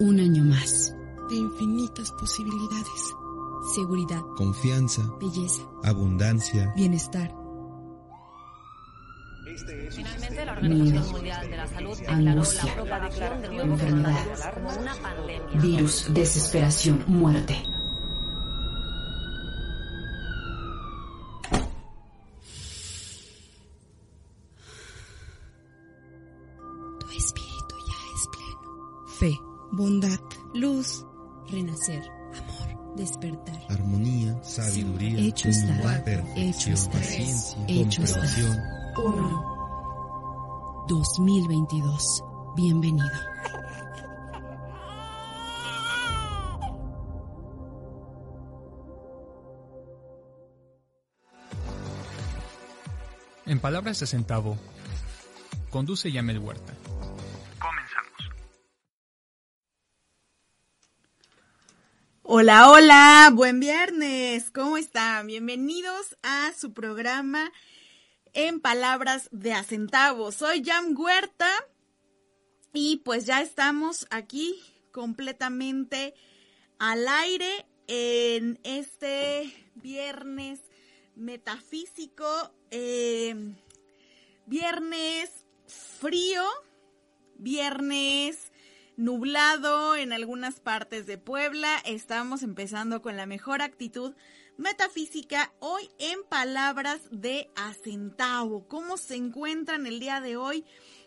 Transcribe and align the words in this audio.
Un 0.00 0.20
año 0.20 0.44
más. 0.44 0.94
De 1.28 1.36
infinitas 1.36 2.12
posibilidades. 2.12 3.14
Seguridad. 3.74 4.22
Confianza. 4.36 5.02
Belleza. 5.20 5.62
Abundancia. 5.82 6.72
Bienestar. 6.76 7.34
Finalmente, 9.90 10.44
la 10.44 10.52
Organización 10.52 11.12
Mundial 11.12 11.50
de 11.50 11.56
la 11.56 11.66
Salud 11.66 11.98
declaró 11.98 12.24
la 12.24 12.74
propagación 12.74 13.42
del 13.42 13.56
nuevo 13.56 13.76
coronavirus 13.76 14.40
como 14.54 14.70
una 14.70 14.94
pandemia. 14.94 15.60
Virus, 15.60 16.14
desesperación, 16.14 17.04
muerte. 17.08 17.56
Bondad, 29.78 30.18
luz, 30.54 31.06
renacer, 31.48 32.02
amor, 32.36 32.96
despertar. 32.96 33.56
Armonía, 33.70 34.36
sabiduría, 34.42 35.20
Hecho 35.20 35.48
está. 35.48 35.66
humildad, 35.66 35.96
Hecho 35.96 36.04
perfección, 36.04 36.74
está. 36.74 36.90
paciencia, 36.90 37.58
Hecho 37.68 38.02
está. 38.02 38.20
comprensión. 38.20 38.58
2022. 40.88 42.22
Bienvenido. 42.56 43.06
En 53.46 53.60
palabras 53.60 53.98
de 54.00 54.06
centavo, 54.06 54.58
conduce 55.70 56.12
Yamel 56.12 56.38
Huerta. 56.38 56.74
Hola, 62.40 62.70
hola, 62.70 63.32
buen 63.34 63.58
viernes, 63.58 64.52
¿cómo 64.52 64.76
están? 64.76 65.26
Bienvenidos 65.26 66.16
a 66.22 66.52
su 66.56 66.72
programa 66.72 67.50
En 68.32 68.60
Palabras 68.60 69.28
de 69.32 69.52
a 69.54 69.64
Centavo. 69.64 70.30
Soy 70.30 70.62
Jam 70.64 70.94
Huerta 70.96 71.48
y 72.72 72.98
pues 72.98 73.26
ya 73.26 73.42
estamos 73.42 74.06
aquí 74.10 74.54
completamente 74.92 76.14
al 76.78 77.08
aire 77.08 77.66
en 77.88 78.60
este 78.62 79.52
viernes 79.74 80.60
metafísico, 81.16 82.52
eh, 82.70 83.34
viernes 84.46 85.44
frío, 85.66 86.44
viernes 87.36 88.47
nublado 88.98 89.94
en 89.94 90.12
algunas 90.12 90.58
partes 90.58 91.06
de 91.06 91.18
Puebla. 91.18 91.78
Estamos 91.84 92.42
empezando 92.42 93.00
con 93.00 93.16
la 93.16 93.26
mejor 93.26 93.62
actitud 93.62 94.12
metafísica 94.56 95.52
hoy 95.60 95.88
en 95.98 96.24
palabras 96.24 97.00
de 97.12 97.48
Acentavo. 97.54 98.66
¿Cómo 98.66 98.96
se 98.96 99.14
encuentran 99.14 99.86
el 99.86 100.00
día 100.00 100.20
de 100.20 100.36
hoy? 100.36 100.64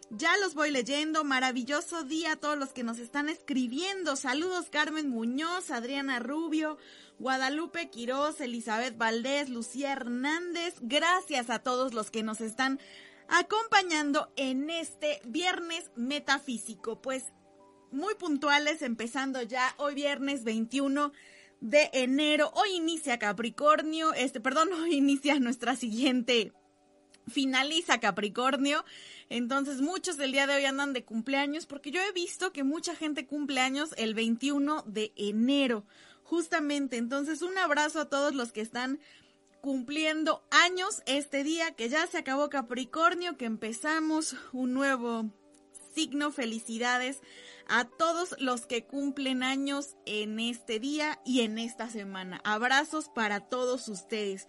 Ya 0.09 0.37
los 0.37 0.55
voy 0.55 0.71
leyendo. 0.71 1.25
Maravilloso 1.25 2.05
día 2.05 2.31
a 2.31 2.35
todos 2.37 2.57
los 2.57 2.71
que 2.71 2.83
nos 2.85 2.97
están 2.97 3.27
escribiendo. 3.27 4.15
Saludos 4.15 4.69
Carmen 4.71 5.09
Muñoz, 5.09 5.69
Adriana 5.69 6.19
Rubio, 6.19 6.77
Guadalupe 7.19 7.89
Quiroz, 7.89 8.39
Elizabeth 8.39 8.97
Valdés, 8.97 9.49
Lucía 9.49 9.91
Hernández. 9.91 10.75
Gracias 10.79 11.49
a 11.49 11.59
todos 11.59 11.93
los 11.93 12.09
que 12.09 12.23
nos 12.23 12.39
están 12.39 12.79
acompañando 13.27 14.31
en 14.37 14.69
este 14.69 15.19
viernes 15.25 15.91
metafísico. 15.97 17.01
Pues 17.01 17.25
muy 17.91 18.15
puntuales, 18.15 18.81
empezando 18.81 19.41
ya 19.41 19.73
hoy 19.77 19.95
viernes 19.95 20.43
21 20.43 21.11
de 21.59 21.89
enero. 21.93 22.51
Hoy 22.55 22.75
inicia 22.75 23.19
Capricornio, 23.19 24.13
este, 24.13 24.39
perdón, 24.39 24.71
hoy 24.81 24.95
inicia 24.95 25.39
nuestra 25.39 25.75
siguiente, 25.75 26.53
finaliza 27.27 27.99
Capricornio. 27.99 28.83
Entonces 29.29 29.81
muchos 29.81 30.17
del 30.17 30.31
día 30.31 30.47
de 30.47 30.55
hoy 30.55 30.65
andan 30.65 30.93
de 30.93 31.05
cumpleaños 31.05 31.65
porque 31.65 31.91
yo 31.91 32.01
he 32.01 32.11
visto 32.11 32.51
que 32.51 32.63
mucha 32.63 32.95
gente 32.95 33.25
cumple 33.25 33.61
años 33.61 33.91
el 33.97 34.13
21 34.13 34.83
de 34.87 35.13
enero, 35.15 35.85
justamente. 36.23 36.97
Entonces 36.97 37.41
un 37.41 37.57
abrazo 37.57 38.01
a 38.01 38.09
todos 38.09 38.33
los 38.33 38.51
que 38.51 38.61
están 38.61 38.99
cumpliendo 39.61 40.43
años 40.49 41.03
este 41.05 41.43
día, 41.43 41.71
que 41.71 41.87
ya 41.87 42.07
se 42.07 42.17
acabó 42.17 42.49
Capricornio, 42.49 43.37
que 43.37 43.45
empezamos 43.45 44.35
un 44.51 44.73
nuevo 44.73 45.29
signo. 45.93 46.31
Felicidades 46.31 47.21
a 47.67 47.85
todos 47.85 48.35
los 48.39 48.65
que 48.65 48.85
cumplen 48.85 49.43
años 49.43 49.95
en 50.05 50.39
este 50.39 50.79
día 50.79 51.19
y 51.25 51.41
en 51.41 51.57
esta 51.57 51.89
semana. 51.89 52.41
Abrazos 52.43 53.09
para 53.09 53.41
todos 53.41 53.87
ustedes. 53.87 54.47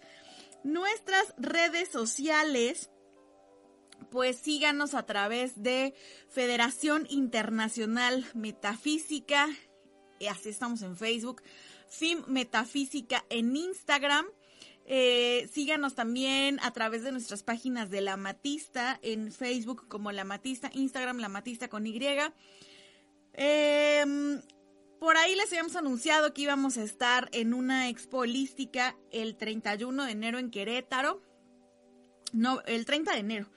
Nuestras 0.63 1.33
redes 1.37 1.89
sociales, 1.89 2.89
pues 4.11 4.37
síganos 4.37 4.93
a 4.93 5.05
través 5.05 5.61
de 5.61 5.93
Federación 6.29 7.05
Internacional 7.09 8.25
Metafísica, 8.33 9.49
así 10.29 10.49
estamos 10.49 10.81
en 10.81 10.95
Facebook, 10.95 11.41
FIM 11.89 12.23
Metafísica 12.27 13.25
en 13.29 13.55
Instagram. 13.55 14.25
Eh, 14.85 15.49
síganos 15.53 15.95
también 15.95 16.59
a 16.61 16.71
través 16.71 17.03
de 17.03 17.11
nuestras 17.11 17.43
páginas 17.43 17.89
de 17.89 18.01
La 18.01 18.17
Matista 18.17 18.99
en 19.01 19.31
Facebook 19.31 19.87
como 19.87 20.11
La 20.11 20.25
Matista, 20.25 20.69
Instagram 20.73 21.19
La 21.19 21.29
Matista 21.29 21.69
con 21.69 21.87
Y. 21.87 21.99
Eh, 23.35 24.41
por 25.03 25.17
ahí 25.17 25.35
les 25.35 25.47
habíamos 25.47 25.75
anunciado 25.75 26.33
que 26.33 26.43
íbamos 26.43 26.77
a 26.77 26.83
estar 26.83 27.27
en 27.33 27.53
una 27.53 27.89
expo 27.89 28.19
holística 28.19 28.95
el 29.11 29.35
31 29.35 30.05
de 30.05 30.11
enero 30.11 30.39
en 30.39 30.49
Querétaro. 30.49 31.21
No, 32.31 32.61
el 32.67 32.85
30 32.85 33.11
de 33.11 33.19
enero. 33.19 33.49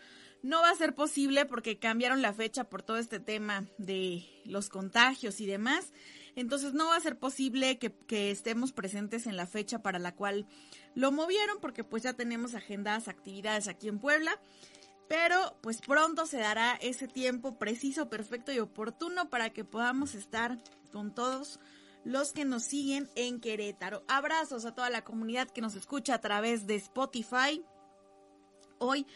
No 0.43 0.61
va 0.61 0.70
a 0.70 0.75
ser 0.75 0.94
posible 0.96 1.44
porque 1.44 1.78
cambiaron 1.78 2.20
la 2.20 2.32
fecha 2.32 2.64
por 2.64 2.82
todo 2.82 2.96
este 2.99 3.20
tema 3.20 3.64
de 3.78 4.25
los 4.44 4.69
contagios 4.69 5.40
y 5.40 5.46
demás. 5.46 5.93
Entonces 6.36 6.74
no 6.74 6.88
va 6.88 6.96
a 6.96 7.00
ser 7.00 7.18
posible 7.18 7.78
que, 7.78 8.30
estemos 8.30 8.72
presentes 8.72 9.26
en 9.26 9.36
la 9.36 9.46
fecha 9.46 9.82
para 9.82 9.98
la 9.98 10.14
cual 10.14 10.46
lo 10.94 11.10
movieron 11.10 11.58
porque 11.60 11.82
pues 11.82 12.02
ya 12.02 12.12
tenemos 12.12 12.54
agendadas 12.54 13.08
actividades 13.08 13.68
aquí 13.68 13.88
en 13.88 13.98
Puebla. 13.98 14.38
Pero 15.08 15.56
pues 15.62 15.80
pronto 15.80 16.26
se 16.26 16.38
dará 16.38 16.74
ese 16.74 17.08
tiempo 17.08 17.58
preciso, 17.58 18.10
perfecto 18.10 18.52
y 18.52 18.58
oportuno 18.58 19.30
para 19.30 19.50
que 19.50 19.64
podamos 19.64 20.14
estar 20.14 20.58
con 20.92 21.14
todos 21.14 21.58
los 22.04 22.32
que 22.32 22.44
nos 22.44 22.64
siguen 22.64 23.08
en 23.14 23.40
Querétaro. 23.40 24.04
Abrazos 24.06 24.64
a 24.66 24.74
toda 24.74 24.90
la 24.90 25.04
comunidad 25.04 25.48
que 25.48 25.60
nos 25.60 25.74
escucha 25.74 26.14
a 26.14 26.20
través 26.20 26.66
de 26.66 26.74
Spotify. 26.74 27.64
Hoy 28.78 29.06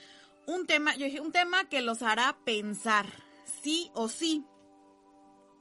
un 0.46 0.66
tema, 0.66 0.96
yo 0.96 1.04
dije, 1.04 1.20
un 1.20 1.32
tema 1.32 1.68
que 1.68 1.82
los 1.82 2.02
hará 2.02 2.38
pensar, 2.44 3.06
sí 3.62 3.90
o 3.94 4.08
sí. 4.08 4.44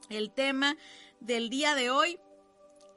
El 0.10 0.32
tema 0.32 0.76
del 1.20 1.50
día 1.50 1.76
de 1.76 1.90
hoy 1.90 2.20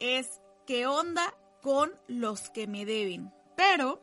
es 0.00 0.40
qué 0.66 0.86
onda 0.86 1.34
con 1.60 1.92
los 2.08 2.50
que 2.50 2.66
me 2.66 2.84
deben. 2.84 3.32
Pero, 3.56 4.02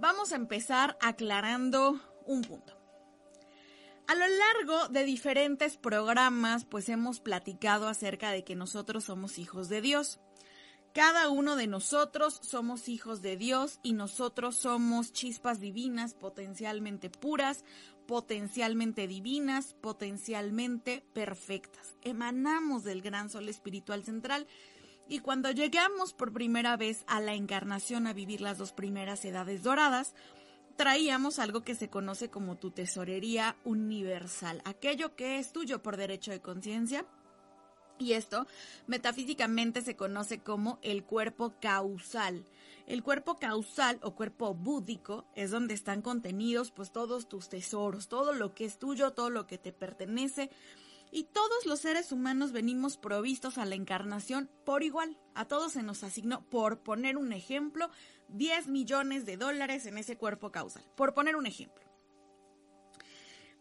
vamos 0.00 0.32
a 0.32 0.36
empezar 0.36 0.96
aclarando 1.00 2.00
un 2.26 2.42
punto. 2.42 2.83
A 4.06 4.14
lo 4.14 4.26
largo 4.26 4.88
de 4.88 5.04
diferentes 5.04 5.78
programas, 5.78 6.66
pues 6.66 6.90
hemos 6.90 7.20
platicado 7.20 7.88
acerca 7.88 8.30
de 8.32 8.44
que 8.44 8.54
nosotros 8.54 9.04
somos 9.04 9.38
hijos 9.38 9.70
de 9.70 9.80
Dios. 9.80 10.20
Cada 10.92 11.30
uno 11.30 11.56
de 11.56 11.66
nosotros 11.66 12.38
somos 12.42 12.88
hijos 12.90 13.22
de 13.22 13.38
Dios 13.38 13.80
y 13.82 13.94
nosotros 13.94 14.56
somos 14.56 15.12
chispas 15.12 15.58
divinas, 15.58 16.12
potencialmente 16.12 17.08
puras, 17.08 17.64
potencialmente 18.06 19.08
divinas, 19.08 19.74
potencialmente 19.80 21.02
perfectas. 21.14 21.96
Emanamos 22.02 22.84
del 22.84 23.00
gran 23.00 23.30
sol 23.30 23.48
espiritual 23.48 24.04
central 24.04 24.46
y 25.08 25.20
cuando 25.20 25.50
llegamos 25.50 26.12
por 26.12 26.32
primera 26.32 26.76
vez 26.76 27.04
a 27.06 27.20
la 27.20 27.34
encarnación 27.34 28.06
a 28.06 28.12
vivir 28.12 28.42
las 28.42 28.58
dos 28.58 28.72
primeras 28.72 29.24
edades 29.24 29.62
doradas, 29.62 30.14
traíamos 30.76 31.38
algo 31.38 31.62
que 31.62 31.74
se 31.74 31.88
conoce 31.88 32.30
como 32.30 32.56
tu 32.56 32.70
tesorería 32.70 33.56
universal, 33.64 34.62
aquello 34.64 35.14
que 35.16 35.38
es 35.38 35.52
tuyo 35.52 35.82
por 35.82 35.96
derecho 35.96 36.30
de 36.30 36.40
conciencia, 36.40 37.06
y 37.98 38.14
esto 38.14 38.46
metafísicamente 38.86 39.80
se 39.82 39.96
conoce 39.96 40.40
como 40.40 40.78
el 40.82 41.04
cuerpo 41.04 41.54
causal. 41.60 42.44
El 42.86 43.02
cuerpo 43.02 43.38
causal 43.38 43.98
o 44.02 44.14
cuerpo 44.14 44.52
búdico 44.52 45.24
es 45.36 45.50
donde 45.50 45.74
están 45.74 46.02
contenidos 46.02 46.70
pues 46.70 46.90
todos 46.92 47.28
tus 47.28 47.48
tesoros, 47.48 48.08
todo 48.08 48.32
lo 48.32 48.52
que 48.54 48.64
es 48.64 48.78
tuyo, 48.78 49.12
todo 49.12 49.30
lo 49.30 49.46
que 49.46 49.58
te 49.58 49.72
pertenece. 49.72 50.50
Y 51.14 51.22
todos 51.22 51.64
los 51.64 51.78
seres 51.78 52.10
humanos 52.10 52.50
venimos 52.50 52.96
provistos 52.96 53.56
a 53.56 53.64
la 53.64 53.76
encarnación 53.76 54.50
por 54.64 54.82
igual. 54.82 55.16
A 55.36 55.44
todos 55.44 55.70
se 55.70 55.84
nos 55.84 56.02
asignó, 56.02 56.44
por 56.50 56.82
poner 56.82 57.16
un 57.16 57.32
ejemplo, 57.32 57.88
10 58.30 58.66
millones 58.66 59.24
de 59.24 59.36
dólares 59.36 59.86
en 59.86 59.96
ese 59.96 60.18
cuerpo 60.18 60.50
causal. 60.50 60.82
Por 60.96 61.14
poner 61.14 61.36
un 61.36 61.46
ejemplo. 61.46 61.84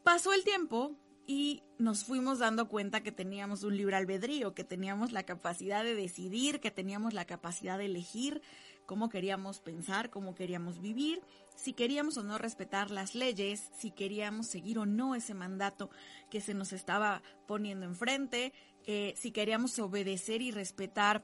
Pasó 0.04 0.34
el 0.34 0.44
tiempo, 0.44 0.98
y 1.26 1.64
nos 1.78 2.04
fuimos 2.04 2.40
dando 2.40 2.68
cuenta 2.68 3.04
que 3.04 3.12
teníamos 3.12 3.64
un 3.64 3.78
libre 3.78 3.96
albedrío, 3.96 4.54
que 4.54 4.64
teníamos 4.64 5.12
la 5.12 5.24
capacidad 5.24 5.84
de 5.84 5.96
decidir, 5.96 6.60
que 6.60 6.72
teníamos 6.72 7.14
la 7.14 7.26
capacidad 7.26 7.78
de 7.78 7.86
elegir 7.86 8.42
cómo 8.86 9.10
queríamos 9.10 9.62
pensar, 9.62 10.10
cómo 10.10 10.36
queríamos 10.36 10.82
vivir, 10.82 11.22
si 11.56 11.74
queríamos 11.74 12.18
o 12.18 12.24
no 12.24 12.38
respetar 12.38 12.92
las 12.92 13.16
leyes, 13.16 13.70
si 13.78 13.92
queríamos 13.92 14.48
seguir 14.48 14.80
o 14.80 14.86
no 14.86 15.16
ese 15.16 15.34
mandato 15.34 15.90
que 16.30 16.42
se 16.42 16.54
nos 16.54 16.74
estaba 16.74 17.22
poniendo 17.48 17.86
enfrente, 17.86 18.54
eh, 18.86 19.14
si 19.18 19.32
queríamos 19.32 19.78
obedecer 19.80 20.42
y 20.42 20.52
respetar 20.52 21.24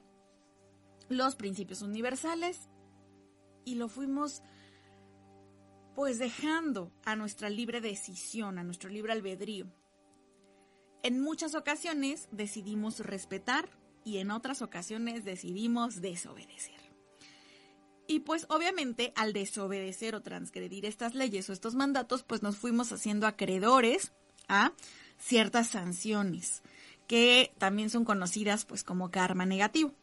los 1.10 1.36
principios 1.36 1.81
universales 1.81 2.70
y 3.66 3.76
lo 3.76 3.90
fuimos 3.90 4.44
pues 5.96 6.20
dejando 6.20 6.94
a 7.04 7.16
nuestra 7.16 7.50
libre 7.50 7.82
decisión, 7.82 8.58
a 8.58 8.64
nuestro 8.64 8.90
libre 8.90 9.12
albedrío. 9.12 9.68
En 11.04 11.20
muchas 11.20 11.56
ocasiones 11.56 12.30
decidimos 12.32 13.00
respetar 13.00 13.70
y 14.06 14.20
en 14.20 14.32
otras 14.32 14.62
ocasiones 14.62 15.25
decidimos 15.25 16.01
desobedecer. 16.01 16.88
Y 18.10 18.22
pues 18.22 18.48
obviamente 18.50 19.13
al 19.16 19.34
desobedecer 19.34 20.16
o 20.16 20.24
transgredir 20.24 20.88
estas 20.88 21.13
leyes 21.13 21.48
o 21.48 21.54
estos 21.54 21.75
mandatos, 21.75 22.24
pues 22.24 22.42
nos 22.42 22.58
fuimos 22.58 22.92
haciendo 22.92 23.28
acreedores 23.28 24.13
a 24.48 24.74
ciertas 25.20 25.68
sanciones 25.68 26.63
que 27.06 27.54
también 27.60 27.92
son 27.92 28.06
conocidas 28.06 28.66
pues 28.66 28.84
como 28.84 29.12
karma 29.12 29.46
negativo. 29.46 29.94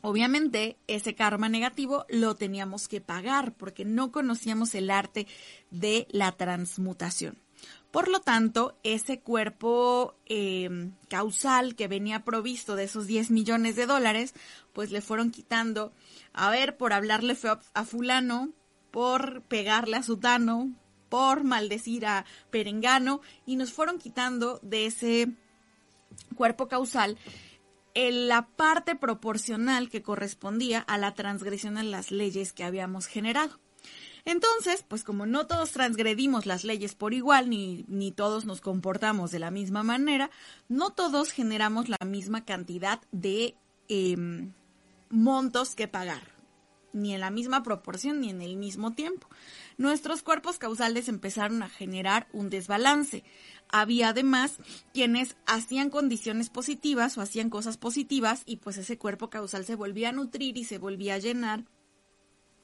Obviamente 0.00 0.76
ese 0.86 1.16
karma 1.16 1.48
negativo 1.48 2.06
lo 2.08 2.36
teníamos 2.36 2.86
que 2.86 3.00
pagar 3.00 3.52
porque 3.56 3.84
no 3.84 4.12
conocíamos 4.12 4.72
el 4.76 4.88
arte 4.88 5.26
de 5.72 6.06
la 6.12 6.30
transmutación. 6.30 7.41
Por 7.92 8.08
lo 8.08 8.20
tanto, 8.20 8.78
ese 8.82 9.20
cuerpo 9.20 10.16
em, 10.24 10.94
causal 11.10 11.76
que 11.76 11.88
venía 11.88 12.24
provisto 12.24 12.74
de 12.74 12.84
esos 12.84 13.06
10 13.06 13.30
millones 13.30 13.76
de 13.76 13.84
dólares, 13.84 14.32
pues 14.72 14.90
le 14.90 15.02
fueron 15.02 15.30
quitando, 15.30 15.92
a 16.32 16.50
ver, 16.50 16.78
por 16.78 16.94
hablarle 16.94 17.34
feo 17.34 17.60
a 17.74 17.84
fulano, 17.84 18.48
por 18.90 19.42
pegarle 19.42 19.98
a 19.98 20.02
sutano, 20.02 20.72
por 21.10 21.44
maldecir 21.44 22.06
a 22.06 22.24
perengano, 22.50 23.20
y 23.44 23.56
nos 23.56 23.74
fueron 23.74 23.98
quitando 23.98 24.58
de 24.62 24.86
ese 24.86 25.28
cuerpo 26.34 26.68
causal 26.68 27.18
en 27.92 28.26
la 28.26 28.46
parte 28.46 28.96
proporcional 28.96 29.90
que 29.90 30.00
correspondía 30.00 30.80
a 30.80 30.96
la 30.96 31.12
transgresión 31.12 31.76
en 31.76 31.90
las 31.90 32.10
leyes 32.10 32.54
que 32.54 32.64
habíamos 32.64 33.06
generado. 33.06 33.60
Entonces, 34.24 34.84
pues 34.86 35.02
como 35.02 35.26
no 35.26 35.46
todos 35.46 35.72
transgredimos 35.72 36.46
las 36.46 36.64
leyes 36.64 36.94
por 36.94 37.12
igual, 37.12 37.50
ni, 37.50 37.84
ni 37.88 38.12
todos 38.12 38.44
nos 38.44 38.60
comportamos 38.60 39.30
de 39.32 39.40
la 39.40 39.50
misma 39.50 39.82
manera, 39.82 40.30
no 40.68 40.90
todos 40.90 41.32
generamos 41.32 41.88
la 41.88 41.98
misma 42.06 42.44
cantidad 42.44 43.00
de 43.10 43.56
em, 43.88 44.52
montos 45.10 45.74
que 45.74 45.88
pagar, 45.88 46.22
ni 46.92 47.14
en 47.14 47.20
la 47.20 47.30
misma 47.30 47.64
proporción 47.64 48.20
ni 48.20 48.30
en 48.30 48.42
el 48.42 48.56
mismo 48.56 48.92
tiempo. 48.92 49.28
Nuestros 49.76 50.22
cuerpos 50.22 50.58
causales 50.58 51.08
empezaron 51.08 51.62
a 51.64 51.68
generar 51.68 52.28
un 52.32 52.48
desbalance. 52.48 53.24
Había 53.68 54.10
además 54.10 54.58
quienes 54.94 55.36
hacían 55.46 55.90
condiciones 55.90 56.48
positivas 56.48 57.18
o 57.18 57.22
hacían 57.22 57.50
cosas 57.50 57.76
positivas 57.76 58.42
y 58.46 58.58
pues 58.58 58.76
ese 58.76 58.98
cuerpo 58.98 59.30
causal 59.30 59.64
se 59.64 59.74
volvía 59.74 60.10
a 60.10 60.12
nutrir 60.12 60.56
y 60.58 60.64
se 60.64 60.78
volvía 60.78 61.14
a 61.14 61.18
llenar 61.18 61.64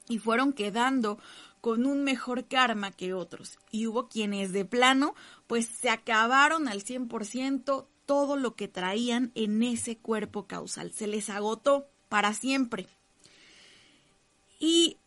y 0.09 0.17
fueron 0.17 0.51
quedando 0.51 1.19
con 1.61 1.85
un 1.85 2.03
mejor 2.03 2.47
karma 2.47 2.91
que 2.91 3.13
otros. 3.13 3.57
Y 3.71 3.87
hubo 3.87 4.07
quienes 4.07 4.51
de 4.53 4.65
plano, 4.65 5.15
pues 5.47 5.67
se 5.67 5.89
acabaron 5.89 6.67
al 6.67 6.83
100% 6.83 7.87
todo 8.05 8.37
lo 8.37 8.55
que 8.55 8.67
traían 8.67 9.31
en 9.35 9.61
ese 9.61 9.97
cuerpo 9.97 10.47
causal. 10.47 10.91
Se 10.91 11.07
les 11.07 11.29
agotó 11.29 11.87
para 12.09 12.33
siempre. 12.33 12.87
Y 14.59 14.97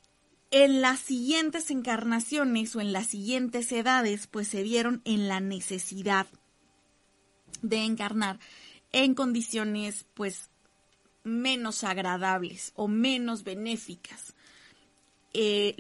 en 0.51 0.81
las 0.81 1.01
siguientes 1.01 1.71
encarnaciones 1.71 2.77
o 2.77 2.81
en 2.81 2.93
las 2.93 3.09
siguientes 3.09 3.73
edades, 3.73 4.27
pues 4.27 4.49
se 4.49 4.63
vieron 4.63 5.03
en 5.05 5.29
la 5.29 5.41
necesidad 5.41 6.27
de 7.63 7.85
encarnar 7.85 8.39
en 8.93 9.15
condiciones 9.15 10.05
pues 10.15 10.51
menos 11.25 11.85
agradables 11.85 12.73
o 12.75 12.89
menos 12.89 13.45
benéficas. 13.45 14.35
Eh, 15.35 15.75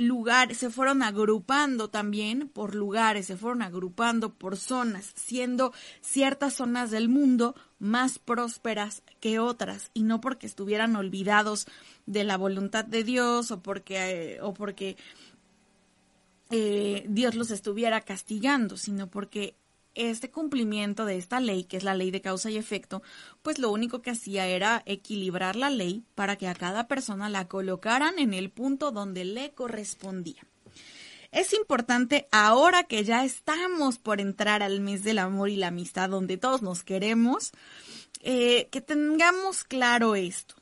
se 0.55 0.71
fueron 0.71 1.03
agrupando 1.03 1.89
también 1.89 2.49
por 2.49 2.75
lugares, 2.75 3.27
se 3.27 3.37
fueron 3.37 3.61
agrupando 3.61 4.33
por 4.33 4.57
zonas, 4.57 5.13
siendo 5.15 5.75
ciertas 6.01 6.55
zonas 6.55 6.91
del 6.91 7.11
mundo 7.11 7.55
más 7.79 8.19
prósperas 8.19 9.03
que 9.21 9.39
otras, 9.39 9.91
y 9.93 10.05
no 10.05 10.21
porque 10.21 10.47
estuvieran 10.47 10.97
olvidados 10.97 11.67
de 12.07 12.25
la 12.25 12.39
voluntad 12.39 12.85
de 12.85 13.05
Dios 13.05 13.51
o 13.51 13.61
porque, 13.61 14.37
eh, 14.37 14.41
o 14.41 14.55
porque 14.55 14.97
eh, 16.51 17.05
Dios 17.09 17.35
los 17.35 17.51
estuviera 17.51 18.01
castigando, 18.03 18.77
sino 18.77 19.09
porque 19.09 19.55
este 19.95 20.31
cumplimiento 20.31 21.05
de 21.05 21.17
esta 21.17 21.41
ley, 21.41 21.65
que 21.65 21.77
es 21.77 21.85
la 21.85 21.95
ley 21.95 22.11
de 22.11 22.21
causa 22.21 22.51
y 22.51 22.57
efecto, 22.57 23.03
pues 23.43 23.59
lo 23.59 23.71
único 23.71 24.03
que 24.03 24.11
hacía 24.11 24.47
era 24.47 24.83
equilibrar 24.87 25.57
la 25.57 25.71
ley 25.71 26.05
para 26.15 26.37
que 26.37 26.49
a 26.49 26.55
cada 26.55 26.89
persona 26.89 27.29
la 27.29 27.49
colocaran 27.49 28.19
en 28.19 28.35
el 28.35 28.51
punto 28.51 28.91
donde 28.91 29.25
le 29.25 29.53
correspondía. 29.53 30.43
Es 31.31 31.55
importante 31.55 32.29
ahora 32.31 32.85
que 32.85 33.05
ya 33.05 33.25
estamos 33.25 33.99
por 33.99 34.21
entrar 34.21 34.63
al 34.63 34.81
mes 34.81 35.03
del 35.03 35.19
amor 35.19 35.49
y 35.49 35.57
la 35.57 35.69
amistad 35.69 36.11
donde 36.11 36.37
todos 36.37 36.61
nos 36.61 36.85
queremos, 36.85 37.53
eh, 38.21 38.69
que 38.71 38.83
tengamos 38.83 39.65
claro 39.65 40.15
esto. 40.15 40.55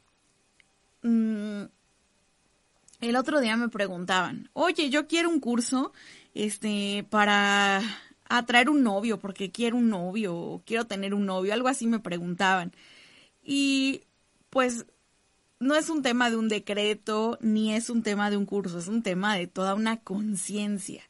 Mm, 1.03 1.65
el 3.01 3.17
otro 3.17 3.41
día 3.41 3.57
me 3.57 3.69
preguntaban, 3.69 4.49
oye, 4.53 4.91
yo 4.91 5.09
quiero 5.09 5.29
un 5.29 5.41
curso 5.41 5.93
este, 6.35 7.05
para 7.11 7.83
atraer 8.31 8.71
un 8.71 8.83
novio 8.83 9.19
porque 9.19 9.51
quiero 9.51 9.77
un 9.77 9.91
novio 9.91 10.35
o 10.35 10.63
quiero 10.65 10.87
tener 10.87 11.13
un 11.15 11.27
novio, 11.27 11.53
algo 11.53 11.69
así 11.69 11.87
me 11.87 11.99
preguntaban. 11.99 12.73
Y 13.43 14.03
pues 14.49 14.87
no 15.59 15.75
es 15.75 15.91
un 15.91 16.03
tema 16.03 16.31
de 16.31 16.37
un 16.37 16.49
decreto 16.49 17.39
ni 17.41 17.75
es 17.75 17.91
un 17.91 18.03
tema 18.03 18.31
de 18.31 18.37
un 18.37 18.47
curso, 18.47 18.79
es 18.79 18.89
un 18.89 19.03
tema 19.03 19.37
de 19.37 19.47
toda 19.47 19.75
una 19.75 19.99
conciencia. 20.01 21.03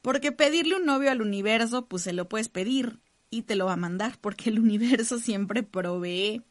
Porque 0.00 0.32
pedirle 0.32 0.76
un 0.76 0.86
novio 0.86 1.10
al 1.10 1.20
universo, 1.20 1.86
pues 1.86 2.04
se 2.04 2.12
lo 2.12 2.28
puedes 2.28 2.48
pedir 2.48 3.00
y 3.28 3.42
te 3.42 3.56
lo 3.56 3.66
va 3.66 3.74
a 3.74 3.76
mandar 3.76 4.16
porque 4.20 4.48
el 4.50 4.58
universo 4.60 5.18
siempre 5.18 5.62
provee. 5.62 6.42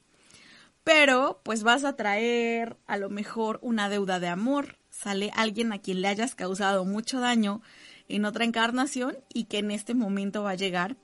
Pero 0.84 1.40
pues 1.44 1.64
vas 1.64 1.86
a 1.86 1.96
traer 1.96 2.78
a 2.88 2.98
lo 2.98 3.10
mejor 3.10 3.60
una 3.62 3.90
deuda 3.90 4.20
de 4.20 4.28
amor, 4.28 4.78
sale 4.90 5.32
alguien 5.34 5.72
a 5.72 5.80
quien 5.80 6.02
le 6.02 6.10
hayas 6.10 6.36
causado 6.36 6.84
mucho 6.84 7.20
daño 7.20 7.62
en 8.10 8.26
otra 8.26 8.44
encarnación 8.44 9.18
y 9.34 9.46
que 9.46 9.60
en 9.60 9.72
este 9.72 9.94
momento 9.94 10.44
va 10.44 10.52
a 10.52 10.56
llegar 10.56 10.98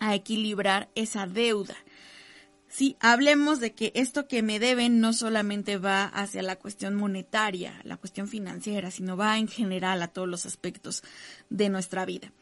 a 0.00 0.14
equilibrar 0.14 0.88
esa 0.94 1.26
deuda. 1.26 1.76
Sí, 2.68 2.96
hablemos 3.00 3.60
de 3.60 3.74
que 3.74 3.92
esto 3.94 4.28
que 4.28 4.42
me 4.42 4.58
deben 4.58 5.00
no 5.00 5.12
solamente 5.12 5.76
va 5.76 6.04
hacia 6.04 6.42
la 6.42 6.56
cuestión 6.56 6.94
monetaria, 6.94 7.80
la 7.84 7.96
cuestión 7.96 8.28
financiera, 8.28 8.90
sino 8.90 9.16
va 9.16 9.38
en 9.38 9.48
general 9.48 10.02
a 10.02 10.08
todos 10.08 10.28
los 10.28 10.46
aspectos 10.46 11.02
de 11.50 11.68
nuestra 11.68 12.04
vida. 12.06 12.32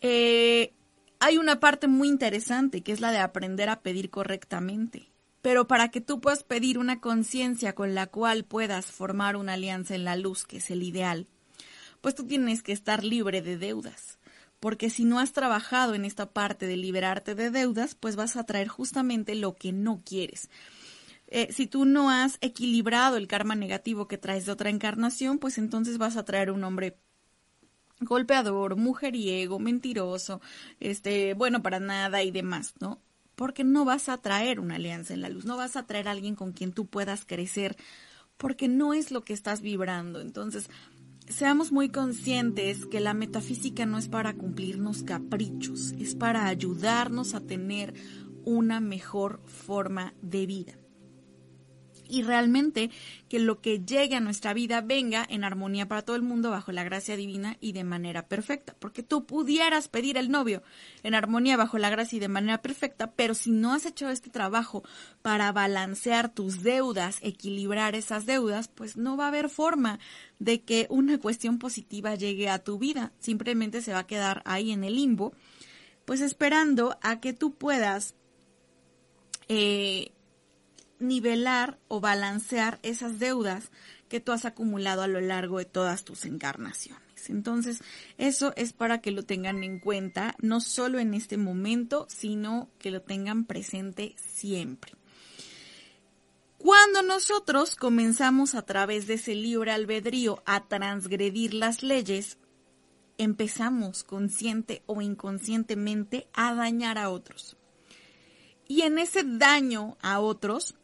Eh, 0.00 0.72
hay 1.20 1.38
una 1.38 1.60
parte 1.60 1.86
muy 1.86 2.08
interesante 2.08 2.82
que 2.82 2.90
es 2.90 3.00
la 3.00 3.12
de 3.12 3.18
aprender 3.18 3.68
a 3.68 3.80
pedir 3.80 4.10
correctamente. 4.10 5.12
Pero 5.42 5.66
para 5.66 5.88
que 5.88 6.00
tú 6.00 6.20
puedas 6.20 6.42
pedir 6.44 6.78
una 6.78 7.00
conciencia 7.00 7.74
con 7.74 7.94
la 7.94 8.08
cual 8.08 8.44
puedas 8.44 8.86
formar 8.86 9.36
una 9.36 9.54
alianza 9.54 9.94
en 9.94 10.04
la 10.04 10.16
luz, 10.16 10.44
que 10.44 10.58
es 10.58 10.70
el 10.70 10.82
ideal, 10.82 11.28
pues 12.02 12.14
tú 12.14 12.26
tienes 12.26 12.62
que 12.62 12.72
estar 12.72 13.02
libre 13.02 13.40
de 13.40 13.56
deudas. 13.56 14.18
Porque 14.60 14.90
si 14.90 15.04
no 15.04 15.18
has 15.18 15.32
trabajado 15.32 15.94
en 15.94 16.04
esta 16.04 16.26
parte 16.30 16.66
de 16.66 16.76
liberarte 16.76 17.34
de 17.34 17.50
deudas, 17.50 17.94
pues 17.94 18.14
vas 18.14 18.36
a 18.36 18.44
traer 18.44 18.68
justamente 18.68 19.34
lo 19.34 19.56
que 19.56 19.72
no 19.72 20.02
quieres. 20.04 20.50
Eh, 21.28 21.50
si 21.50 21.66
tú 21.66 21.86
no 21.86 22.10
has 22.10 22.36
equilibrado 22.42 23.16
el 23.16 23.26
karma 23.26 23.54
negativo 23.54 24.06
que 24.06 24.18
traes 24.18 24.44
de 24.44 24.52
otra 24.52 24.68
encarnación, 24.68 25.38
pues 25.38 25.56
entonces 25.56 25.96
vas 25.96 26.18
a 26.18 26.24
traer 26.24 26.50
un 26.50 26.62
hombre 26.62 26.98
golpeador, 28.00 28.76
mujeriego, 28.76 29.58
mentiroso, 29.58 30.40
este, 30.78 31.34
bueno 31.34 31.62
para 31.62 31.80
nada 31.80 32.22
y 32.22 32.30
demás, 32.30 32.74
¿no? 32.80 33.00
Porque 33.34 33.64
no 33.64 33.84
vas 33.84 34.08
a 34.08 34.18
traer 34.18 34.60
una 34.60 34.74
alianza 34.74 35.14
en 35.14 35.22
la 35.22 35.30
luz, 35.30 35.44
no 35.44 35.56
vas 35.56 35.76
a 35.76 35.86
traer 35.86 36.08
a 36.08 36.10
alguien 36.10 36.36
con 36.36 36.52
quien 36.52 36.72
tú 36.72 36.86
puedas 36.86 37.24
crecer, 37.24 37.76
porque 38.36 38.68
no 38.68 38.92
es 38.92 39.10
lo 39.10 39.24
que 39.24 39.32
estás 39.32 39.62
vibrando. 39.62 40.20
Entonces, 40.20 40.68
seamos 41.28 41.72
muy 41.72 41.88
conscientes 41.88 42.86
que 42.86 43.00
la 43.00 43.14
metafísica 43.14 43.86
no 43.86 43.98
es 43.98 44.08
para 44.08 44.34
cumplirnos 44.34 45.02
caprichos, 45.02 45.92
es 45.98 46.14
para 46.14 46.46
ayudarnos 46.46 47.34
a 47.34 47.40
tener 47.40 47.94
una 48.44 48.80
mejor 48.80 49.40
forma 49.46 50.14
de 50.20 50.46
vida 50.46 50.81
y 52.12 52.22
realmente 52.22 52.90
que 53.30 53.38
lo 53.38 53.62
que 53.62 53.80
llegue 53.80 54.16
a 54.16 54.20
nuestra 54.20 54.52
vida 54.52 54.82
venga 54.82 55.26
en 55.30 55.44
armonía 55.44 55.88
para 55.88 56.02
todo 56.02 56.14
el 56.14 56.20
mundo 56.20 56.50
bajo 56.50 56.70
la 56.70 56.84
gracia 56.84 57.16
divina 57.16 57.56
y 57.58 57.72
de 57.72 57.84
manera 57.84 58.28
perfecta. 58.28 58.76
Porque 58.78 59.02
tú 59.02 59.24
pudieras 59.24 59.88
pedir 59.88 60.18
el 60.18 60.30
novio 60.30 60.62
en 61.04 61.14
armonía 61.14 61.56
bajo 61.56 61.78
la 61.78 61.88
gracia 61.88 62.18
y 62.18 62.20
de 62.20 62.28
manera 62.28 62.60
perfecta, 62.60 63.12
pero 63.12 63.32
si 63.32 63.50
no 63.50 63.72
has 63.72 63.86
hecho 63.86 64.10
este 64.10 64.28
trabajo 64.28 64.82
para 65.22 65.50
balancear 65.52 66.28
tus 66.28 66.62
deudas, 66.62 67.16
equilibrar 67.22 67.94
esas 67.94 68.26
deudas, 68.26 68.68
pues 68.68 68.98
no 68.98 69.16
va 69.16 69.24
a 69.24 69.28
haber 69.28 69.48
forma 69.48 69.98
de 70.38 70.60
que 70.60 70.86
una 70.90 71.16
cuestión 71.16 71.58
positiva 71.58 72.14
llegue 72.14 72.50
a 72.50 72.58
tu 72.58 72.78
vida. 72.78 73.14
Simplemente 73.20 73.80
se 73.80 73.94
va 73.94 74.00
a 74.00 74.06
quedar 74.06 74.42
ahí 74.44 74.70
en 74.70 74.84
el 74.84 74.96
limbo, 74.96 75.32
pues 76.04 76.20
esperando 76.20 76.98
a 77.00 77.20
que 77.20 77.32
tú 77.32 77.54
puedas 77.54 78.16
eh, 79.48 80.12
nivelar 81.02 81.78
o 81.88 82.00
balancear 82.00 82.78
esas 82.82 83.18
deudas 83.18 83.70
que 84.08 84.20
tú 84.20 84.32
has 84.32 84.44
acumulado 84.44 85.02
a 85.02 85.08
lo 85.08 85.20
largo 85.20 85.58
de 85.58 85.64
todas 85.64 86.04
tus 86.04 86.24
encarnaciones. 86.24 87.02
Entonces, 87.30 87.82
eso 88.18 88.52
es 88.56 88.72
para 88.72 89.00
que 89.00 89.10
lo 89.10 89.22
tengan 89.24 89.62
en 89.64 89.78
cuenta, 89.78 90.34
no 90.40 90.60
solo 90.60 90.98
en 90.98 91.14
este 91.14 91.36
momento, 91.36 92.06
sino 92.08 92.68
que 92.78 92.90
lo 92.90 93.02
tengan 93.02 93.44
presente 93.44 94.14
siempre. 94.18 94.92
Cuando 96.58 97.02
nosotros 97.02 97.74
comenzamos 97.74 98.54
a 98.54 98.62
través 98.62 99.06
de 99.06 99.14
ese 99.14 99.34
libre 99.34 99.72
albedrío 99.72 100.42
a 100.46 100.68
transgredir 100.68 101.54
las 101.54 101.82
leyes, 101.82 102.38
empezamos 103.18 104.04
consciente 104.04 104.82
o 104.86 105.02
inconscientemente 105.02 106.28
a 106.32 106.54
dañar 106.54 106.98
a 106.98 107.10
otros. 107.10 107.56
Y 108.68 108.82
en 108.82 108.98
ese 108.98 109.24
daño 109.24 109.96
a 110.02 110.20
otros 110.20 110.76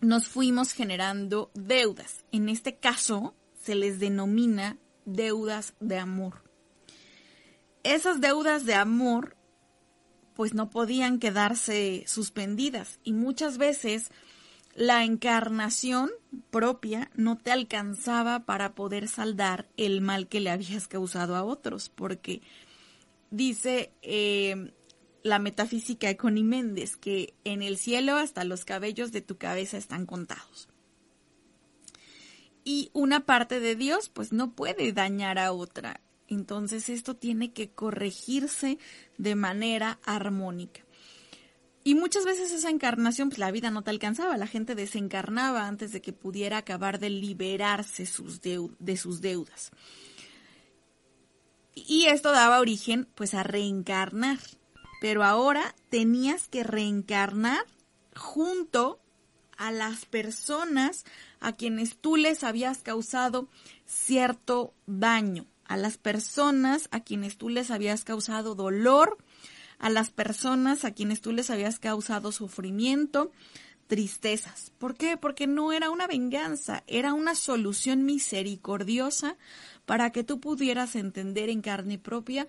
nos 0.00 0.28
fuimos 0.28 0.72
generando 0.72 1.50
deudas. 1.54 2.24
En 2.32 2.48
este 2.48 2.76
caso 2.76 3.34
se 3.62 3.74
les 3.74 4.00
denomina 4.00 4.78
deudas 5.04 5.74
de 5.80 5.98
amor. 5.98 6.44
Esas 7.82 8.20
deudas 8.20 8.64
de 8.66 8.74
amor 8.74 9.36
pues 10.34 10.54
no 10.54 10.70
podían 10.70 11.18
quedarse 11.18 12.04
suspendidas 12.06 12.98
y 13.04 13.12
muchas 13.12 13.58
veces 13.58 14.10
la 14.74 15.04
encarnación 15.04 16.10
propia 16.50 17.10
no 17.14 17.36
te 17.36 17.50
alcanzaba 17.50 18.46
para 18.46 18.74
poder 18.74 19.08
saldar 19.08 19.68
el 19.76 20.00
mal 20.00 20.28
que 20.28 20.40
le 20.40 20.50
habías 20.50 20.88
causado 20.88 21.36
a 21.36 21.44
otros, 21.44 21.90
porque 21.90 22.40
dice 23.30 23.92
eh, 24.02 24.72
la 25.22 25.38
metafísica 25.38 26.08
de 26.08 26.16
Connie 26.16 26.44
Méndez, 26.44 26.96
que 26.96 27.34
en 27.44 27.62
el 27.62 27.76
cielo 27.76 28.16
hasta 28.16 28.44
los 28.44 28.64
cabellos 28.64 29.12
de 29.12 29.20
tu 29.20 29.36
cabeza 29.36 29.76
están 29.76 30.06
contados. 30.06 30.68
Y 32.64 32.90
una 32.92 33.26
parte 33.26 33.60
de 33.60 33.76
Dios 33.76 34.08
pues 34.08 34.32
no 34.32 34.52
puede 34.52 34.92
dañar 34.92 35.38
a 35.38 35.52
otra. 35.52 36.00
Entonces 36.28 36.88
esto 36.88 37.16
tiene 37.16 37.52
que 37.52 37.70
corregirse 37.70 38.78
de 39.18 39.34
manera 39.34 39.98
armónica. 40.04 40.82
Y 41.82 41.94
muchas 41.94 42.26
veces 42.26 42.52
esa 42.52 42.68
encarnación, 42.68 43.30
pues 43.30 43.38
la 43.38 43.50
vida 43.50 43.70
no 43.70 43.82
te 43.82 43.90
alcanzaba, 43.90 44.36
la 44.36 44.46
gente 44.46 44.74
desencarnaba 44.74 45.66
antes 45.66 45.92
de 45.92 46.02
que 46.02 46.12
pudiera 46.12 46.58
acabar 46.58 46.98
de 46.98 47.08
liberarse 47.08 48.04
sus 48.04 48.40
de 48.42 48.96
sus 48.96 49.20
deudas. 49.22 49.70
Y 51.74 52.06
esto 52.06 52.32
daba 52.32 52.60
origen 52.60 53.08
pues 53.14 53.32
a 53.32 53.42
reencarnar 53.42 54.38
pero 55.00 55.24
ahora 55.24 55.74
tenías 55.88 56.46
que 56.46 56.62
reencarnar 56.62 57.64
junto 58.14 59.00
a 59.56 59.72
las 59.72 60.04
personas 60.06 61.04
a 61.40 61.52
quienes 61.52 61.96
tú 61.98 62.16
les 62.16 62.44
habías 62.44 62.78
causado 62.82 63.48
cierto 63.86 64.72
daño, 64.86 65.46
a 65.64 65.76
las 65.76 65.98
personas 65.98 66.88
a 66.92 67.00
quienes 67.00 67.36
tú 67.36 67.48
les 67.48 67.70
habías 67.70 68.04
causado 68.04 68.54
dolor, 68.54 69.18
a 69.78 69.90
las 69.90 70.10
personas 70.10 70.84
a 70.84 70.92
quienes 70.92 71.20
tú 71.20 71.32
les 71.32 71.50
habías 71.50 71.78
causado 71.78 72.32
sufrimiento, 72.32 73.32
tristezas. 73.86 74.72
¿Por 74.78 74.94
qué? 74.94 75.16
Porque 75.16 75.46
no 75.46 75.72
era 75.72 75.90
una 75.90 76.06
venganza, 76.06 76.84
era 76.86 77.12
una 77.12 77.34
solución 77.34 78.04
misericordiosa 78.04 79.36
para 79.84 80.10
que 80.12 80.22
tú 80.22 80.38
pudieras 80.38 80.94
entender 80.94 81.50
en 81.50 81.60
carne 81.60 81.98
propia 81.98 82.46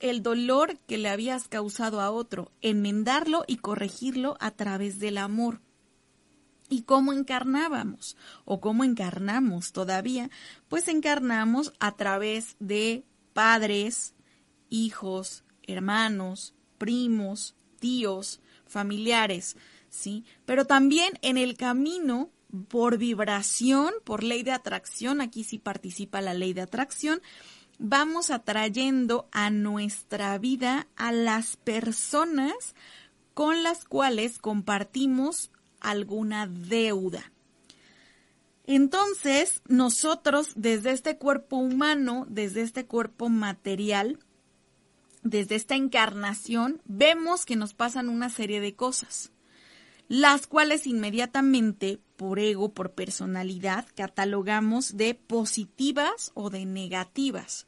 el 0.00 0.22
dolor 0.22 0.78
que 0.86 0.98
le 0.98 1.08
habías 1.08 1.46
causado 1.48 2.00
a 2.00 2.10
otro, 2.10 2.50
enmendarlo 2.62 3.44
y 3.46 3.56
corregirlo 3.56 4.36
a 4.40 4.50
través 4.50 4.98
del 4.98 5.18
amor. 5.18 5.60
¿Y 6.68 6.82
cómo 6.82 7.12
encarnábamos? 7.12 8.16
¿O 8.44 8.60
cómo 8.60 8.84
encarnamos 8.84 9.72
todavía? 9.72 10.30
Pues 10.68 10.88
encarnamos 10.88 11.72
a 11.80 11.96
través 11.96 12.56
de 12.60 13.04
padres, 13.32 14.14
hijos, 14.68 15.44
hermanos, 15.66 16.54
primos, 16.78 17.54
tíos, 17.80 18.40
familiares, 18.66 19.56
¿sí? 19.88 20.24
Pero 20.46 20.64
también 20.64 21.18
en 21.22 21.36
el 21.36 21.56
camino, 21.56 22.30
por 22.68 22.98
vibración, 22.98 23.92
por 24.04 24.22
ley 24.22 24.42
de 24.42 24.52
atracción, 24.52 25.20
aquí 25.20 25.44
sí 25.44 25.58
participa 25.58 26.20
la 26.20 26.34
ley 26.34 26.52
de 26.52 26.62
atracción, 26.62 27.20
vamos 27.80 28.30
atrayendo 28.30 29.26
a 29.32 29.50
nuestra 29.50 30.36
vida 30.38 30.86
a 30.96 31.12
las 31.12 31.56
personas 31.56 32.74
con 33.32 33.62
las 33.62 33.86
cuales 33.86 34.38
compartimos 34.38 35.50
alguna 35.80 36.46
deuda. 36.46 37.32
Entonces, 38.66 39.62
nosotros 39.66 40.52
desde 40.56 40.92
este 40.92 41.16
cuerpo 41.16 41.56
humano, 41.56 42.26
desde 42.28 42.60
este 42.60 42.84
cuerpo 42.84 43.30
material, 43.30 44.18
desde 45.22 45.54
esta 45.54 45.74
encarnación, 45.74 46.82
vemos 46.84 47.46
que 47.46 47.56
nos 47.56 47.72
pasan 47.72 48.10
una 48.10 48.28
serie 48.28 48.60
de 48.60 48.74
cosas, 48.74 49.32
las 50.06 50.46
cuales 50.46 50.86
inmediatamente, 50.86 51.98
por 52.20 52.38
ego, 52.38 52.74
por 52.74 52.92
personalidad, 52.92 53.86
catalogamos 53.96 54.98
de 54.98 55.14
positivas 55.14 56.32
o 56.34 56.50
de 56.50 56.66
negativas. 56.66 57.66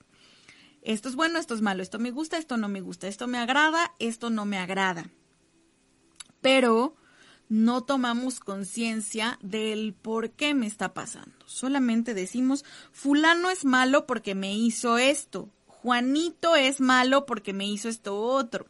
Esto 0.83 1.09
es 1.09 1.15
bueno, 1.17 1.39
esto 1.39 1.55
es 1.55 1.63
malo, 1.63 1.83
esto 1.83 1.99
me 1.99 2.11
gusta, 2.11 2.37
esto 2.37 2.59
no 2.59 2.69
me 2.69 2.83
gusta, 2.83 3.09
esto 3.09 3.27
me 3.27 3.39
agrada, 3.39 3.95
esto 3.99 4.29
no 4.29 4.45
me 4.45 4.59
agrada. 4.59 5.09
Pero 6.43 6.95
no 7.49 7.83
tomamos 7.85 8.41
conciencia 8.41 9.39
del 9.41 9.95
por 9.95 10.33
qué 10.33 10.53
me 10.53 10.67
está 10.67 10.93
pasando. 10.93 11.35
Solamente 11.47 12.13
decimos, 12.13 12.63
fulano 12.93 13.49
es 13.49 13.65
malo 13.65 14.07
porque 14.07 14.35
me 14.35 14.55
hizo 14.55 14.99
esto, 14.99 15.49
Juanito 15.65 16.57
es 16.57 16.83
malo 16.83 17.25
porque 17.25 17.55
me 17.55 17.67
hizo 17.67 17.89
esto 17.89 18.21
otro, 18.21 18.67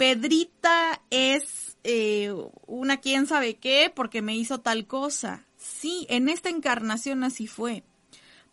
Pedrita 0.00 1.02
es 1.10 1.76
eh, 1.84 2.32
una 2.66 3.02
quién 3.02 3.26
sabe 3.26 3.56
qué 3.56 3.92
porque 3.94 4.22
me 4.22 4.34
hizo 4.34 4.60
tal 4.60 4.86
cosa. 4.86 5.44
Sí, 5.58 6.06
en 6.08 6.30
esta 6.30 6.48
encarnación 6.48 7.22
así 7.22 7.46
fue, 7.46 7.84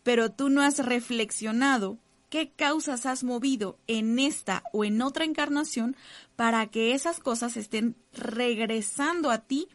pero 0.03 0.29
tú 0.29 0.49
no 0.49 0.61
has 0.61 0.79
reflexionado 0.79 1.99
qué 2.29 2.51
causas 2.53 3.05
has 3.05 3.23
movido 3.23 3.79
en 3.87 4.19
esta 4.19 4.61
o 4.73 4.83
en 4.83 5.01
otra 5.01 5.23
encarnación 5.23 5.95
para 6.35 6.67
que 6.67 6.93
esas 6.93 7.21
cosas 7.21 7.55
estén 7.55 7.95
regresando 8.11 9.31
a 9.31 9.37
ti 9.37 9.69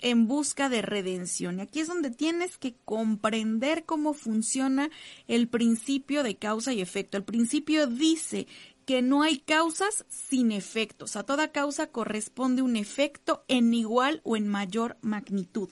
en 0.00 0.26
busca 0.28 0.68
de 0.68 0.82
redención. 0.82 1.58
Y 1.58 1.62
aquí 1.62 1.80
es 1.80 1.88
donde 1.88 2.10
tienes 2.10 2.56
que 2.56 2.74
comprender 2.84 3.84
cómo 3.84 4.14
funciona 4.14 4.90
el 5.26 5.48
principio 5.48 6.22
de 6.22 6.36
causa 6.36 6.72
y 6.72 6.80
efecto. 6.80 7.16
El 7.16 7.24
principio 7.24 7.86
dice 7.86 8.46
que 8.88 9.02
no 9.02 9.22
hay 9.22 9.40
causas 9.40 10.06
sin 10.08 10.50
efectos. 10.50 11.16
A 11.16 11.22
toda 11.22 11.52
causa 11.52 11.88
corresponde 11.88 12.62
un 12.62 12.74
efecto 12.74 13.44
en 13.46 13.74
igual 13.74 14.22
o 14.24 14.34
en 14.34 14.48
mayor 14.48 14.96
magnitud. 15.02 15.68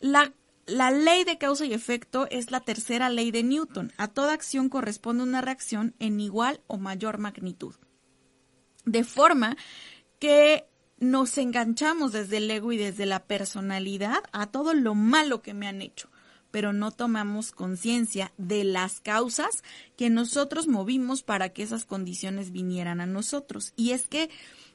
La 0.00 0.34
la 0.66 0.90
ley 0.90 1.22
de 1.22 1.38
causa 1.38 1.64
y 1.64 1.74
efecto 1.74 2.26
es 2.32 2.50
la 2.50 2.58
tercera 2.58 3.08
ley 3.08 3.30
de 3.30 3.44
Newton. 3.44 3.92
A 3.98 4.08
toda 4.08 4.32
acción 4.32 4.68
corresponde 4.68 5.22
una 5.22 5.42
reacción 5.42 5.94
en 6.00 6.18
igual 6.18 6.60
o 6.66 6.76
mayor 6.76 7.18
magnitud. 7.18 7.76
De 8.84 9.04
forma 9.04 9.56
que 10.18 10.66
nos 10.98 11.38
enganchamos 11.38 12.10
desde 12.10 12.38
el 12.38 12.50
ego 12.50 12.72
y 12.72 12.78
desde 12.78 13.06
la 13.06 13.26
personalidad 13.26 14.24
a 14.32 14.48
todo 14.48 14.74
lo 14.74 14.96
malo 14.96 15.40
que 15.40 15.54
me 15.54 15.68
han 15.68 15.82
hecho, 15.82 16.10
pero 16.54 16.72
no 16.72 16.92
tomamos 16.92 17.50
conciencia 17.50 18.32
de 18.38 18.62
las 18.62 19.00
causas 19.00 19.64
que 19.96 20.08
nosotros 20.08 20.68
movimos 20.68 21.24
para 21.24 21.48
que 21.48 21.64
esas 21.64 21.84
condiciones 21.84 22.52
vinieran 22.52 23.00
a 23.00 23.06
nosotros. 23.06 23.72
Y 23.74 23.90
es 23.90 24.06
que 24.06 24.30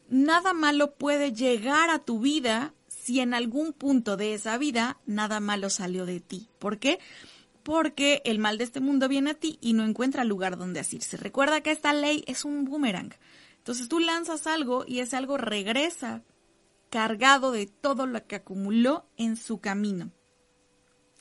nada 0.10 0.52
malo 0.52 0.96
puede 0.96 1.32
llegar 1.32 1.90
a 1.90 2.00
tu 2.00 2.20
vida 2.20 2.74
si 2.90 3.22
en 3.22 3.34
algún 3.34 3.72
punto 3.72 4.18
de 4.18 4.34
esa 4.34 4.58
vida 4.58 4.98
nada 5.06 5.40
malo 5.40 5.70
salió 5.70 6.06
de 6.06 6.20
ti. 6.20 6.50
¿Por 6.60 6.80
qué? 6.80 7.00
Porque 7.64 8.22
el 8.26 8.40
mal 8.40 8.58
de 8.58 8.66
este 8.66 8.82
mundo 8.82 9.08
viene 9.08 9.30
a 9.30 9.36
ti 9.36 9.58
y 9.62 9.72
no 9.72 9.86
encuentra 9.86 10.26
lugar 10.26 10.58
donde 10.58 10.82
asirse. 10.82 11.16
Recuerda 11.16 11.62
que 11.62 11.72
esta 11.72 11.94
ley 11.94 12.26
es 12.28 12.44
un 12.44 12.66
boomerang. 12.66 13.14
Entonces 13.56 13.88
tú 13.88 14.02
lanzas 14.02 14.48
algo 14.48 14.84
y 14.86 15.00
ese 15.00 15.16
algo 15.16 15.38
regresa 15.38 16.24
cargado 16.90 17.54
de 17.54 17.68
todo 17.68 18.06
lo 18.06 18.28
que 18.28 18.36
acumuló 18.36 19.06
en 19.16 19.38
su 19.38 19.62
camino. 19.62 20.12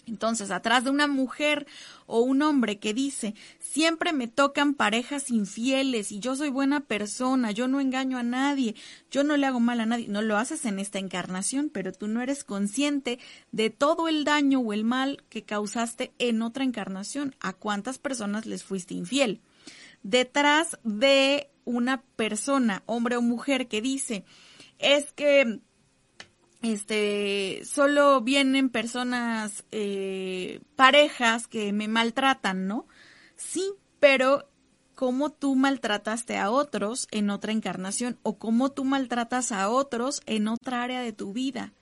Entonces, 0.09 0.51
atrás 0.51 0.85
de 0.85 0.90
una 0.90 1.07
mujer 1.07 1.66
o 2.07 2.21
un 2.21 2.42
hombre 2.42 2.79
que 2.79 2.94
dice, 2.94 3.35
siempre 3.61 4.12
me 4.12 4.29
tocan 4.29 4.75
parejas 4.75 5.31
infieles 5.31 6.11
y 6.11 6.21
yo 6.21 6.35
soy 6.37 6.49
buena 6.49 6.81
persona, 6.81 7.51
yo 7.51 7.68
no 7.68 7.81
engaño 7.81 8.18
a 8.18 8.23
nadie, 8.23 8.75
yo 9.11 9.25
no 9.25 9.37
le 9.37 9.47
hago 9.47 9.61
mal 9.61 9.81
a 9.81 9.87
nadie, 9.87 10.09
no 10.09 10.23
lo 10.23 10.37
haces 10.37 10.64
en 10.64 10.79
esta 10.79 10.99
encarnación, 10.99 11.71
pero 11.71 11.92
tú 11.92 12.09
no 12.09 12.23
eres 12.23 12.44
consciente 12.44 13.18
de 13.53 13.71
todo 13.71 14.09
el 14.09 14.25
daño 14.25 14.61
o 14.61 14.73
el 14.73 14.85
mal 14.85 15.23
que 15.29 15.44
causaste 15.44 16.12
en 16.18 16.42
otra 16.42 16.64
encarnación. 16.64 17.35
¿A 17.40 17.53
cuántas 17.53 17.99
personas 17.99 18.47
les 18.47 18.64
fuiste 18.64 18.94
infiel? 18.94 19.40
Detrás 20.03 20.79
de 20.85 21.51
una 21.64 22.03
persona, 22.16 22.83
hombre 22.87 23.16
o 23.16 23.23
mujer, 23.23 23.68
que 23.68 23.83
dice, 23.83 24.25
es 24.79 25.12
que 25.12 25.61
este, 26.62 27.62
solo 27.64 28.21
vienen 28.21 28.68
personas, 28.68 29.64
eh, 29.71 30.61
parejas 30.77 31.47
que 31.47 31.73
me 31.73 31.88
maltratan, 31.88 32.66
¿no? 32.66 32.87
Sí, 33.37 33.73
pero 34.01 34.49
cómo 34.94 35.31
tú 35.31 35.55
maltrataste 35.55 36.38
a 36.38 36.51
otros 36.51 37.07
en 37.12 37.31
otra 37.31 37.53
encarnación 37.53 38.18
o 38.25 38.38
cómo 38.38 38.73
tú 38.73 38.85
maltratas 38.85 39.53
a 39.53 39.68
otros 39.68 40.21
en 40.27 40.49
otra 40.49 40.83
área 40.83 41.01
de 41.01 41.12
tu 41.12 41.33
vida 41.33 41.73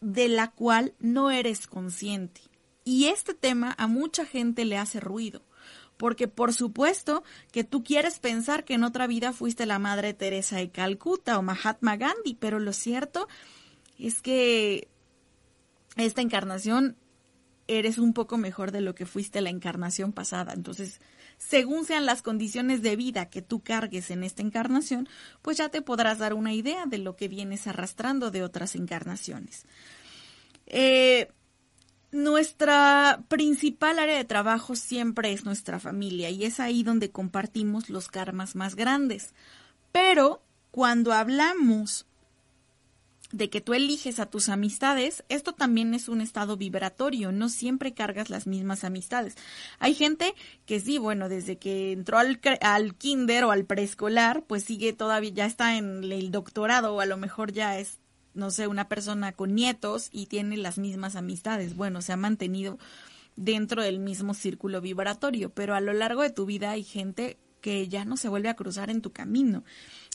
de 0.00 0.28
la 0.28 0.52
cual 0.52 0.94
no 1.00 1.32
eres 1.32 1.66
consciente. 1.66 2.40
Y 2.84 3.06
este 3.06 3.34
tema 3.34 3.74
a 3.76 3.88
mucha 3.88 4.24
gente 4.24 4.64
le 4.64 4.78
hace 4.78 5.00
ruido, 5.00 5.42
porque 5.96 6.28
por 6.28 6.54
supuesto 6.54 7.24
que 7.50 7.64
tú 7.64 7.82
quieres 7.82 8.20
pensar 8.20 8.64
que 8.64 8.74
en 8.74 8.84
otra 8.84 9.06
vida 9.08 9.32
fuiste 9.32 9.66
la 9.66 9.80
Madre 9.80 10.14
Teresa 10.14 10.56
de 10.56 10.70
Calcuta 10.70 11.38
o 11.38 11.42
Mahatma 11.42 11.96
Gandhi, 11.96 12.34
pero 12.34 12.60
lo 12.60 12.72
cierto 12.72 13.26
es 13.98 14.22
que 14.22 14.88
esta 15.96 16.22
encarnación 16.22 16.96
eres 17.66 17.98
un 17.98 18.14
poco 18.14 18.38
mejor 18.38 18.72
de 18.72 18.80
lo 18.80 18.94
que 18.94 19.06
fuiste 19.06 19.40
la 19.40 19.50
encarnación 19.50 20.12
pasada. 20.12 20.54
Entonces, 20.54 21.00
según 21.36 21.84
sean 21.84 22.06
las 22.06 22.22
condiciones 22.22 22.82
de 22.82 22.96
vida 22.96 23.28
que 23.28 23.42
tú 23.42 23.60
cargues 23.60 24.10
en 24.10 24.24
esta 24.24 24.42
encarnación, 24.42 25.08
pues 25.42 25.58
ya 25.58 25.68
te 25.68 25.82
podrás 25.82 26.18
dar 26.18 26.34
una 26.34 26.54
idea 26.54 26.86
de 26.86 26.98
lo 26.98 27.14
que 27.14 27.28
vienes 27.28 27.66
arrastrando 27.66 28.30
de 28.30 28.42
otras 28.42 28.74
encarnaciones. 28.74 29.66
Eh, 30.66 31.28
nuestra 32.10 33.22
principal 33.28 33.98
área 33.98 34.16
de 34.16 34.24
trabajo 34.24 34.74
siempre 34.74 35.32
es 35.32 35.44
nuestra 35.44 35.78
familia 35.78 36.30
y 36.30 36.44
es 36.44 36.58
ahí 36.58 36.82
donde 36.82 37.10
compartimos 37.10 37.90
los 37.90 38.08
karmas 38.08 38.56
más 38.56 38.74
grandes. 38.74 39.34
Pero 39.92 40.42
cuando 40.70 41.12
hablamos 41.12 42.07
de 43.30 43.50
que 43.50 43.60
tú 43.60 43.74
eliges 43.74 44.20
a 44.20 44.26
tus 44.26 44.48
amistades, 44.48 45.22
esto 45.28 45.52
también 45.52 45.92
es 45.92 46.08
un 46.08 46.20
estado 46.20 46.56
vibratorio, 46.56 47.30
no 47.30 47.48
siempre 47.48 47.92
cargas 47.92 48.30
las 48.30 48.46
mismas 48.46 48.84
amistades. 48.84 49.36
Hay 49.78 49.94
gente 49.94 50.34
que 50.64 50.80
sí, 50.80 50.98
bueno, 50.98 51.28
desde 51.28 51.58
que 51.58 51.92
entró 51.92 52.18
al, 52.18 52.40
al 52.62 52.94
kinder 52.94 53.44
o 53.44 53.50
al 53.50 53.66
preescolar, 53.66 54.44
pues 54.44 54.64
sigue 54.64 54.92
todavía, 54.94 55.30
ya 55.30 55.46
está 55.46 55.76
en 55.76 56.04
el 56.04 56.30
doctorado 56.30 56.94
o 56.94 57.00
a 57.00 57.06
lo 57.06 57.18
mejor 57.18 57.52
ya 57.52 57.78
es, 57.78 57.98
no 58.32 58.50
sé, 58.50 58.66
una 58.66 58.88
persona 58.88 59.32
con 59.32 59.54
nietos 59.54 60.08
y 60.10 60.26
tiene 60.26 60.56
las 60.56 60.78
mismas 60.78 61.14
amistades. 61.14 61.76
Bueno, 61.76 62.00
se 62.00 62.12
ha 62.12 62.16
mantenido 62.16 62.78
dentro 63.36 63.82
del 63.82 63.98
mismo 63.98 64.32
círculo 64.32 64.80
vibratorio, 64.80 65.50
pero 65.50 65.74
a 65.74 65.80
lo 65.80 65.92
largo 65.92 66.22
de 66.22 66.30
tu 66.30 66.46
vida 66.46 66.70
hay 66.70 66.82
gente 66.82 67.38
que 67.60 67.88
ya 67.88 68.04
no 68.04 68.16
se 68.16 68.28
vuelve 68.28 68.48
a 68.48 68.54
cruzar 68.54 68.88
en 68.88 69.02
tu 69.02 69.12
camino 69.12 69.64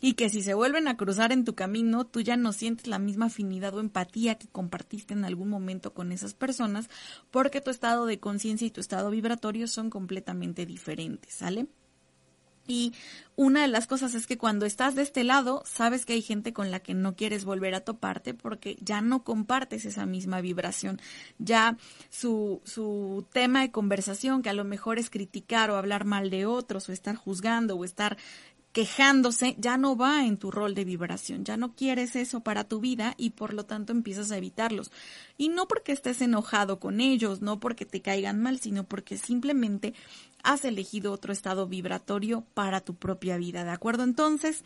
y 0.04 0.16
que 0.16 0.28
si 0.28 0.42
se 0.42 0.54
vuelven 0.54 0.90
a 0.90 0.98
cruzar 0.98 1.32
en 1.32 1.46
tu 1.46 1.56
camino, 1.56 2.06
tú 2.06 2.20
ya 2.20 2.36
no 2.36 2.52
sientes 2.52 2.88
la 2.88 3.00
misma 3.00 3.28
afinidad 3.28 3.74
o 3.74 3.80
empatía 3.80 4.36
que 4.36 4.50
compartiste 4.50 5.14
en 5.14 5.24
algún 5.24 5.48
momento 5.48 5.94
con 5.94 6.12
esas 6.12 6.34
personas 6.34 6.90
porque 7.32 7.62
tu 7.62 7.72
estado 7.72 8.06
de 8.06 8.20
conciencia 8.20 8.68
y 8.68 8.72
tu 8.72 8.82
estado 8.82 9.12
vibratorio 9.12 9.66
son 9.66 9.90
completamente 9.90 10.66
diferentes, 10.66 11.36
¿sale? 11.36 11.68
Y 12.68 12.94
una 13.36 13.64
de 13.64 13.68
las 13.68 13.88
cosas 13.88 14.16
es 14.16 14.26
que 14.26 14.38
cuando 14.38 14.66
estás 14.66 14.96
de 14.96 15.02
este 15.02 15.24
lado, 15.24 15.64
sabes 15.66 16.06
que 16.06 16.14
hay 16.14 16.22
gente 16.22 16.54
con 16.54 16.72
la 16.72 16.80
que 16.80 16.94
no 16.94 17.16
quieres 17.16 17.44
volver 17.44 17.76
a 17.76 17.82
toparte 17.82 18.34
porque 18.34 18.78
ya 18.80 19.02
no 19.02 19.24
compartes 19.24 19.86
esa 19.86 20.06
misma 20.06 20.40
vibración. 20.40 21.02
Ya 21.40 21.78
su, 22.10 22.62
su 22.64 23.26
tema 23.34 23.62
de 23.62 23.72
conversación, 23.72 24.42
que 24.42 24.50
a 24.50 24.54
lo 24.54 24.64
mejor 24.64 24.98
es 24.98 25.10
criticar 25.10 25.72
o 25.72 25.76
hablar 25.76 26.06
mal 26.06 26.30
de 26.30 26.46
otros 26.46 26.88
o 26.88 26.94
estar 26.94 27.16
juzgando 27.16 27.76
o 27.76 27.84
estar 27.84 28.18
quejándose, 28.74 29.56
ya 29.60 29.78
no 29.78 29.96
va 29.96 30.26
en 30.26 30.38
tu 30.38 30.50
rol 30.50 30.74
de 30.74 30.84
vibración, 30.84 31.46
ya 31.46 31.58
no 31.58 31.76
quieres 31.76 32.16
eso 32.16 32.42
para 32.42 32.64
tu 32.64 32.80
vida 32.80 33.14
y 33.18 33.30
por 33.30 33.54
lo 33.54 33.66
tanto 33.66 33.94
empiezas 33.94 34.32
a 34.32 34.38
evitarlos. 34.38 34.92
Y 35.38 35.50
no 35.50 35.68
porque 35.68 35.92
estés 35.92 36.22
enojado 36.22 36.80
con 36.80 37.00
ellos, 37.00 37.42
no 37.42 37.60
porque 37.60 37.86
te 37.86 38.02
caigan 38.02 38.42
mal, 38.42 38.60
sino 38.60 38.84
porque 38.84 39.18
simplemente 39.18 39.94
has 40.44 40.66
elegido 40.66 41.14
otro 41.14 41.32
estado 41.32 41.68
vibratorio 41.68 42.46
para 42.56 42.82
tu 42.82 42.96
propia 42.96 43.38
vida, 43.38 43.64
¿de 43.64 43.70
acuerdo? 43.70 44.04
Entonces, 44.04 44.64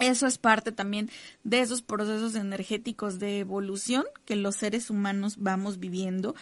eso 0.00 0.26
es 0.26 0.38
parte 0.38 0.72
también 0.72 1.08
de 1.44 1.60
esos 1.60 1.82
procesos 1.82 2.34
energéticos 2.34 3.20
de 3.20 3.38
evolución 3.38 4.04
que 4.24 4.34
los 4.34 4.56
seres 4.56 4.90
humanos 4.90 5.36
vamos 5.38 5.78
viviendo 5.78 6.34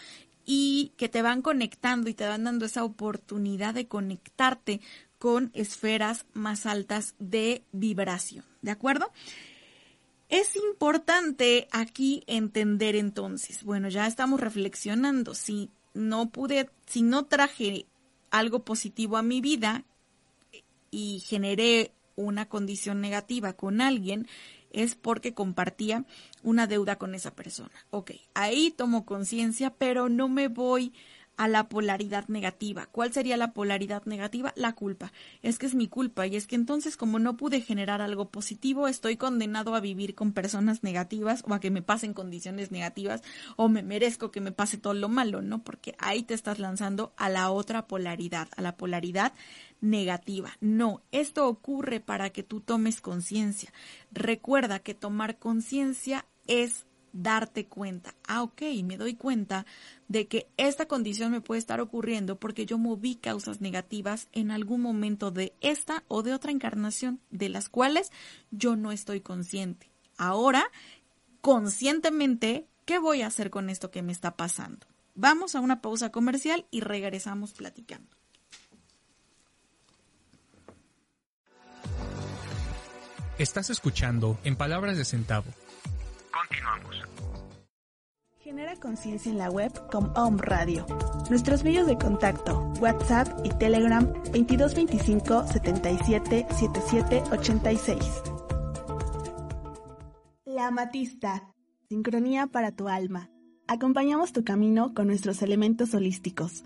y 0.47 0.93
que 0.97 1.09
te 1.09 1.23
van 1.23 1.43
conectando 1.43 2.09
y 2.09 2.15
te 2.15 2.27
van 2.27 2.45
dando 2.45 2.65
esa 2.65 2.85
oportunidad 2.85 3.75
de 3.75 3.89
conectarte 3.89 4.81
con 5.19 5.51
esferas 5.55 6.27
más 6.33 6.67
altas 6.67 7.15
de 7.19 7.63
vibración, 7.73 8.45
¿de 8.63 8.71
acuerdo? 8.71 9.11
Es 10.29 10.57
importante 10.57 11.69
aquí 11.71 12.25
entender 12.27 12.97
entonces, 12.97 13.63
bueno, 13.63 13.89
ya 13.89 14.07
estamos 14.07 14.41
reflexionando, 14.41 15.35
si 15.35 15.71
no 15.95 16.31
pude, 16.31 16.69
si 16.87 17.03
no 17.03 17.27
traje 17.27 17.87
algo 18.31 18.65
positivo 18.65 19.17
a 19.17 19.23
mi 19.23 19.41
vida 19.41 19.85
y 20.91 21.21
generé 21.21 21.93
una 22.17 22.49
condición 22.49 23.01
negativa 23.01 23.53
con 23.53 23.81
alguien, 23.81 24.27
es 24.71 24.95
porque 24.95 25.33
compartía 25.33 26.05
una 26.43 26.67
deuda 26.67 26.97
con 26.97 27.15
esa 27.15 27.35
persona. 27.35 27.73
Ok, 27.91 28.13
ahí 28.35 28.71
tomo 28.71 29.07
conciencia, 29.07 29.71
pero 29.71 30.09
no 30.09 30.29
me 30.29 30.49
voy 30.49 30.93
a 31.37 31.49
la 31.49 31.69
polaridad 31.69 32.27
negativa. 32.29 32.87
¿Cuál 32.87 33.13
sería 33.13 33.37
la 33.37 33.53
polaridad 33.53 34.05
negativa? 34.05 34.53
La 34.57 34.75
culpa. 34.75 35.13
Es 35.43 35.59
que 35.59 35.67
es 35.67 35.75
mi 35.75 35.89
culpa 35.89 36.27
y 36.27 36.37
es 36.37 36.47
que 36.47 36.57
entonces 36.57 36.97
como 36.97 37.19
no 37.19 37.37
pude 37.37 37.61
generar 37.61 38.01
algo 38.01 38.31
positivo, 38.31 38.89
estoy 38.89 39.17
condenado 39.17 39.75
a 39.75 39.81
vivir 39.81 40.15
con 40.15 40.33
personas 40.33 40.83
negativas 40.83 41.43
o 41.47 41.55
a 41.55 41.61
que 41.61 41.71
me 41.71 41.83
pasen 41.83 42.15
condiciones 42.15 42.71
negativas 42.71 43.23
o 43.57 43.69
me 43.69 43.83
merezco 43.83 44.31
que 44.31 44.41
me 44.41 44.53
pase 44.53 44.79
todo 44.79 44.95
lo 44.95 45.09
malo, 45.09 45.43
¿no? 45.43 45.63
Porque 45.63 45.95
ahí 45.99 46.23
te 46.23 46.35
estás 46.35 46.59
lanzando 46.59 47.13
a 47.17 47.29
la 47.29 47.51
otra 47.51 47.87
polaridad, 47.87 48.49
a 48.57 48.63
la 48.63 48.77
polaridad 48.77 49.33
negativa. 49.81 50.57
No, 50.61 51.03
esto 51.13 51.49
ocurre 51.49 52.01
para 52.01 52.31
que 52.31 52.43
tú 52.43 52.61
tomes 52.61 53.01
conciencia. 53.01 53.73
Recuerda 54.11 54.79
que 54.79 54.95
tomar 54.95 55.39
conciencia 55.39 56.25
es 56.47 56.87
darte 57.23 57.67
cuenta. 57.67 58.15
Ah, 58.27 58.43
ok, 58.43 58.63
me 58.85 58.97
doy 58.97 59.15
cuenta 59.15 59.67
de 60.09 60.29
que 60.29 60.49
esta 60.57 60.87
condición 60.87 61.33
me 61.33 61.41
puede 61.41 61.59
estar 61.59 61.81
ocurriendo 61.81 62.39
porque 62.39 62.67
yo 62.67 62.79
moví 62.79 63.17
causas 63.17 63.61
negativas 63.61 64.29
en 64.33 64.51
algún 64.51 64.81
momento 64.81 65.31
de 65.31 65.55
esta 65.61 66.05
o 66.09 66.23
de 66.23 66.35
otra 66.35 66.53
encarnación, 66.53 67.21
de 67.31 67.49
las 67.49 67.69
cuales 67.69 68.13
yo 68.51 68.77
no 68.77 68.93
estoy 68.93 69.21
consciente. 69.21 69.91
Ahora, 70.17 70.71
conscientemente, 71.41 72.67
¿qué 72.85 72.99
voy 72.99 73.23
a 73.23 73.27
hacer 73.27 73.51
con 73.51 73.71
esto 73.71 73.91
que 73.91 74.03
me 74.03 74.13
está 74.13 74.37
pasando? 74.37 74.87
Vamos 75.15 75.55
a 75.55 75.61
una 75.61 75.81
pausa 75.81 76.11
comercial 76.11 76.67
y 76.71 76.81
regresamos 76.81 77.53
platicando. 77.53 78.09
Estás 83.39 83.69
escuchando 83.69 84.39
En 84.45 84.57
Palabras 84.57 84.97
de 84.97 85.05
Centavo 85.05 85.53
Continuamos. 86.37 87.03
Genera 88.41 88.77
conciencia 88.77 89.33
en 89.33 89.39
la 89.39 89.51
web 89.51 89.73
con 89.91 90.13
Om 90.17 90.39
Radio. 90.39 90.87
Nuestros 91.31 91.65
medios 91.65 91.87
de 91.87 91.97
contacto, 91.97 92.73
WhatsApp 92.79 93.29
y 93.45 93.49
Telegram 93.51 94.05
2225 94.05 95.47
77 95.47 96.47
77 96.51 97.23
86. 97.33 98.23
La 100.45 100.67
Amatista. 100.67 101.55
Sincronía 101.89 102.49
para 102.49 102.73
tu 102.73 102.89
alma. 102.89 103.31
Acompañamos 103.67 104.33
tu 104.33 104.45
camino 104.45 104.93
con 104.95 105.07
nuestros 105.07 105.41
elementos 105.43 105.95
holísticos. 105.95 106.65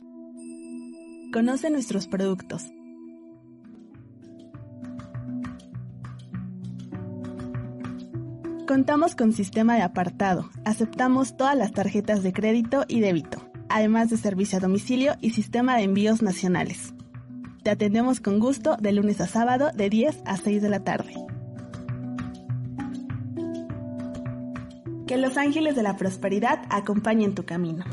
Conoce 1.32 1.70
nuestros 1.70 2.08
productos 2.08 2.64
Contamos 8.70 9.16
con 9.16 9.32
sistema 9.32 9.74
de 9.74 9.82
apartado. 9.82 10.48
Aceptamos 10.64 11.36
todas 11.36 11.56
las 11.56 11.72
tarjetas 11.72 12.22
de 12.22 12.32
crédito 12.32 12.84
y 12.86 13.00
débito, 13.00 13.50
además 13.68 14.10
de 14.10 14.16
servicio 14.16 14.58
a 14.58 14.60
domicilio 14.60 15.16
y 15.20 15.30
sistema 15.30 15.76
de 15.76 15.82
envíos 15.82 16.22
nacionales. 16.22 16.94
Te 17.64 17.70
atendemos 17.70 18.20
con 18.20 18.38
gusto 18.38 18.76
de 18.76 18.92
lunes 18.92 19.20
a 19.20 19.26
sábado 19.26 19.72
de 19.74 19.90
10 19.90 20.22
a 20.24 20.36
6 20.36 20.62
de 20.62 20.68
la 20.68 20.84
tarde. 20.84 21.14
Que 25.08 25.16
los 25.16 25.36
ángeles 25.36 25.74
de 25.74 25.82
la 25.82 25.96
prosperidad 25.96 26.62
acompañen 26.70 27.34
tu 27.34 27.44
camino. 27.44 27.84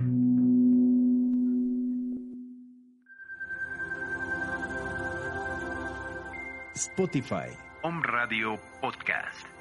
Spotify. 6.76 7.50
Home 7.82 8.04
Radio 8.04 8.60
Podcast. 8.80 9.57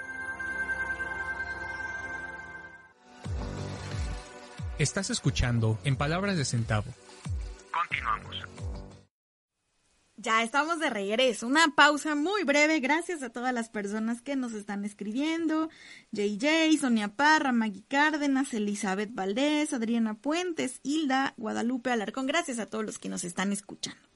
Estás 4.78 5.08
escuchando 5.08 5.78
En 5.84 5.96
Palabras 5.96 6.36
de 6.36 6.44
Centavo. 6.44 6.92
Continuamos. 7.72 8.36
Ya 10.18 10.42
estamos 10.42 10.80
de 10.80 10.90
regreso. 10.90 11.46
Una 11.46 11.74
pausa 11.74 12.14
muy 12.14 12.44
breve. 12.44 12.80
Gracias 12.80 13.22
a 13.22 13.30
todas 13.30 13.54
las 13.54 13.70
personas 13.70 14.20
que 14.20 14.36
nos 14.36 14.52
están 14.52 14.84
escribiendo. 14.84 15.70
JJ, 16.12 16.78
Sonia 16.78 17.08
Parra, 17.08 17.52
Maggie 17.52 17.84
Cárdenas, 17.88 18.52
Elizabeth 18.52 19.14
Valdés, 19.14 19.72
Adriana 19.72 20.12
Puentes, 20.12 20.80
Hilda, 20.82 21.32
Guadalupe 21.38 21.90
Alarcón. 21.90 22.26
Gracias 22.26 22.58
a 22.58 22.66
todos 22.66 22.84
los 22.84 22.98
que 22.98 23.08
nos 23.08 23.24
están 23.24 23.52
escuchando. 23.52 24.15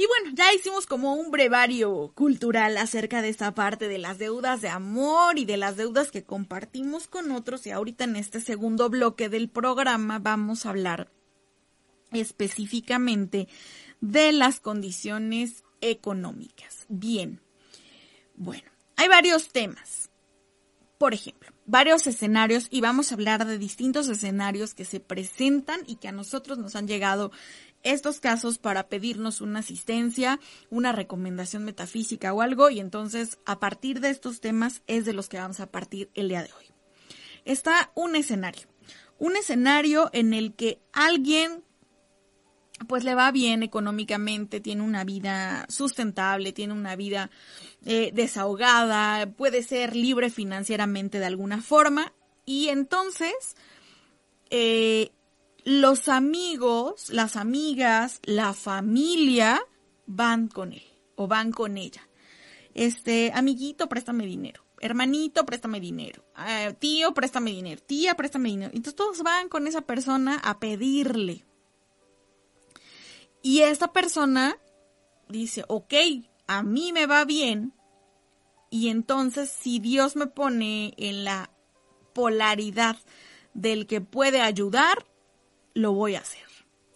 Y 0.00 0.06
bueno, 0.06 0.34
ya 0.34 0.50
hicimos 0.54 0.86
como 0.86 1.12
un 1.12 1.30
brevario 1.30 2.10
cultural 2.14 2.78
acerca 2.78 3.20
de 3.20 3.28
esta 3.28 3.54
parte 3.54 3.86
de 3.86 3.98
las 3.98 4.16
deudas 4.16 4.62
de 4.62 4.70
amor 4.70 5.38
y 5.38 5.44
de 5.44 5.58
las 5.58 5.76
deudas 5.76 6.10
que 6.10 6.24
compartimos 6.24 7.06
con 7.06 7.30
otros. 7.32 7.66
Y 7.66 7.70
ahorita 7.70 8.04
en 8.04 8.16
este 8.16 8.40
segundo 8.40 8.88
bloque 8.88 9.28
del 9.28 9.50
programa 9.50 10.18
vamos 10.18 10.64
a 10.64 10.70
hablar 10.70 11.12
específicamente 12.12 13.46
de 14.00 14.32
las 14.32 14.58
condiciones 14.58 15.64
económicas. 15.82 16.86
Bien, 16.88 17.42
bueno, 18.36 18.70
hay 18.96 19.08
varios 19.08 19.50
temas. 19.50 20.08
Por 20.96 21.12
ejemplo, 21.12 21.50
varios 21.66 22.06
escenarios 22.06 22.68
y 22.70 22.80
vamos 22.80 23.10
a 23.10 23.14
hablar 23.16 23.46
de 23.46 23.58
distintos 23.58 24.08
escenarios 24.08 24.74
que 24.74 24.84
se 24.84 24.98
presentan 25.00 25.80
y 25.86 25.96
que 25.96 26.08
a 26.08 26.12
nosotros 26.12 26.58
nos 26.58 26.74
han 26.74 26.88
llegado 26.88 27.32
estos 27.82 28.20
casos 28.20 28.58
para 28.58 28.88
pedirnos 28.88 29.40
una 29.40 29.60
asistencia, 29.60 30.40
una 30.70 30.92
recomendación 30.92 31.64
metafísica 31.64 32.32
o 32.32 32.42
algo 32.42 32.70
y 32.70 32.80
entonces 32.80 33.38
a 33.46 33.58
partir 33.58 34.00
de 34.00 34.10
estos 34.10 34.40
temas 34.40 34.82
es 34.86 35.04
de 35.04 35.12
los 35.12 35.28
que 35.28 35.38
vamos 35.38 35.60
a 35.60 35.70
partir 35.70 36.10
el 36.14 36.28
día 36.28 36.42
de 36.42 36.52
hoy. 36.52 36.66
Está 37.44 37.90
un 37.94 38.16
escenario, 38.16 38.68
un 39.18 39.36
escenario 39.36 40.10
en 40.12 40.34
el 40.34 40.54
que 40.54 40.80
alguien 40.92 41.64
pues 42.86 43.04
le 43.04 43.14
va 43.14 43.30
bien 43.30 43.62
económicamente, 43.62 44.60
tiene 44.60 44.82
una 44.82 45.04
vida 45.04 45.66
sustentable, 45.68 46.52
tiene 46.52 46.72
una 46.72 46.96
vida 46.96 47.30
eh, 47.84 48.10
desahogada, 48.14 49.30
puede 49.32 49.62
ser 49.62 49.94
libre 49.94 50.30
financieramente 50.30 51.18
de 51.18 51.26
alguna 51.26 51.60
forma 51.60 52.12
y 52.46 52.68
entonces 52.68 53.56
eh, 54.48 55.12
los 55.64 56.08
amigos, 56.08 57.10
las 57.10 57.36
amigas, 57.36 58.20
la 58.24 58.52
familia 58.54 59.60
van 60.06 60.48
con 60.48 60.72
él 60.72 60.84
o 61.16 61.26
van 61.26 61.52
con 61.52 61.76
ella. 61.76 62.08
Este, 62.74 63.32
amiguito, 63.34 63.88
préstame 63.88 64.26
dinero. 64.26 64.64
Hermanito, 64.80 65.44
préstame 65.44 65.80
dinero. 65.80 66.24
Eh, 66.48 66.74
tío, 66.78 67.12
préstame 67.12 67.50
dinero. 67.50 67.82
Tía, 67.82 68.14
préstame 68.14 68.48
dinero. 68.48 68.70
Entonces 68.72 68.96
todos 68.96 69.22
van 69.22 69.48
con 69.48 69.66
esa 69.66 69.82
persona 69.82 70.36
a 70.42 70.58
pedirle. 70.58 71.44
Y 73.42 73.60
esta 73.60 73.92
persona 73.92 74.56
dice, 75.28 75.64
ok, 75.68 75.94
a 76.46 76.62
mí 76.62 76.92
me 76.92 77.06
va 77.06 77.24
bien. 77.24 77.74
Y 78.70 78.88
entonces 78.88 79.50
si 79.50 79.78
Dios 79.78 80.16
me 80.16 80.26
pone 80.26 80.94
en 80.96 81.24
la 81.24 81.50
polaridad 82.14 82.96
del 83.52 83.86
que 83.86 84.00
puede 84.00 84.40
ayudar, 84.40 85.06
lo 85.74 85.92
voy 85.92 86.14
a 86.14 86.20
hacer. 86.20 86.46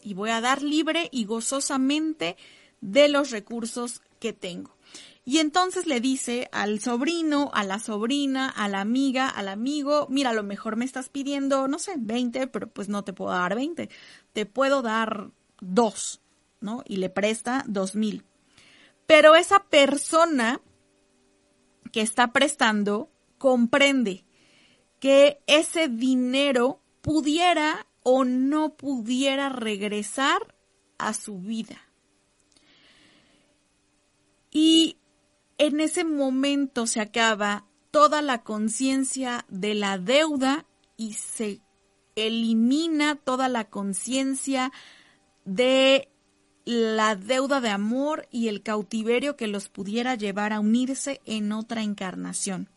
Y 0.02 0.14
voy 0.14 0.30
a 0.30 0.40
dar 0.40 0.62
libre 0.62 1.08
y 1.10 1.24
gozosamente 1.24 2.36
de 2.80 3.08
los 3.08 3.30
recursos 3.30 4.02
que 4.18 4.32
tengo. 4.32 4.76
Y 5.26 5.38
entonces 5.38 5.86
le 5.86 6.00
dice 6.00 6.48
al 6.52 6.80
sobrino, 6.80 7.50
a 7.54 7.64
la 7.64 7.78
sobrina, 7.78 8.48
a 8.48 8.68
la 8.68 8.80
amiga, 8.80 9.28
al 9.28 9.48
amigo, 9.48 10.06
mira, 10.10 10.30
a 10.30 10.34
lo 10.34 10.42
mejor 10.42 10.76
me 10.76 10.84
estás 10.84 11.08
pidiendo, 11.08 11.66
no 11.66 11.78
sé, 11.78 11.94
20, 11.96 12.46
pero 12.48 12.68
pues 12.68 12.90
no 12.90 13.04
te 13.04 13.14
puedo 13.14 13.30
dar 13.30 13.54
20, 13.54 13.88
te 14.34 14.46
puedo 14.46 14.82
dar 14.82 15.30
dos, 15.60 16.20
¿no? 16.60 16.82
Y 16.86 16.98
le 16.98 17.08
presta 17.08 17.64
dos 17.66 17.94
mil. 17.94 18.24
Pero 19.06 19.34
esa 19.34 19.64
persona 19.64 20.60
que 21.90 22.02
está 22.02 22.32
prestando 22.32 23.10
comprende 23.38 24.24
que 25.00 25.42
ese 25.46 25.88
dinero 25.88 26.80
pudiera 27.00 27.86
o 28.04 28.24
no 28.24 28.76
pudiera 28.76 29.48
regresar 29.48 30.54
a 30.98 31.12
su 31.14 31.38
vida. 31.38 31.80
Y 34.52 34.98
en 35.58 35.80
ese 35.80 36.04
momento 36.04 36.86
se 36.86 37.00
acaba 37.00 37.66
toda 37.90 38.22
la 38.22 38.44
conciencia 38.44 39.44
de 39.48 39.74
la 39.74 39.98
deuda 39.98 40.66
y 40.96 41.14
se 41.14 41.60
elimina 42.14 43.16
toda 43.16 43.48
la 43.48 43.68
conciencia 43.68 44.70
de 45.44 46.08
la 46.64 47.16
deuda 47.16 47.60
de 47.60 47.70
amor 47.70 48.28
y 48.30 48.48
el 48.48 48.62
cautiverio 48.62 49.36
que 49.36 49.48
los 49.48 49.68
pudiera 49.68 50.14
llevar 50.14 50.52
a 50.52 50.60
unirse 50.60 51.20
en 51.24 51.52
otra 51.52 51.82
encarnación. 51.82 52.73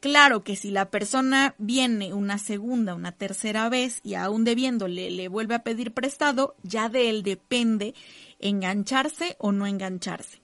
Claro 0.00 0.44
que 0.44 0.54
si 0.54 0.70
la 0.70 0.90
persona 0.90 1.56
viene 1.58 2.14
una 2.14 2.38
segunda, 2.38 2.94
una 2.94 3.12
tercera 3.12 3.68
vez 3.68 4.00
y 4.04 4.14
aún 4.14 4.44
debiéndole 4.44 5.10
le 5.10 5.26
vuelve 5.26 5.56
a 5.56 5.64
pedir 5.64 5.92
prestado, 5.92 6.54
ya 6.62 6.88
de 6.88 7.10
él 7.10 7.24
depende 7.24 7.94
engancharse 8.38 9.36
o 9.38 9.50
no 9.50 9.66
engancharse. 9.66 10.40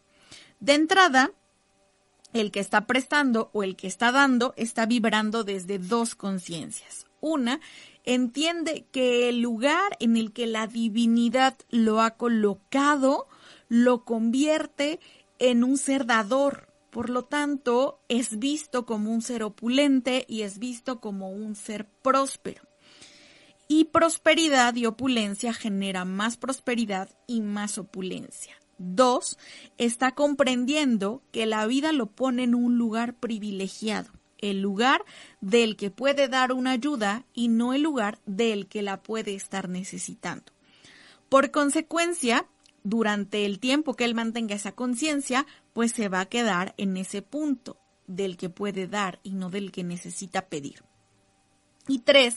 De 0.59 0.75
entrada, 0.75 1.31
el 2.33 2.51
que 2.51 2.59
está 2.59 2.87
prestando 2.87 3.51
o 3.53 3.63
el 3.63 3.77
que 3.77 3.87
está 3.87 4.11
dando 4.11 4.55
está 4.57 4.87
vibrando 4.87 5.45
desde 5.45 5.79
dos 5.79 6.17
conciencias. 6.17 7.07
Una, 7.21 7.61
entiende 8.05 8.87
que 8.91 9.29
el 9.29 9.41
lugar 9.41 9.97
en 10.01 10.17
el 10.17 10.33
que 10.33 10.49
la 10.49 10.67
divinidad 10.67 11.57
lo 11.71 12.03
ha 12.03 12.17
colocado 12.17 13.29
lo 13.69 14.05
convierte 14.05 14.99
en 15.39 15.63
un 15.63 15.79
ser 15.79 16.07
dador. 16.07 16.74
Por 16.95 17.11
lo 17.11 17.25
tanto, 17.25 17.99
es 18.09 18.39
visto 18.39 18.87
como 18.87 19.11
un 19.11 19.21
ser 19.21 19.43
opulente 19.43 20.25
y 20.29 20.43
es 20.43 20.61
visto 20.61 21.01
como 21.01 21.29
un 21.29 21.57
ser 21.57 21.89
próspero. 21.89 22.63
Y 23.67 23.87
prosperidad 23.87 24.77
y 24.77 24.87
opulencia 24.87 25.53
genera 25.53 26.05
más 26.05 26.37
prosperidad 26.37 27.11
y 27.27 27.41
más 27.41 27.79
opulencia. 27.79 28.55
Dos, 28.79 29.39
está 29.77 30.13
comprendiendo 30.13 31.21
que 31.33 31.47
la 31.47 31.67
vida 31.67 31.91
lo 31.91 32.07
pone 32.07 32.45
en 32.45 32.55
un 32.55 32.79
lugar 32.79 33.15
privilegiado, 33.15 34.13
el 34.39 34.61
lugar 34.61 35.05
del 35.41 35.75
que 35.75 35.91
puede 35.91 36.29
dar 36.29 36.53
una 36.53 36.71
ayuda 36.71 37.27
y 37.35 37.49
no 37.49 37.75
el 37.75 37.83
lugar 37.83 38.21
del 38.25 38.69
que 38.69 38.83
la 38.83 39.03
puede 39.03 39.35
estar 39.35 39.69
necesitando. 39.69 40.53
Por 41.29 41.51
consecuencia, 41.51 42.47
durante 42.85 43.47
el 43.47 43.59
tiempo 43.59 43.95
que 43.95 44.05
él 44.05 44.15
mantenga 44.15 44.55
esa 44.55 44.73
conciencia, 44.73 45.47
pues 45.73 45.93
se 45.93 46.09
va 46.09 46.21
a 46.21 46.27
quedar 46.27 46.75
en 46.77 46.97
ese 46.97 47.23
punto 47.23 47.79
del 48.07 48.37
que 48.37 48.51
puede 48.51 48.87
dar 48.87 49.19
y 49.23 49.33
no 49.33 49.51
del 49.51 49.73
que 49.73 49.83
necesita 49.83 50.47
pedir. 50.49 50.85
Y 51.89 51.99
tres, 51.99 52.37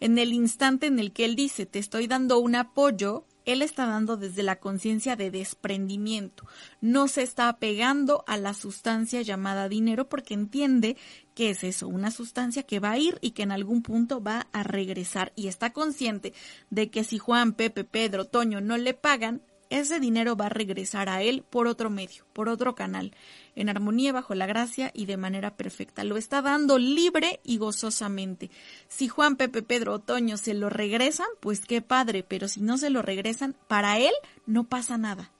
en 0.00 0.18
el 0.18 0.32
instante 0.32 0.86
en 0.86 0.98
el 0.98 1.12
que 1.12 1.24
él 1.24 1.36
dice, 1.36 1.66
te 1.66 1.78
estoy 1.78 2.08
dando 2.08 2.40
un 2.40 2.56
apoyo, 2.56 3.24
él 3.44 3.62
está 3.62 3.86
dando 3.86 4.16
desde 4.16 4.42
la 4.42 4.56
conciencia 4.58 5.14
de 5.14 5.30
desprendimiento. 5.30 6.46
No 6.80 7.06
se 7.06 7.22
está 7.22 7.48
apegando 7.48 8.24
a 8.26 8.36
la 8.36 8.54
sustancia 8.54 9.22
llamada 9.22 9.68
dinero 9.68 10.08
porque 10.08 10.34
entiende 10.34 10.96
que 11.34 11.50
es 11.50 11.62
eso, 11.62 11.86
una 11.86 12.10
sustancia 12.10 12.64
que 12.64 12.80
va 12.80 12.90
a 12.90 12.98
ir 12.98 13.18
y 13.20 13.30
que 13.30 13.44
en 13.44 13.52
algún 13.52 13.82
punto 13.82 14.20
va 14.20 14.48
a 14.52 14.64
regresar. 14.64 15.32
Y 15.36 15.46
está 15.46 15.72
consciente 15.72 16.34
de 16.70 16.90
que 16.90 17.04
si 17.04 17.18
Juan, 17.18 17.52
Pepe, 17.52 17.84
Pedro, 17.84 18.24
Toño 18.24 18.60
no 18.60 18.76
le 18.76 18.94
pagan, 18.94 19.42
ese 19.70 20.00
dinero 20.00 20.36
va 20.36 20.46
a 20.46 20.50
regresar 20.50 21.08
a 21.08 21.22
él 21.22 21.44
por 21.48 21.66
otro 21.66 21.90
medio, 21.90 22.24
por 22.32 22.48
otro 22.48 22.74
canal, 22.74 23.14
en 23.54 23.68
armonía 23.68 24.12
bajo 24.12 24.34
la 24.34 24.46
gracia 24.46 24.90
y 24.94 25.06
de 25.06 25.16
manera 25.16 25.56
perfecta. 25.56 26.04
Lo 26.04 26.16
está 26.16 26.42
dando 26.42 26.78
libre 26.78 27.40
y 27.44 27.58
gozosamente. 27.58 28.50
Si 28.88 29.08
Juan, 29.08 29.36
Pepe, 29.36 29.62
Pedro, 29.62 29.94
Otoño 29.94 30.36
se 30.36 30.54
lo 30.54 30.70
regresan, 30.70 31.26
pues 31.40 31.60
qué 31.60 31.82
padre, 31.82 32.22
pero 32.22 32.48
si 32.48 32.60
no 32.60 32.78
se 32.78 32.90
lo 32.90 33.02
regresan, 33.02 33.54
para 33.66 33.98
él 33.98 34.12
no 34.46 34.64
pasa 34.64 34.96
nada. 34.96 35.32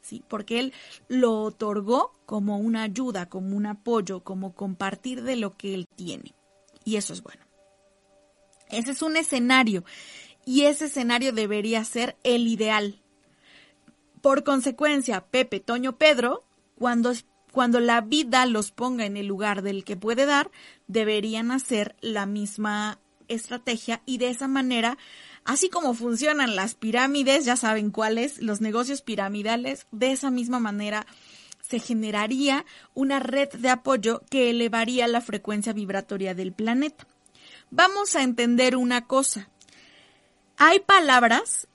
¿Sí? 0.00 0.22
Porque 0.28 0.60
él 0.60 0.74
lo 1.08 1.40
otorgó 1.40 2.12
como 2.26 2.58
una 2.58 2.82
ayuda, 2.82 3.30
como 3.30 3.56
un 3.56 3.64
apoyo, 3.64 4.20
como 4.20 4.54
compartir 4.54 5.22
de 5.22 5.36
lo 5.36 5.56
que 5.56 5.72
él 5.74 5.88
tiene. 5.96 6.34
Y 6.84 6.96
eso 6.96 7.14
es 7.14 7.22
bueno. 7.22 7.42
Ese 8.68 8.90
es 8.90 9.02
un 9.02 9.16
escenario 9.16 9.84
y 10.44 10.62
ese 10.62 10.86
escenario 10.86 11.32
debería 11.32 11.84
ser 11.84 12.16
el 12.22 12.46
ideal, 12.46 13.00
por 14.24 14.42
consecuencia, 14.42 15.20
Pepe, 15.20 15.60
Toño, 15.60 15.98
Pedro, 15.98 16.44
cuando, 16.78 17.12
cuando 17.52 17.78
la 17.78 18.00
vida 18.00 18.46
los 18.46 18.70
ponga 18.70 19.04
en 19.04 19.18
el 19.18 19.26
lugar 19.26 19.60
del 19.60 19.84
que 19.84 19.98
puede 19.98 20.24
dar, 20.24 20.50
deberían 20.86 21.50
hacer 21.50 21.94
la 22.00 22.24
misma 22.24 22.98
estrategia 23.28 24.00
y 24.06 24.16
de 24.16 24.30
esa 24.30 24.48
manera, 24.48 24.96
así 25.44 25.68
como 25.68 25.92
funcionan 25.92 26.56
las 26.56 26.74
pirámides, 26.74 27.44
ya 27.44 27.56
saben 27.56 27.90
cuáles, 27.90 28.40
los 28.40 28.62
negocios 28.62 29.02
piramidales, 29.02 29.86
de 29.92 30.12
esa 30.12 30.30
misma 30.30 30.58
manera 30.58 31.06
se 31.60 31.78
generaría 31.78 32.64
una 32.94 33.20
red 33.20 33.50
de 33.50 33.68
apoyo 33.68 34.22
que 34.30 34.48
elevaría 34.48 35.06
la 35.06 35.20
frecuencia 35.20 35.74
vibratoria 35.74 36.34
del 36.34 36.54
planeta. 36.54 37.06
Vamos 37.70 38.16
a 38.16 38.22
entender 38.22 38.74
una 38.74 39.06
cosa. 39.06 39.50
Hay 40.56 40.80
palabras 40.80 41.68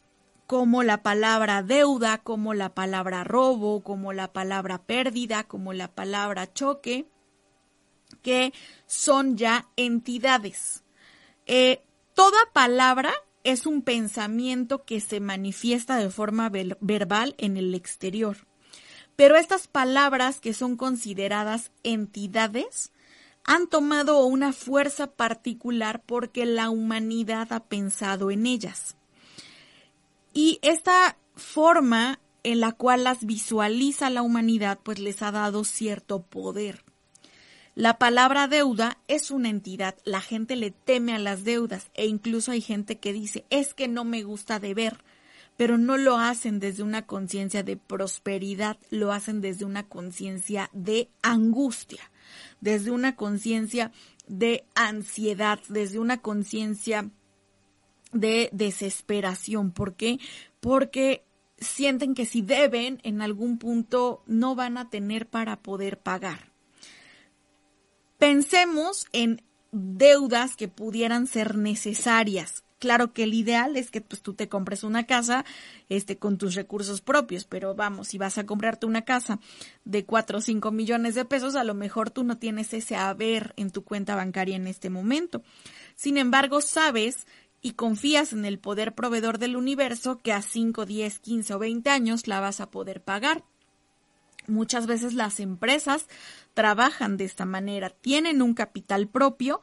como 0.50 0.82
la 0.82 1.04
palabra 1.04 1.62
deuda, 1.62 2.24
como 2.24 2.56
la 2.56 2.74
palabra 2.74 3.24
robo, 3.24 3.84
como 3.84 4.14
la 4.14 4.34
palabra 4.34 4.82
pérdida, 4.82 5.44
como 5.44 5.74
la 5.74 5.94
palabra 5.94 6.52
choque, 6.52 7.06
que 8.24 8.52
son 8.88 9.38
ya 9.38 9.68
entidades. 9.76 10.84
Eh, 11.46 11.84
toda 12.16 12.40
palabra 12.52 13.14
es 13.44 13.68
un 13.68 13.84
pensamiento 13.84 14.86
que 14.86 15.02
se 15.02 15.20
manifiesta 15.20 15.98
de 15.98 16.10
forma 16.10 16.50
verbal 16.50 17.36
en 17.38 17.56
el 17.56 17.76
exterior. 17.76 18.48
Pero 19.16 19.36
estas 19.36 19.68
palabras 19.68 20.40
que 20.40 20.56
son 20.56 20.78
consideradas 20.78 21.72
entidades 21.84 22.92
han 23.44 23.68
tomado 23.68 24.26
una 24.26 24.52
fuerza 24.52 25.12
particular 25.12 26.02
porque 26.08 26.48
la 26.48 26.72
humanidad 26.72 27.54
ha 27.54 27.66
pensado 27.66 28.32
en 28.32 28.48
ellas. 28.48 28.96
Y 30.42 30.58
esta 30.62 31.18
forma 31.36 32.22
en 32.44 32.62
la 32.62 32.72
cual 32.72 33.04
las 33.04 33.26
visualiza 33.26 34.10
la 34.10 34.22
humanidad, 34.22 34.80
pues 34.82 34.98
les 34.98 35.22
ha 35.22 35.34
dado 35.34 35.66
cierto 35.66 36.22
poder. 36.22 36.86
La 37.76 37.98
palabra 37.98 38.48
deuda 38.48 39.00
es 39.10 39.32
una 39.32 39.50
entidad, 39.50 39.98
la 40.06 40.22
gente 40.22 40.56
le 40.56 40.72
teme 40.72 41.14
a 41.14 41.20
las 41.20 41.44
deudas 41.44 41.92
e 41.94 42.08
incluso 42.08 42.54
hay 42.54 42.62
gente 42.62 43.00
que 43.00 43.12
dice, 43.12 43.44
es 43.50 43.74
que 43.74 43.90
no 43.90 44.06
me 44.06 44.24
gusta 44.24 44.62
deber, 44.62 45.04
pero 45.58 45.78
no 45.78 45.98
lo 45.98 46.18
hacen 46.18 46.62
desde 46.62 46.84
una 46.84 47.06
conciencia 47.06 47.62
de 47.62 47.76
prosperidad, 47.76 48.78
lo 48.92 49.12
hacen 49.12 49.42
desde 49.42 49.66
una 49.66 49.90
conciencia 49.90 50.70
de 50.72 51.10
angustia, 51.22 52.12
desde 52.62 52.92
una 52.92 53.18
conciencia 53.18 53.92
de 54.30 54.64
ansiedad, 54.74 55.60
desde 55.68 56.00
una 56.00 56.22
conciencia 56.22 57.10
de 58.12 58.50
desesperación. 58.52 59.72
¿Por 59.72 59.96
qué? 59.96 60.20
Porque 60.60 61.24
sienten 61.58 62.16
que 62.16 62.26
si 62.26 62.42
deben, 62.42 63.00
en 63.04 63.22
algún 63.22 63.58
punto 63.58 64.24
no 64.26 64.56
van 64.56 64.78
a 64.78 64.90
tener 64.90 65.28
para 65.28 65.62
poder 65.62 66.00
pagar. 66.00 66.52
Pensemos 68.18 69.08
en 69.14 69.42
deudas 69.72 70.56
que 70.56 70.68
pudieran 70.68 71.28
ser 71.28 71.56
necesarias. 71.58 72.64
Claro 72.80 73.14
que 73.14 73.24
el 73.24 73.34
ideal 73.34 73.76
es 73.76 73.92
que 73.92 74.00
pues, 74.00 74.22
tú 74.22 74.34
te 74.34 74.48
compres 74.48 74.84
una 74.84 75.06
casa 75.06 75.44
este, 75.90 76.18
con 76.18 76.38
tus 76.38 76.56
recursos 76.56 77.02
propios, 77.02 77.44
pero 77.44 77.76
vamos, 77.76 78.08
si 78.08 78.18
vas 78.18 78.38
a 78.38 78.46
comprarte 78.46 78.86
una 78.86 79.04
casa 79.04 79.40
de 79.84 80.06
4 80.06 80.38
o 80.38 80.42
5 80.42 80.72
millones 80.72 81.14
de 81.16 81.26
pesos, 81.26 81.56
a 81.56 81.66
lo 81.66 81.74
mejor 81.74 82.10
tú 82.10 82.24
no 82.24 82.38
tienes 82.38 82.74
ese 82.74 82.96
haber 82.96 83.54
en 83.58 83.72
tu 83.72 83.84
cuenta 83.84 84.16
bancaria 84.16 84.56
en 84.56 84.66
este 84.66 84.90
momento. 84.90 85.44
Sin 85.96 86.18
embargo, 86.18 86.62
sabes 86.62 87.28
y 87.62 87.72
confías 87.72 88.34
en 88.34 88.46
el 88.46 88.60
poder 88.60 88.94
proveedor 88.94 89.38
del 89.38 89.56
universo 89.56 90.20
que 90.22 90.34
a 90.34 90.42
5, 90.42 90.86
10, 90.86 91.20
15 91.20 91.54
o 91.54 91.60
20 91.60 91.90
años 91.90 92.28
la 92.28 92.40
vas 92.40 92.62
a 92.62 92.72
poder 92.72 93.02
pagar. 93.02 93.44
Muchas 94.48 94.88
veces 94.88 95.14
las 95.14 95.40
empresas 95.40 96.08
trabajan 96.54 97.18
de 97.18 97.26
esta 97.26 97.46
manera, 97.46 97.90
tienen 97.90 98.42
un 98.42 98.54
capital 98.54 99.08
propio, 99.08 99.62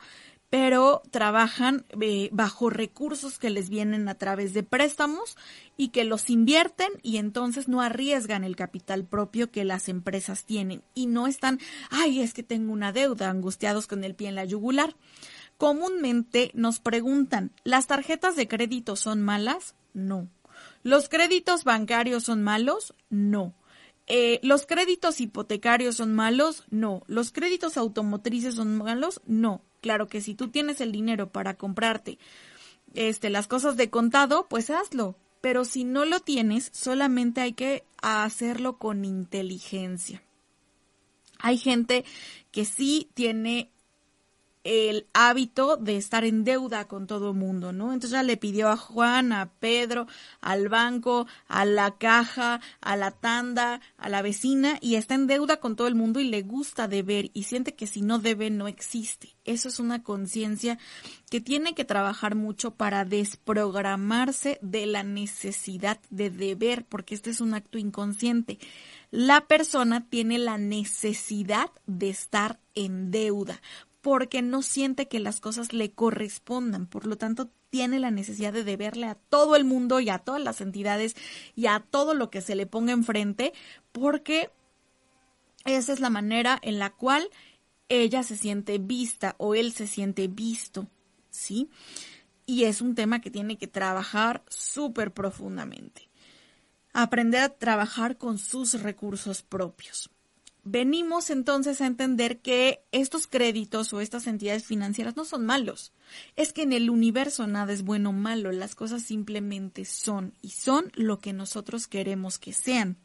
pero 0.48 1.02
trabajan 1.10 1.84
eh, 2.00 2.28
bajo 2.32 2.70
recursos 2.70 3.38
que 3.38 3.50
les 3.50 3.68
vienen 3.68 4.08
a 4.08 4.14
través 4.14 4.54
de 4.54 4.62
préstamos 4.62 5.36
y 5.76 5.88
que 5.88 6.04
los 6.04 6.30
invierten 6.30 6.88
y 7.02 7.16
entonces 7.16 7.66
no 7.66 7.80
arriesgan 7.82 8.44
el 8.44 8.54
capital 8.54 9.04
propio 9.04 9.50
que 9.50 9.64
las 9.64 9.88
empresas 9.88 10.44
tienen 10.44 10.82
y 10.94 11.06
no 11.06 11.26
están, 11.26 11.58
ay, 11.90 12.20
es 12.20 12.32
que 12.32 12.44
tengo 12.44 12.72
una 12.72 12.92
deuda, 12.92 13.28
angustiados 13.28 13.86
con 13.86 14.04
el 14.04 14.14
pie 14.14 14.28
en 14.28 14.36
la 14.36 14.44
yugular. 14.44 14.94
Comúnmente 15.58 16.50
nos 16.54 16.80
preguntan, 16.80 17.52
¿las 17.64 17.86
tarjetas 17.86 18.36
de 18.36 18.48
crédito 18.48 18.96
son 18.96 19.22
malas? 19.22 19.74
No. 19.94 20.28
¿Los 20.82 21.08
créditos 21.08 21.64
bancarios 21.64 22.24
son 22.24 22.42
malos? 22.42 22.94
No. 23.08 23.54
Eh, 24.06 24.38
¿Los 24.42 24.66
créditos 24.66 25.20
hipotecarios 25.20 25.96
son 25.96 26.14
malos? 26.14 26.64
No. 26.70 27.02
¿Los 27.06 27.32
créditos 27.32 27.76
automotrices 27.76 28.54
son 28.54 28.76
malos? 28.76 29.20
No. 29.26 29.62
Claro 29.80 30.06
que 30.06 30.20
si 30.20 30.34
tú 30.34 30.48
tienes 30.48 30.80
el 30.80 30.92
dinero 30.92 31.30
para 31.30 31.54
comprarte 31.54 32.18
este, 32.94 33.30
las 33.30 33.46
cosas 33.46 33.76
de 33.76 33.90
contado, 33.90 34.46
pues 34.48 34.70
hazlo. 34.70 35.16
Pero 35.40 35.64
si 35.64 35.84
no 35.84 36.04
lo 36.04 36.20
tienes, 36.20 36.70
solamente 36.72 37.40
hay 37.40 37.52
que 37.52 37.84
hacerlo 38.02 38.78
con 38.78 39.04
inteligencia. 39.04 40.22
Hay 41.38 41.58
gente 41.58 42.04
que 42.50 42.64
sí 42.64 43.10
tiene 43.14 43.70
el 44.66 45.06
hábito 45.12 45.76
de 45.76 45.96
estar 45.96 46.24
en 46.24 46.42
deuda 46.42 46.88
con 46.88 47.06
todo 47.06 47.30
el 47.30 47.36
mundo, 47.36 47.72
¿no? 47.72 47.92
Entonces 47.92 48.10
ya 48.10 48.24
le 48.24 48.36
pidió 48.36 48.68
a 48.68 48.76
Juan, 48.76 49.32
a 49.32 49.52
Pedro, 49.60 50.08
al 50.40 50.68
banco, 50.68 51.28
a 51.46 51.64
la 51.64 51.96
caja, 51.96 52.60
a 52.80 52.96
la 52.96 53.12
tanda, 53.12 53.80
a 53.96 54.08
la 54.08 54.22
vecina 54.22 54.78
y 54.80 54.96
está 54.96 55.14
en 55.14 55.28
deuda 55.28 55.58
con 55.58 55.76
todo 55.76 55.86
el 55.86 55.94
mundo 55.94 56.18
y 56.18 56.24
le 56.24 56.42
gusta 56.42 56.88
deber 56.88 57.30
y 57.32 57.44
siente 57.44 57.74
que 57.74 57.86
si 57.86 58.02
no 58.02 58.18
debe 58.18 58.50
no 58.50 58.66
existe. 58.66 59.36
Eso 59.44 59.68
es 59.68 59.78
una 59.78 60.02
conciencia 60.02 60.78
que 61.30 61.40
tiene 61.40 61.74
que 61.74 61.84
trabajar 61.84 62.34
mucho 62.34 62.72
para 62.72 63.04
desprogramarse 63.04 64.58
de 64.62 64.86
la 64.86 65.04
necesidad 65.04 66.00
de 66.10 66.30
deber, 66.30 66.84
porque 66.84 67.14
este 67.14 67.30
es 67.30 67.40
un 67.40 67.54
acto 67.54 67.78
inconsciente. 67.78 68.58
La 69.12 69.46
persona 69.46 70.08
tiene 70.08 70.38
la 70.38 70.58
necesidad 70.58 71.70
de 71.86 72.10
estar 72.10 72.58
en 72.74 73.12
deuda 73.12 73.60
porque 74.06 74.40
no 74.40 74.62
siente 74.62 75.08
que 75.08 75.18
las 75.18 75.40
cosas 75.40 75.72
le 75.72 75.90
correspondan, 75.90 76.86
por 76.86 77.08
lo 77.08 77.18
tanto 77.18 77.50
tiene 77.70 77.98
la 77.98 78.12
necesidad 78.12 78.52
de 78.52 78.62
deberle 78.62 79.08
a 79.08 79.16
todo 79.16 79.56
el 79.56 79.64
mundo 79.64 79.98
y 79.98 80.10
a 80.10 80.20
todas 80.20 80.40
las 80.40 80.60
entidades 80.60 81.16
y 81.56 81.66
a 81.66 81.80
todo 81.80 82.14
lo 82.14 82.30
que 82.30 82.40
se 82.40 82.54
le 82.54 82.66
ponga 82.66 82.92
enfrente, 82.92 83.52
porque 83.90 84.52
esa 85.64 85.92
es 85.92 85.98
la 85.98 86.08
manera 86.08 86.56
en 86.62 86.78
la 86.78 86.90
cual 86.90 87.28
ella 87.88 88.22
se 88.22 88.36
siente 88.36 88.78
vista 88.78 89.34
o 89.38 89.56
él 89.56 89.72
se 89.72 89.88
siente 89.88 90.28
visto, 90.28 90.86
¿sí? 91.30 91.68
Y 92.46 92.62
es 92.62 92.80
un 92.80 92.94
tema 92.94 93.20
que 93.20 93.32
tiene 93.32 93.58
que 93.58 93.66
trabajar 93.66 94.44
súper 94.48 95.12
profundamente. 95.12 96.08
Aprender 96.92 97.42
a 97.42 97.48
trabajar 97.48 98.18
con 98.18 98.38
sus 98.38 98.80
recursos 98.84 99.42
propios 99.42 100.10
venimos 100.66 101.30
entonces 101.30 101.80
a 101.80 101.86
entender 101.86 102.40
que 102.40 102.82
estos 102.90 103.28
créditos 103.28 103.92
o 103.92 104.00
estas 104.00 104.26
entidades 104.26 104.64
financieras 104.64 105.16
no 105.16 105.24
son 105.24 105.46
malos. 105.46 105.92
Es 106.34 106.52
que 106.52 106.62
en 106.62 106.72
el 106.72 106.90
universo 106.90 107.46
nada 107.46 107.72
es 107.72 107.82
bueno 107.82 108.10
o 108.10 108.12
malo, 108.12 108.50
las 108.50 108.74
cosas 108.74 109.02
simplemente 109.02 109.84
son 109.84 110.34
y 110.42 110.50
son 110.50 110.90
lo 110.94 111.20
que 111.20 111.32
nosotros 111.32 111.86
queremos 111.86 112.38
que 112.38 112.52
sean. 112.52 112.98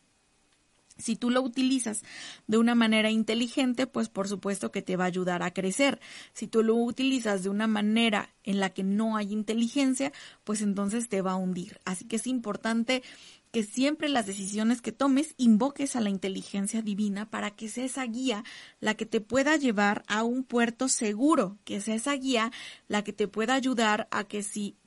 Si 0.98 1.16
tú 1.16 1.30
lo 1.30 1.42
utilizas 1.42 2.04
de 2.48 2.58
una 2.58 2.76
manera 2.76 3.10
inteligente, 3.10 3.88
pues 3.88 4.10
por 4.10 4.28
supuesto 4.28 4.72
que 4.72 4.82
te 4.82 4.98
va 4.98 5.06
a 5.06 5.08
ayudar 5.08 5.42
a 5.44 5.54
crecer. 5.54 6.00
Si 6.34 6.48
tú 6.48 6.64
lo 6.64 6.76
utilizas 6.76 7.44
de 7.44 7.50
una 7.50 7.68
manera 7.68 8.34
en 8.44 8.60
la 8.60 8.70
que 8.70 8.84
no 8.84 9.18
hay 9.18 9.32
inteligencia, 9.32 10.12
pues 10.44 10.62
entonces 10.62 11.10
te 11.10 11.22
va 11.22 11.34
a 11.34 11.38
hundir. 11.38 11.80
Así 11.86 12.06
que 12.06 12.18
es 12.18 12.28
importante 12.28 13.04
que 13.52 13.64
siempre 13.64 14.10
las 14.10 14.26
decisiones 14.26 14.82
que 14.82 14.92
tomes 14.92 15.34
invoques 15.38 15.96
a 15.96 16.02
la 16.02 16.10
inteligencia 16.10 16.82
divina 16.82 17.30
para 17.30 17.52
que 17.52 17.68
sea 17.68 17.86
esa 17.86 18.06
guía 18.06 18.44
la 18.80 18.96
que 18.96 19.06
te 19.06 19.22
pueda 19.22 19.58
llevar 19.58 20.04
a 20.08 20.24
un 20.24 20.44
puerto 20.44 20.88
seguro, 20.88 21.58
que 21.66 21.82
sea 21.82 21.96
esa 21.96 22.14
guía 22.14 22.52
la 22.88 23.04
que 23.04 23.14
te 23.14 23.28
pueda 23.28 23.54
ayudar 23.54 24.08
a 24.12 24.24
que 24.24 24.42
si 24.42 24.78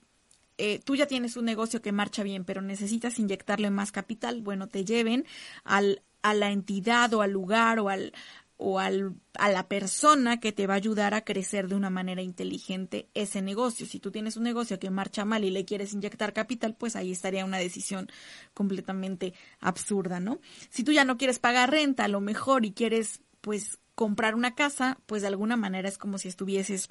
eh, 0.56 0.80
tú 0.84 0.96
ya 0.96 1.06
tienes 1.06 1.36
un 1.36 1.44
negocio 1.44 1.82
que 1.82 1.92
marcha 1.92 2.22
bien, 2.22 2.44
pero 2.44 2.62
necesitas 2.62 3.18
inyectarle 3.18 3.70
más 3.70 3.92
capital, 3.92 4.40
bueno, 4.40 4.68
te 4.68 4.84
lleven 4.84 5.26
al, 5.64 6.02
a 6.22 6.32
la 6.32 6.50
entidad 6.50 7.12
o 7.12 7.22
al 7.22 7.32
lugar 7.32 7.80
o 7.80 7.88
al, 7.88 8.12
o 8.56 8.78
al, 8.78 9.14
a 9.34 9.48
la 9.50 9.68
persona 9.68 10.38
que 10.38 10.52
te 10.52 10.66
va 10.66 10.74
a 10.74 10.76
ayudar 10.76 11.14
a 11.14 11.24
crecer 11.24 11.68
de 11.68 11.74
una 11.74 11.90
manera 11.90 12.22
inteligente 12.22 13.08
ese 13.14 13.42
negocio. 13.42 13.86
Si 13.86 13.98
tú 13.98 14.10
tienes 14.10 14.36
un 14.36 14.44
negocio 14.44 14.78
que 14.78 14.90
marcha 14.90 15.24
mal 15.24 15.44
y 15.44 15.50
le 15.50 15.64
quieres 15.64 15.92
inyectar 15.92 16.32
capital, 16.32 16.76
pues 16.76 16.96
ahí 16.96 17.10
estaría 17.12 17.44
una 17.44 17.58
decisión 17.58 18.08
completamente 18.54 19.34
absurda, 19.60 20.20
¿no? 20.20 20.40
Si 20.70 20.84
tú 20.84 20.92
ya 20.92 21.04
no 21.04 21.16
quieres 21.18 21.38
pagar 21.38 21.70
renta, 21.70 22.04
a 22.04 22.08
lo 22.08 22.20
mejor 22.20 22.64
y 22.64 22.72
quieres 22.72 23.22
pues 23.40 23.80
comprar 23.94 24.34
una 24.34 24.54
casa, 24.54 24.98
pues 25.06 25.22
de 25.22 25.28
alguna 25.28 25.56
manera 25.56 25.88
es 25.88 25.98
como 25.98 26.18
si 26.18 26.28
estuvieses 26.28 26.88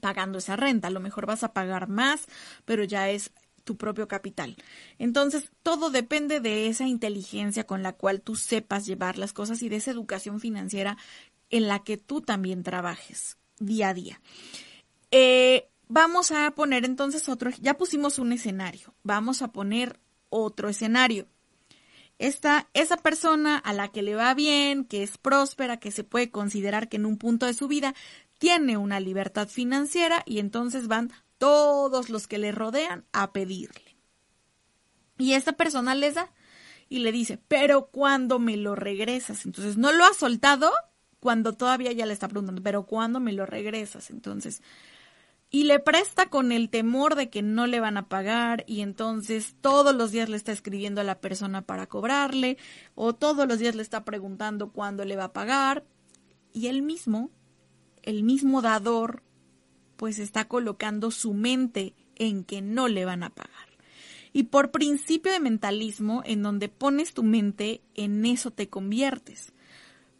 pagando 0.00 0.38
esa 0.38 0.56
renta. 0.56 0.88
A 0.88 0.92
lo 0.92 1.00
mejor 1.00 1.26
vas 1.26 1.44
a 1.44 1.52
pagar 1.52 1.88
más, 1.88 2.26
pero 2.64 2.84
ya 2.84 3.10
es 3.10 3.32
tu 3.64 3.76
propio 3.76 4.08
capital. 4.08 4.56
Entonces, 4.98 5.50
todo 5.62 5.90
depende 5.90 6.40
de 6.40 6.68
esa 6.68 6.86
inteligencia 6.86 7.64
con 7.64 7.82
la 7.82 7.92
cual 7.92 8.20
tú 8.20 8.36
sepas 8.36 8.86
llevar 8.86 9.18
las 9.18 9.32
cosas 9.32 9.62
y 9.62 9.68
de 9.68 9.76
esa 9.76 9.90
educación 9.90 10.40
financiera 10.40 10.96
en 11.50 11.68
la 11.68 11.84
que 11.84 11.96
tú 11.96 12.20
también 12.20 12.62
trabajes 12.62 13.36
día 13.58 13.90
a 13.90 13.94
día. 13.94 14.20
Eh, 15.10 15.68
vamos 15.88 16.32
a 16.32 16.50
poner 16.52 16.84
entonces 16.84 17.28
otro, 17.28 17.50
ya 17.60 17.76
pusimos 17.76 18.18
un 18.18 18.32
escenario, 18.32 18.94
vamos 19.02 19.42
a 19.42 19.52
poner 19.52 20.00
otro 20.30 20.68
escenario. 20.68 21.28
Esta, 22.18 22.68
esa 22.72 22.96
persona 22.96 23.58
a 23.58 23.72
la 23.72 23.88
que 23.88 24.02
le 24.02 24.14
va 24.14 24.32
bien, 24.34 24.84
que 24.84 25.02
es 25.02 25.18
próspera, 25.18 25.78
que 25.78 25.90
se 25.90 26.04
puede 26.04 26.30
considerar 26.30 26.88
que 26.88 26.96
en 26.96 27.06
un 27.06 27.18
punto 27.18 27.46
de 27.46 27.54
su 27.54 27.68
vida 27.68 27.94
tiene 28.38 28.76
una 28.76 29.00
libertad 29.00 29.48
financiera 29.48 30.22
y 30.24 30.38
entonces 30.38 30.88
van 30.88 31.12
todos 31.42 32.08
los 32.08 32.28
que 32.28 32.38
le 32.38 32.52
rodean 32.52 33.04
a 33.12 33.32
pedirle. 33.32 33.96
Y 35.18 35.32
esta 35.32 35.54
persona 35.54 35.96
les 35.96 36.14
da 36.14 36.30
y 36.88 37.00
le 37.00 37.10
dice, 37.10 37.36
pero 37.48 37.86
¿cuándo 37.86 38.38
me 38.38 38.56
lo 38.56 38.76
regresas? 38.76 39.44
Entonces, 39.44 39.76
no 39.76 39.90
lo 39.90 40.04
ha 40.04 40.14
soltado 40.14 40.70
cuando 41.18 41.54
todavía 41.54 41.90
ya 41.90 42.06
le 42.06 42.12
está 42.12 42.28
preguntando, 42.28 42.62
pero 42.62 42.86
¿cuándo 42.86 43.18
me 43.18 43.32
lo 43.32 43.44
regresas? 43.44 44.10
Entonces, 44.10 44.62
y 45.50 45.64
le 45.64 45.80
presta 45.80 46.26
con 46.26 46.52
el 46.52 46.70
temor 46.70 47.16
de 47.16 47.28
que 47.28 47.42
no 47.42 47.66
le 47.66 47.80
van 47.80 47.96
a 47.96 48.08
pagar 48.08 48.62
y 48.68 48.82
entonces 48.82 49.56
todos 49.60 49.96
los 49.96 50.12
días 50.12 50.28
le 50.28 50.36
está 50.36 50.52
escribiendo 50.52 51.00
a 51.00 51.04
la 51.04 51.20
persona 51.20 51.62
para 51.62 51.88
cobrarle 51.88 52.56
o 52.94 53.16
todos 53.16 53.48
los 53.48 53.58
días 53.58 53.74
le 53.74 53.82
está 53.82 54.04
preguntando 54.04 54.70
cuándo 54.70 55.04
le 55.04 55.16
va 55.16 55.24
a 55.24 55.32
pagar 55.32 55.84
y 56.52 56.68
él 56.68 56.82
mismo, 56.82 57.30
el 58.04 58.22
mismo 58.22 58.62
dador 58.62 59.24
pues 60.02 60.18
está 60.18 60.48
colocando 60.48 61.12
su 61.12 61.32
mente 61.32 61.94
en 62.16 62.42
que 62.42 62.60
no 62.60 62.88
le 62.88 63.04
van 63.04 63.22
a 63.22 63.30
pagar. 63.30 63.68
Y 64.32 64.42
por 64.42 64.72
principio 64.72 65.30
de 65.30 65.38
mentalismo, 65.38 66.22
en 66.26 66.42
donde 66.42 66.68
pones 66.68 67.14
tu 67.14 67.22
mente, 67.22 67.82
en 67.94 68.26
eso 68.26 68.50
te 68.50 68.68
conviertes. 68.68 69.52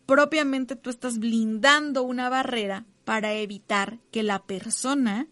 Propiamente 0.07 0.77
tú 0.77 0.89
estás 0.89 1.19
blindando 1.19 2.05
una 2.05 2.29
barrera 2.29 2.87
para 3.05 3.35
evitar 3.35 3.99
que 4.13 4.23
la 4.23 4.45
persona 4.47 5.27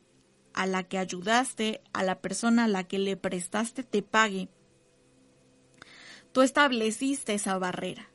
a 0.52 0.66
la 0.66 0.82
que 0.82 0.98
ayudaste, 0.98 1.80
a 1.92 2.02
la 2.02 2.20
persona 2.20 2.64
a 2.64 2.68
la 2.68 2.82
que 2.82 2.98
le 2.98 3.16
prestaste, 3.16 3.84
te 3.84 4.02
pague. 4.02 4.48
Tú 6.32 6.42
estableciste 6.42 7.34
esa 7.34 7.56
barrera 7.56 8.10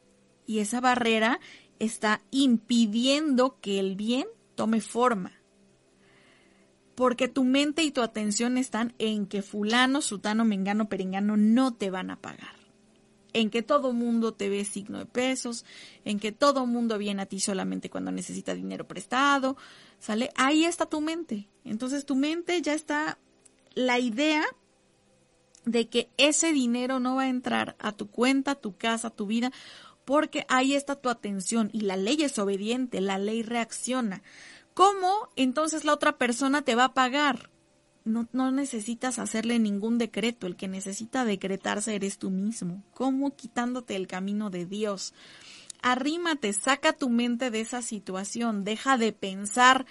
y 0.46 0.60
esa 0.60 0.82
barrera 0.82 1.40
está 1.80 2.22
impidiendo 2.30 3.58
que 3.62 3.80
el 3.80 3.96
bien 3.96 4.28
tome 4.56 4.82
forma 4.82 5.45
porque 6.96 7.28
tu 7.28 7.44
mente 7.44 7.84
y 7.84 7.92
tu 7.92 8.02
atención 8.02 8.58
están 8.58 8.94
en 8.98 9.28
que 9.28 9.42
fulano, 9.42 10.02
sutano, 10.02 10.46
mengano, 10.46 10.88
perengano 10.88 11.38
no 11.38 11.74
te 11.74 11.90
van 11.90 12.10
a 12.10 12.22
pagar. 12.22 12.56
En 13.34 13.50
que 13.50 13.62
todo 13.62 13.92
mundo 13.92 14.34
te 14.34 14.48
ve 14.48 14.64
signo 14.64 14.98
de 14.98 15.06
pesos, 15.06 15.66
en 16.06 16.20
que 16.20 16.32
todo 16.32 16.66
mundo 16.66 16.98
viene 16.98 17.22
a 17.22 17.26
ti 17.26 17.42
solamente 17.42 17.90
cuando 17.90 18.12
necesita 18.14 18.54
dinero 18.54 18.88
prestado, 18.88 19.58
¿sale? 20.00 20.30
Ahí 20.36 20.64
está 20.64 20.86
tu 20.86 21.02
mente. 21.02 21.50
Entonces 21.66 22.06
tu 22.06 22.16
mente 22.16 22.62
ya 22.62 22.74
está 22.74 23.18
la 23.74 24.00
idea 24.00 24.46
de 25.66 25.90
que 25.90 26.10
ese 26.16 26.54
dinero 26.54 27.02
no 27.02 27.16
va 27.16 27.24
a 27.24 27.30
entrar 27.30 27.76
a 27.80 27.92
tu 27.92 28.08
cuenta, 28.08 28.56
tu 28.56 28.78
casa, 28.78 29.10
tu 29.10 29.26
vida, 29.26 29.52
porque 30.06 30.46
ahí 30.48 30.76
está 30.76 30.96
tu 30.96 31.10
atención 31.10 31.70
y 31.74 31.82
la 31.82 31.98
ley 31.98 32.22
es 32.22 32.40
obediente, 32.40 33.02
la 33.02 33.18
ley 33.18 33.42
reacciona. 33.42 34.22
¿Cómo 34.76 35.30
entonces 35.38 35.86
la 35.86 35.94
otra 35.94 36.18
persona 36.18 36.62
te 36.62 36.76
va 36.76 36.84
a 36.84 36.94
pagar? 36.94 37.50
No, 38.04 38.52
necesitas 38.52 39.20
hacerle 39.20 39.58
ningún 39.58 39.98
decreto, 39.98 40.48
el 40.48 40.58
que 40.58 40.68
necesita 40.68 41.24
decretarse 41.24 41.96
eres 41.96 42.20
tú 42.20 42.30
mismo. 42.30 42.84
¿Cómo 42.94 43.36
quitándote 43.38 43.96
el 43.96 44.06
camino 44.06 44.50
de 44.50 44.66
Dios? 44.66 45.14
Arrímate, 45.82 46.52
saca 46.52 46.92
tu 46.92 47.10
mente 47.10 47.52
de 47.52 47.62
esa 47.62 47.82
situación, 47.82 48.66
deja 48.66 48.98
de 48.98 49.14
pensar 49.14 49.86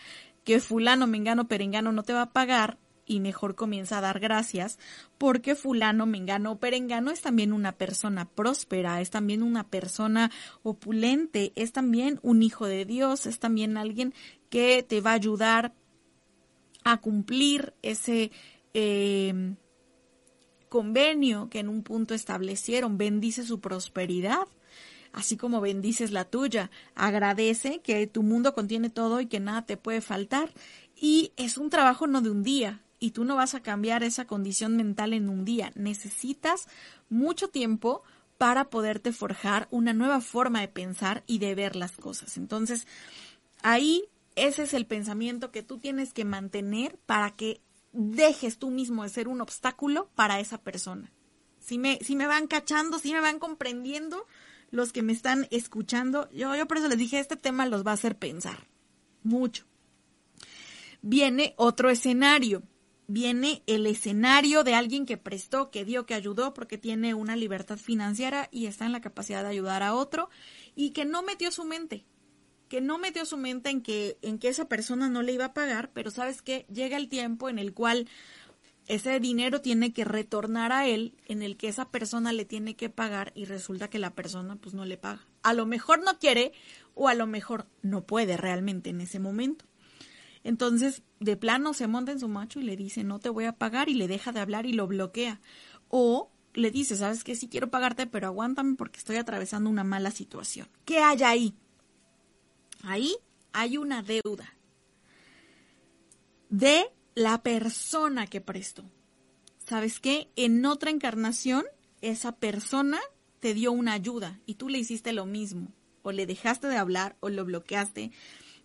que 0.44 0.60
fulano, 0.60 1.06
mengano, 1.06 1.48
perengano 1.48 1.90
no 1.90 2.02
te 2.02 2.12
va 2.12 2.22
a 2.22 2.32
pagar 2.32 2.76
y 3.06 3.20
mejor 3.20 3.54
comienza 3.54 3.98
a 3.98 4.00
dar 4.00 4.20
gracias 4.20 4.78
porque 5.18 5.54
fulano, 5.54 6.06
mengano 6.06 6.52
o 6.52 6.58
perengano 6.58 7.10
es 7.10 7.20
también 7.20 7.52
una 7.52 7.72
persona 7.72 8.24
próspera, 8.24 9.00
es 9.00 9.10
también 9.10 9.42
una 9.42 9.68
persona 9.68 10.30
opulente, 10.62 11.52
es 11.56 11.72
también 11.72 12.18
un 12.22 12.42
hijo 12.42 12.66
de 12.66 12.84
Dios, 12.84 13.26
es 13.26 13.38
también 13.38 13.76
alguien 13.76 14.14
que 14.50 14.82
te 14.82 15.00
va 15.00 15.10
a 15.10 15.14
ayudar 15.14 15.74
a 16.84 17.00
cumplir 17.00 17.74
ese 17.82 18.30
eh, 18.74 19.54
convenio 20.68 21.48
que 21.48 21.60
en 21.60 21.68
un 21.68 21.82
punto 21.82 22.14
establecieron. 22.14 22.98
Bendice 22.98 23.44
su 23.44 23.60
prosperidad 23.60 24.46
así 25.14 25.36
como 25.36 25.60
bendices 25.60 26.10
la 26.10 26.24
tuya. 26.24 26.70
Agradece 26.94 27.80
que 27.80 28.06
tu 28.06 28.22
mundo 28.22 28.52
contiene 28.54 28.90
todo 28.90 29.20
y 29.20 29.26
que 29.26 29.40
nada 29.40 29.64
te 29.64 29.76
puede 29.76 30.00
faltar. 30.00 30.52
Y 30.96 31.32
es 31.36 31.56
un 31.56 31.70
trabajo 31.70 32.06
no 32.06 32.20
de 32.20 32.30
un 32.30 32.42
día, 32.42 32.83
y 32.98 33.10
tú 33.10 33.24
no 33.24 33.36
vas 33.36 33.54
a 33.54 33.62
cambiar 33.62 34.02
esa 34.02 34.26
condición 34.26 34.76
mental 34.76 35.12
en 35.12 35.28
un 35.28 35.44
día. 35.44 35.72
Necesitas 35.74 36.68
mucho 37.08 37.48
tiempo 37.48 38.02
para 38.38 38.70
poderte 38.70 39.12
forjar 39.12 39.68
una 39.70 39.92
nueva 39.92 40.20
forma 40.20 40.60
de 40.60 40.68
pensar 40.68 41.22
y 41.26 41.38
de 41.38 41.54
ver 41.54 41.76
las 41.76 41.92
cosas. 41.92 42.36
Entonces, 42.36 42.86
ahí 43.62 44.04
ese 44.36 44.64
es 44.64 44.74
el 44.74 44.86
pensamiento 44.86 45.50
que 45.50 45.62
tú 45.62 45.78
tienes 45.78 46.12
que 46.12 46.24
mantener 46.24 46.98
para 47.06 47.30
que 47.36 47.60
dejes 47.92 48.58
tú 48.58 48.70
mismo 48.70 49.04
de 49.04 49.08
ser 49.08 49.28
un 49.28 49.40
obstáculo 49.40 50.10
para 50.14 50.40
esa 50.40 50.58
persona. 50.58 51.12
Si 51.60 51.78
me, 51.78 51.98
si 52.02 52.16
me 52.16 52.26
van 52.26 52.46
cachando, 52.46 52.98
si 52.98 53.12
me 53.12 53.20
van 53.20 53.38
comprendiendo 53.38 54.26
los 54.70 54.92
que 54.92 55.02
me 55.02 55.12
están 55.12 55.46
escuchando, 55.50 56.28
yo, 56.32 56.54
yo 56.56 56.66
por 56.66 56.78
eso 56.78 56.88
les 56.88 56.98
dije, 56.98 57.20
este 57.20 57.36
tema 57.36 57.66
los 57.66 57.86
va 57.86 57.92
a 57.92 57.94
hacer 57.94 58.18
pensar 58.18 58.66
mucho. 59.22 59.64
Viene 61.00 61.54
otro 61.56 61.90
escenario 61.90 62.62
viene 63.06 63.62
el 63.66 63.86
escenario 63.86 64.64
de 64.64 64.74
alguien 64.74 65.06
que 65.06 65.16
prestó, 65.16 65.70
que 65.70 65.84
dio, 65.84 66.06
que 66.06 66.14
ayudó, 66.14 66.54
porque 66.54 66.78
tiene 66.78 67.14
una 67.14 67.36
libertad 67.36 67.78
financiera 67.78 68.48
y 68.50 68.66
está 68.66 68.86
en 68.86 68.92
la 68.92 69.00
capacidad 69.00 69.42
de 69.42 69.50
ayudar 69.50 69.82
a 69.82 69.94
otro 69.94 70.30
y 70.74 70.90
que 70.90 71.04
no 71.04 71.22
metió 71.22 71.50
su 71.50 71.64
mente, 71.64 72.04
que 72.68 72.80
no 72.80 72.98
metió 72.98 73.24
su 73.24 73.36
mente 73.36 73.70
en 73.70 73.82
que, 73.82 74.18
en 74.22 74.38
que 74.38 74.48
esa 74.48 74.68
persona 74.68 75.08
no 75.08 75.22
le 75.22 75.32
iba 75.32 75.46
a 75.46 75.54
pagar, 75.54 75.90
pero 75.92 76.10
sabes 76.10 76.42
que 76.42 76.66
llega 76.72 76.96
el 76.96 77.08
tiempo 77.08 77.48
en 77.48 77.58
el 77.58 77.74
cual 77.74 78.08
ese 78.86 79.18
dinero 79.18 79.60
tiene 79.60 79.92
que 79.92 80.04
retornar 80.04 80.72
a 80.72 80.86
él, 80.86 81.14
en 81.26 81.42
el 81.42 81.56
que 81.56 81.68
esa 81.68 81.90
persona 81.90 82.32
le 82.32 82.44
tiene 82.44 82.76
que 82.76 82.90
pagar 82.90 83.32
y 83.34 83.46
resulta 83.46 83.88
que 83.88 83.98
la 83.98 84.14
persona 84.14 84.56
pues 84.56 84.74
no 84.74 84.84
le 84.84 84.98
paga. 84.98 85.26
A 85.42 85.54
lo 85.54 85.66
mejor 85.66 86.02
no 86.02 86.18
quiere 86.18 86.52
o 86.94 87.08
a 87.08 87.14
lo 87.14 87.26
mejor 87.26 87.66
no 87.82 88.04
puede 88.04 88.36
realmente 88.36 88.90
en 88.90 89.00
ese 89.00 89.18
momento. 89.18 89.64
Entonces, 90.44 91.02
de 91.20 91.38
plano 91.38 91.72
se 91.72 91.86
monta 91.86 92.12
en 92.12 92.20
su 92.20 92.28
macho 92.28 92.60
y 92.60 92.64
le 92.64 92.76
dice, 92.76 93.02
no 93.02 93.18
te 93.18 93.30
voy 93.30 93.46
a 93.46 93.56
pagar 93.56 93.88
y 93.88 93.94
le 93.94 94.06
deja 94.06 94.30
de 94.30 94.40
hablar 94.40 94.66
y 94.66 94.74
lo 94.74 94.86
bloquea. 94.86 95.40
O 95.88 96.30
le 96.52 96.70
dice, 96.70 96.96
sabes 96.96 97.24
que 97.24 97.34
sí 97.34 97.48
quiero 97.48 97.70
pagarte, 97.70 98.06
pero 98.06 98.26
aguántame 98.26 98.76
porque 98.76 98.98
estoy 98.98 99.16
atravesando 99.16 99.70
una 99.70 99.84
mala 99.84 100.10
situación. 100.10 100.68
¿Qué 100.84 100.98
hay 100.98 101.22
ahí? 101.22 101.54
Ahí 102.82 103.16
hay 103.52 103.78
una 103.78 104.02
deuda 104.02 104.54
de 106.50 106.84
la 107.14 107.42
persona 107.42 108.26
que 108.26 108.42
prestó. 108.42 108.84
¿Sabes 109.66 109.98
qué? 109.98 110.28
En 110.36 110.64
otra 110.66 110.90
encarnación, 110.90 111.64
esa 112.02 112.32
persona 112.32 113.00
te 113.40 113.54
dio 113.54 113.72
una 113.72 113.94
ayuda 113.94 114.40
y 114.44 114.56
tú 114.56 114.68
le 114.68 114.78
hiciste 114.78 115.14
lo 115.14 115.24
mismo. 115.24 115.72
O 116.02 116.12
le 116.12 116.26
dejaste 116.26 116.66
de 116.66 116.76
hablar, 116.76 117.16
o 117.20 117.30
lo 117.30 117.46
bloqueaste, 117.46 118.12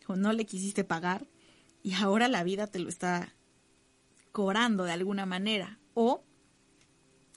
o 0.07 0.17
no 0.17 0.33
le 0.33 0.45
quisiste 0.45 0.83
pagar 0.83 1.25
y 1.83 1.93
ahora 1.93 2.27
la 2.27 2.43
vida 2.43 2.67
te 2.67 2.79
lo 2.79 2.89
está 2.89 3.35
cobrando 4.31 4.83
de 4.83 4.91
alguna 4.91 5.25
manera. 5.25 5.79
O 5.93 6.23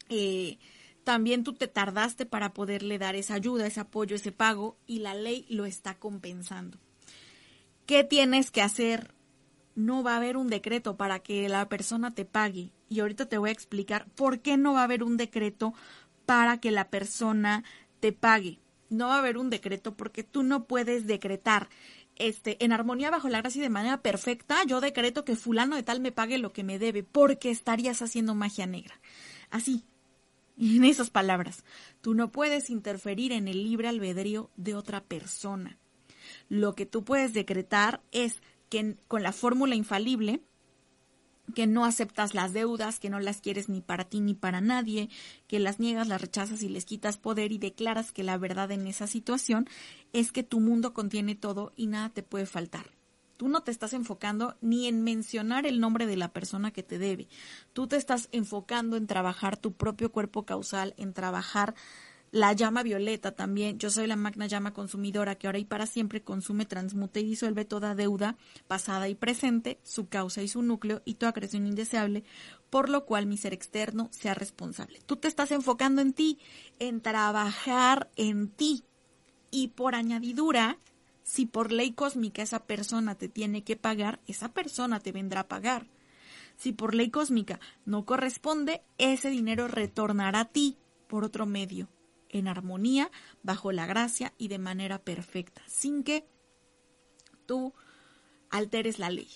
eh, 0.09 0.59
también 1.05 1.43
tú 1.45 1.55
te 1.55 1.68
tardaste 1.68 2.26
para 2.26 2.53
poderle 2.53 2.99
dar 2.99 3.16
esa 3.16 3.34
ayuda, 3.34 3.66
ese 3.66 3.80
apoyo, 3.80 4.16
ese 4.16 4.32
pago 4.32 4.76
y 4.86 5.01
la 5.01 5.14
ley 5.14 5.47
lo 5.49 5.64
está 5.64 5.99
compensando. 5.99 6.78
¿Qué 7.86 8.05
tienes 8.05 8.51
que 8.51 8.62
hacer? 8.62 9.14
No 9.74 10.03
va 10.03 10.14
a 10.14 10.16
haber 10.18 10.36
un 10.36 10.49
decreto 10.49 10.97
para 10.97 11.20
que 11.20 11.49
la 11.49 11.68
persona 11.68 12.14
te 12.14 12.24
pague. 12.24 12.72
Y 12.88 13.01
ahorita 13.01 13.26
te 13.26 13.38
voy 13.38 13.49
a 13.49 13.53
explicar 13.53 14.07
por 14.14 14.40
qué 14.40 14.57
no 14.57 14.74
va 14.74 14.80
a 14.80 14.84
haber 14.84 15.03
un 15.03 15.16
decreto 15.16 15.72
para 16.26 16.61
que 16.61 16.70
la 16.70 16.90
persona 16.90 17.64
te 18.01 18.12
pague. 18.12 18.61
No 18.90 19.09
va 19.09 19.16
a 19.16 19.18
haber 19.18 19.38
un 19.38 19.51
decreto 19.51 19.97
porque 19.97 20.22
tú 20.22 20.43
no 20.43 20.66
puedes 20.66 21.07
decretar 21.07 21.68
este, 22.16 22.62
en 22.64 22.72
armonía 22.72 23.10
bajo 23.10 23.28
la 23.28 23.40
gracia 23.40 23.60
y 23.60 23.62
de 23.62 23.70
manera 23.70 24.02
perfecta, 24.02 24.64
yo 24.64 24.80
decreto 24.80 25.24
que 25.24 25.36
fulano 25.36 25.76
de 25.76 25.82
tal 25.82 26.00
me 26.00 26.12
pague 26.12 26.38
lo 26.38 26.52
que 26.52 26.64
me 26.64 26.78
debe, 26.78 27.02
porque 27.02 27.50
estarías 27.50 28.02
haciendo 28.02 28.34
magia 28.34 28.66
negra. 28.66 29.00
Así, 29.50 29.84
en 30.58 30.84
esas 30.84 31.10
palabras, 31.10 31.64
tú 32.00 32.14
no 32.14 32.30
puedes 32.30 32.70
interferir 32.70 33.32
en 33.32 33.48
el 33.48 33.64
libre 33.64 33.88
albedrío 33.88 34.50
de 34.56 34.74
otra 34.74 35.02
persona. 35.02 35.78
Lo 36.48 36.74
que 36.74 36.86
tú 36.86 37.04
puedes 37.04 37.32
decretar 37.32 38.02
es 38.12 38.42
que 38.68 38.96
con 39.08 39.22
la 39.22 39.32
fórmula 39.32 39.74
infalible 39.74 40.42
que 41.55 41.66
no 41.66 41.84
aceptas 41.84 42.34
las 42.34 42.53
deudas, 42.53 42.99
que 42.99 43.11
no 43.11 43.20
las 43.20 43.40
quieres 43.40 43.68
ni 43.68 43.80
para 43.80 44.05
ti 44.05 44.20
ni 44.20 44.34
para 44.34 44.61
nadie, 44.61 45.11
que 45.47 45.59
las 45.59 45.80
niegas, 45.80 46.09
las 46.09 46.20
rechazas 46.20 46.62
y 46.62 46.68
les 46.68 46.84
quitas 46.84 47.18
poder 47.18 47.53
y 47.53 47.59
declaras 47.59 48.12
que 48.12 48.22
la 48.22 48.38
verdad 48.38 48.70
en 48.70 48.86
esa 48.86 49.07
situación 49.07 49.68
es 50.12 50.32
que 50.32 50.43
tu 50.43 50.61
mundo 50.61 50.95
contiene 50.95 51.34
todo 51.34 51.72
y 51.76 51.86
nada 51.86 52.09
te 52.09 52.22
puede 52.22 52.47
faltar. 52.47 52.90
Tú 53.36 53.49
no 53.49 53.62
te 53.62 53.72
estás 53.72 53.93
enfocando 53.93 54.57
ni 54.61 54.86
en 54.86 55.03
mencionar 55.03 55.66
el 55.66 55.80
nombre 55.80 56.07
de 56.07 56.16
la 56.16 56.32
persona 56.32 56.70
que 56.70 56.84
te 56.84 56.99
debe. 56.99 57.28
Tú 57.72 57.88
te 57.88 57.97
estás 57.97 58.28
enfocando 58.30 58.97
en 58.97 59.09
trabajar 59.09 59.57
tu 59.57 59.72
propio 59.72 60.12
cuerpo 60.12 60.45
causal, 60.45 60.95
en 60.97 61.12
trabajar 61.12 61.74
la 62.32 62.54
llama 62.54 62.82
violeta 62.82 63.32
también. 63.32 63.78
Yo 63.78 63.90
soy 63.90 64.06
la 64.06 64.16
magna 64.16 64.46
llama 64.46 64.72
consumidora 64.72 65.36
que 65.36 65.46
ahora 65.46 65.58
y 65.58 65.66
para 65.66 65.86
siempre 65.86 66.22
consume, 66.22 66.64
transmute 66.64 67.20
y 67.20 67.24
disuelve 67.24 67.66
toda 67.66 67.94
deuda 67.94 68.36
pasada 68.66 69.08
y 69.08 69.14
presente, 69.14 69.78
su 69.84 70.08
causa 70.08 70.42
y 70.42 70.48
su 70.48 70.62
núcleo 70.62 71.02
y 71.04 71.14
toda 71.14 71.34
creación 71.34 71.66
indeseable, 71.66 72.24
por 72.70 72.88
lo 72.88 73.04
cual 73.04 73.26
mi 73.26 73.36
ser 73.36 73.52
externo 73.52 74.08
sea 74.10 74.32
responsable. 74.32 75.00
Tú 75.04 75.16
te 75.16 75.28
estás 75.28 75.52
enfocando 75.52 76.00
en 76.00 76.14
ti, 76.14 76.38
en 76.78 77.02
trabajar 77.02 78.10
en 78.16 78.48
ti. 78.48 78.84
Y 79.50 79.68
por 79.68 79.94
añadidura, 79.94 80.78
si 81.22 81.44
por 81.44 81.70
ley 81.70 81.92
cósmica 81.92 82.40
esa 82.40 82.64
persona 82.64 83.14
te 83.14 83.28
tiene 83.28 83.62
que 83.62 83.76
pagar, 83.76 84.20
esa 84.26 84.54
persona 84.54 85.00
te 85.00 85.12
vendrá 85.12 85.40
a 85.40 85.48
pagar. 85.48 85.86
Si 86.56 86.72
por 86.72 86.94
ley 86.94 87.10
cósmica 87.10 87.60
no 87.84 88.06
corresponde, 88.06 88.82
ese 88.96 89.28
dinero 89.28 89.68
retornará 89.68 90.40
a 90.40 90.44
ti 90.46 90.78
por 91.08 91.24
otro 91.24 91.44
medio 91.44 91.90
en 92.32 92.48
armonía, 92.48 93.10
bajo 93.42 93.70
la 93.70 93.86
gracia 93.86 94.32
y 94.38 94.48
de 94.48 94.58
manera 94.58 94.98
perfecta, 94.98 95.62
sin 95.66 96.02
que 96.02 96.26
tú 97.46 97.74
alteres 98.50 98.98
la 98.98 99.10
ley. 99.10 99.28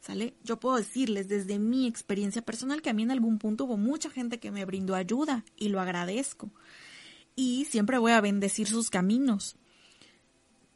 ¿Sale? 0.00 0.36
Yo 0.42 0.60
puedo 0.60 0.76
decirles 0.76 1.28
desde 1.28 1.58
mi 1.58 1.86
experiencia 1.86 2.42
personal 2.42 2.82
que 2.82 2.90
a 2.90 2.92
mí 2.92 3.04
en 3.04 3.10
algún 3.10 3.38
punto 3.38 3.64
hubo 3.64 3.78
mucha 3.78 4.10
gente 4.10 4.38
que 4.38 4.50
me 4.50 4.66
brindó 4.66 4.94
ayuda 4.94 5.46
y 5.56 5.70
lo 5.70 5.80
agradezco. 5.80 6.50
Y 7.36 7.64
siempre 7.64 7.96
voy 7.96 8.12
a 8.12 8.20
bendecir 8.20 8.68
sus 8.68 8.90
caminos. 8.90 9.56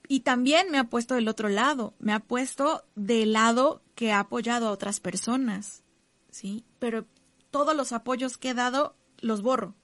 Y 0.08 0.20
también 0.20 0.70
me 0.70 0.78
ha 0.78 0.84
puesto 0.84 1.14
del 1.14 1.28
otro 1.28 1.50
lado, 1.50 1.94
me 1.98 2.14
ha 2.14 2.20
puesto 2.20 2.84
del 2.94 3.34
lado 3.34 3.82
que 3.94 4.12
ha 4.12 4.20
apoyado 4.20 4.68
a 4.68 4.70
otras 4.70 4.98
personas, 4.98 5.82
¿sí? 6.30 6.64
Pero 6.78 7.04
todos 7.50 7.76
los 7.76 7.92
apoyos 7.92 8.38
que 8.38 8.50
he 8.50 8.54
dado 8.54 8.96
los 9.18 9.42
borro, 9.42 9.74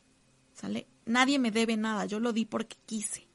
¿sale? 0.54 0.86
Nadie 1.07 1.38
me 1.38 1.50
debe 1.50 1.76
nada, 1.76 2.07
yo 2.07 2.20
lo 2.20 2.32
di 2.32 2.44
porque 2.44 2.76
quise. 2.86 3.28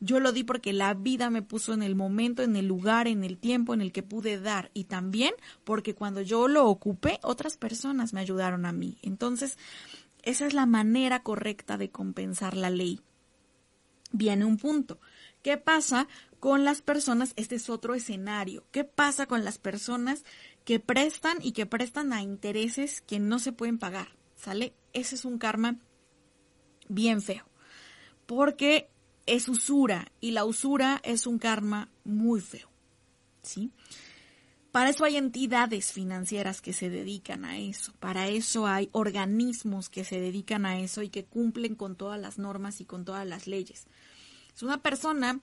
Yo 0.00 0.20
lo 0.20 0.32
di 0.32 0.44
porque 0.44 0.72
la 0.72 0.94
vida 0.94 1.30
me 1.30 1.42
puso 1.42 1.72
en 1.72 1.82
el 1.82 1.94
momento, 1.94 2.42
en 2.42 2.56
el 2.56 2.66
lugar, 2.66 3.08
en 3.08 3.24
el 3.24 3.38
tiempo 3.38 3.72
en 3.72 3.80
el 3.80 3.92
que 3.92 4.02
pude 4.02 4.38
dar 4.38 4.70
y 4.74 4.84
también 4.84 5.32
porque 5.64 5.94
cuando 5.94 6.20
yo 6.20 6.48
lo 6.48 6.66
ocupé, 6.66 7.18
otras 7.22 7.56
personas 7.56 8.12
me 8.12 8.20
ayudaron 8.20 8.66
a 8.66 8.72
mí. 8.72 8.98
Entonces, 9.02 9.56
esa 10.22 10.46
es 10.46 10.54
la 10.54 10.66
manera 10.66 11.22
correcta 11.22 11.78
de 11.78 11.90
compensar 11.90 12.56
la 12.56 12.68
ley. 12.68 13.00
Viene 14.12 14.44
un 14.44 14.58
punto. 14.58 14.98
¿Qué 15.42 15.56
pasa 15.56 16.08
con 16.40 16.64
las 16.64 16.82
personas? 16.82 17.32
Este 17.36 17.54
es 17.54 17.70
otro 17.70 17.94
escenario. 17.94 18.66
¿Qué 18.70 18.84
pasa 18.84 19.26
con 19.26 19.44
las 19.44 19.58
personas 19.58 20.24
que 20.64 20.80
prestan 20.80 21.38
y 21.40 21.52
que 21.52 21.66
prestan 21.66 22.12
a 22.12 22.22
intereses 22.22 23.00
que 23.00 23.18
no 23.18 23.38
se 23.38 23.52
pueden 23.52 23.78
pagar? 23.78 24.08
¿Sale? 24.36 24.74
Ese 24.92 25.14
es 25.14 25.24
un 25.24 25.38
karma 25.38 25.78
bien 26.88 27.22
feo, 27.22 27.44
porque 28.26 28.88
es 29.26 29.48
usura 29.48 30.10
y 30.20 30.30
la 30.30 30.44
usura 30.44 31.00
es 31.04 31.26
un 31.26 31.38
karma 31.38 31.90
muy 32.04 32.40
feo, 32.40 32.68
¿sí? 33.42 33.72
Para 34.72 34.90
eso 34.90 35.04
hay 35.04 35.16
entidades 35.16 35.92
financieras 35.92 36.60
que 36.60 36.74
se 36.74 36.90
dedican 36.90 37.46
a 37.46 37.58
eso, 37.58 37.94
para 37.98 38.28
eso 38.28 38.66
hay 38.66 38.90
organismos 38.92 39.88
que 39.88 40.04
se 40.04 40.20
dedican 40.20 40.66
a 40.66 40.78
eso 40.78 41.02
y 41.02 41.08
que 41.08 41.24
cumplen 41.24 41.74
con 41.74 41.96
todas 41.96 42.20
las 42.20 42.38
normas 42.38 42.80
y 42.80 42.84
con 42.84 43.04
todas 43.04 43.26
las 43.26 43.46
leyes. 43.46 43.86
Es 44.54 44.62
una 44.62 44.82
persona 44.82 45.40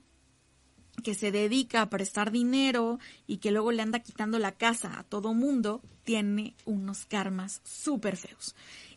que 1.03 1.15
se 1.15 1.31
dedica 1.31 1.81
a 1.81 1.89
prestar 1.89 2.31
dinero 2.31 2.99
y 3.25 3.37
que 3.37 3.51
luego 3.51 3.71
le 3.71 3.81
anda 3.81 3.99
quitando 3.99 4.37
la 4.37 4.51
casa 4.51 4.99
a 4.99 5.03
todo 5.03 5.33
mundo, 5.33 5.81
tiene 6.03 6.55
unos 6.65 7.05
karmas 7.05 7.61
súper 7.63 8.17
feos. 8.17 8.55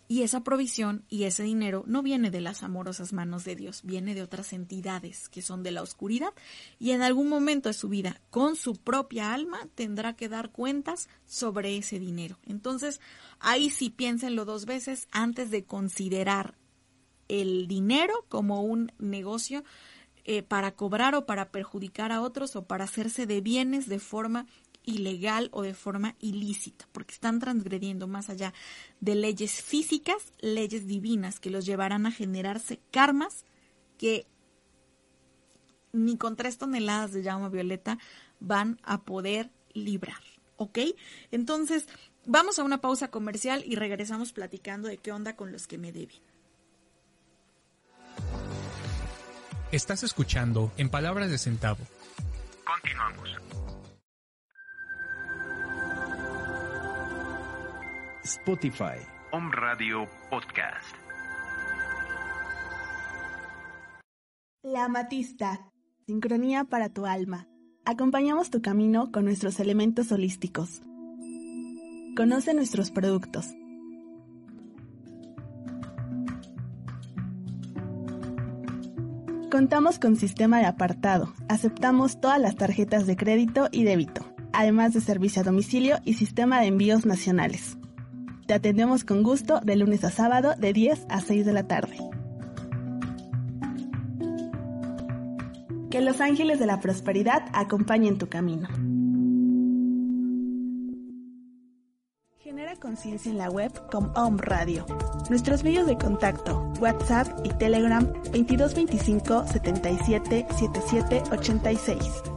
Y 0.09 0.23
esa 0.23 0.45
provisión 0.45 1.05
y 1.09 1.25
ese 1.25 1.43
dinero 1.43 1.83
no 1.87 2.03
viene 2.03 2.31
de 2.31 2.41
las 2.41 2.63
amorosas 2.63 3.13
manos 3.13 3.45
de 3.45 3.57
Dios, 3.57 3.81
viene 3.83 4.15
de 4.15 4.23
otras 4.23 4.53
entidades 4.53 5.29
que 5.29 5.43
son 5.43 5.63
de 5.63 5.73
la 5.73 5.83
oscuridad 5.83 6.33
y 6.79 6.93
en 6.93 7.03
algún 7.03 7.29
momento 7.29 7.69
de 7.69 7.75
su 7.75 7.89
vida, 7.89 8.21
con 8.31 8.57
su 8.57 8.77
propia 8.77 9.35
alma, 9.35 9.69
tendrá 9.75 10.15
que 10.15 10.29
dar 10.29 10.51
cuentas 10.51 11.09
sobre 11.25 11.77
ese 11.77 11.99
dinero. 11.99 12.39
Entonces, 12.47 13.01
ahí 13.41 13.71
sí 13.71 13.91
piénsenlo 13.91 14.45
dos 14.45 14.65
veces 14.65 15.09
antes 15.11 15.51
de 15.51 15.65
considerar 15.65 16.55
el 17.29 17.67
dinero 17.67 18.25
como 18.29 18.63
un 18.63 18.93
negocio 18.99 19.65
eh, 20.29 20.43
para 20.43 20.73
cobrar 20.73 21.15
o 21.15 21.25
para 21.25 21.53
perjudicar 21.53 22.11
a 22.11 22.21
otros 22.21 22.57
o 22.57 22.67
para 22.67 22.85
hacerse 22.85 23.27
de 23.27 23.41
bienes 23.41 23.89
de 23.89 24.01
forma 24.01 24.47
ilegal 24.87 25.51
o 25.53 25.63
de 25.63 25.75
forma 25.75 26.15
ilícita, 26.21 26.89
porque 26.93 27.13
están 27.13 27.41
transgrediendo 27.41 28.07
más 28.07 28.31
allá 28.31 28.55
de 29.01 29.15
leyes 29.15 29.63
físicas, 29.63 30.33
leyes 30.41 30.87
divinas 30.87 31.39
que 31.39 31.51
los 31.51 31.67
llevarán 31.67 32.07
a 32.07 32.13
generarse 32.13 32.81
karmas 32.91 33.45
que 33.99 34.27
ni 35.93 36.17
con 36.17 36.37
tres 36.37 36.57
toneladas 36.57 37.13
de 37.13 37.23
llama 37.23 37.49
violeta 37.49 37.99
van 38.41 38.81
a 38.83 39.03
poder 39.03 39.51
librar, 39.73 40.23
¿ok? 40.57 40.79
Entonces, 41.31 41.87
vamos 42.25 42.59
a 42.59 42.65
una 42.65 42.81
pausa 42.81 43.09
comercial 43.09 43.63
y 43.67 43.77
regresamos 43.77 44.33
platicando 44.33 44.89
de 44.89 44.99
qué 44.99 45.13
onda 45.13 45.37
con 45.37 45.53
los 45.53 45.67
que 45.67 45.79
me 45.79 45.93
deben. 45.93 46.17
Estás 49.73 50.05
escuchando 50.05 50.73
En 50.77 50.89
Palabras 50.91 51.31
de 51.31 51.39
Centavo. 51.39 51.85
Continuamos. 52.65 53.46
Spotify, 58.27 58.99
Home 59.31 59.51
Radio 59.53 60.09
Podcast. 60.31 60.97
La 64.65 64.87
amatista. 64.87 65.61
Sincronía 66.07 66.65
para 66.65 66.89
tu 66.89 67.07
alma. 67.07 67.47
Acompañamos 67.85 68.51
tu 68.51 68.63
camino 68.63 69.13
con 69.13 69.27
nuestros 69.27 69.61
elementos 69.61 70.11
holísticos. 70.11 70.83
Conoce 72.17 72.53
nuestros 72.53 72.91
productos. 72.91 73.47
Contamos 79.53 80.01
con 80.01 80.17
sistema 80.17 80.59
de 80.59 80.67
apartado. 80.67 81.33
Aceptamos 81.49 82.21
todas 82.21 82.41
las 82.41 82.57
tarjetas 82.57 83.07
de 83.07 83.17
crédito 83.17 83.69
y 83.71 83.85
débito, 83.85 84.27
además 84.53 84.95
de 84.95 85.01
servicio 85.01 85.43
a 85.43 85.45
domicilio 85.45 85.99
y 86.05 86.15
sistema 86.15 86.61
de 86.61 86.67
envíos 86.67 87.07
nacionales. 87.07 87.79
Te 88.47 88.55
atendemos 88.55 89.05
con 89.05 89.25
gusto 89.25 89.61
de 89.61 89.75
lunes 89.75 90.05
a 90.05 90.11
sábado 90.11 90.55
de 90.57 90.73
10 90.73 91.07
a 91.09 91.21
6 91.21 91.45
de 91.45 91.53
la 91.53 91.67
tarde. 91.67 91.97
Que 95.91 96.01
los 96.01 96.21
ángeles 96.21 96.61
de 96.61 96.67
la 96.67 96.79
prosperidad 96.79 97.43
acompañen 97.53 98.19
tu 98.19 98.29
camino. 98.29 98.69
Genera 102.39 102.77
conciencia 102.77 103.33
en 103.33 103.39
la 103.39 103.51
web 103.51 103.73
con 103.91 104.13
Om 104.17 104.39
Radio. 104.39 104.87
Nuestros 105.29 105.65
medios 105.65 105.89
de 105.89 105.99
contacto, 105.99 106.73
WhatsApp 106.81 107.27
y 107.45 107.49
Telegram 107.51 108.05
2225 108.05 109.45
77 109.49 110.47
77 110.57 111.23
86. 111.33 112.36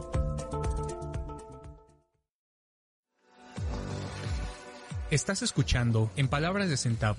Estás 5.10 5.42
escuchando 5.42 6.08
En 6.14 6.28
Palabras 6.28 6.70
de 6.70 6.76
Centavo. 6.76 7.18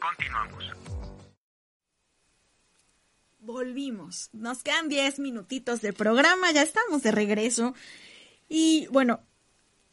Continuamos. 0.00 0.64
Volvimos. 3.38 4.28
Nos 4.32 4.64
quedan 4.64 4.88
10 4.88 5.20
minutitos 5.20 5.82
de 5.82 5.92
programa, 5.92 6.50
ya 6.50 6.62
estamos 6.62 7.04
de 7.04 7.12
regreso. 7.12 7.74
Y 8.48 8.88
bueno, 8.90 9.20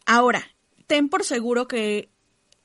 ahora, 0.08 0.44
ten 0.88 1.08
por 1.08 1.24
seguro 1.24 1.68
que 1.68 2.10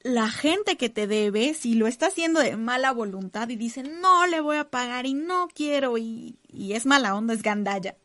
la 0.00 0.30
gente 0.30 0.78
que 0.78 0.88
te 0.88 1.06
debe, 1.06 1.52
si 1.52 1.74
lo 1.74 1.86
está 1.86 2.06
haciendo 2.06 2.40
de 2.40 2.56
mala 2.56 2.90
voluntad 2.92 3.50
y 3.50 3.56
dice, 3.56 3.82
no 3.82 4.26
le 4.26 4.40
voy 4.40 4.56
a 4.56 4.70
pagar 4.70 5.04
y 5.04 5.12
no 5.12 5.48
quiero 5.54 5.98
y, 5.98 6.38
y 6.48 6.72
es 6.72 6.86
mala 6.86 7.14
onda, 7.14 7.34
es 7.34 7.42
gandalla. 7.42 7.96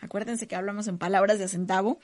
Acuérdense 0.00 0.48
que 0.48 0.56
hablamos 0.56 0.88
en 0.88 0.96
palabras 0.96 1.38
de 1.38 1.48
centavo. 1.48 2.00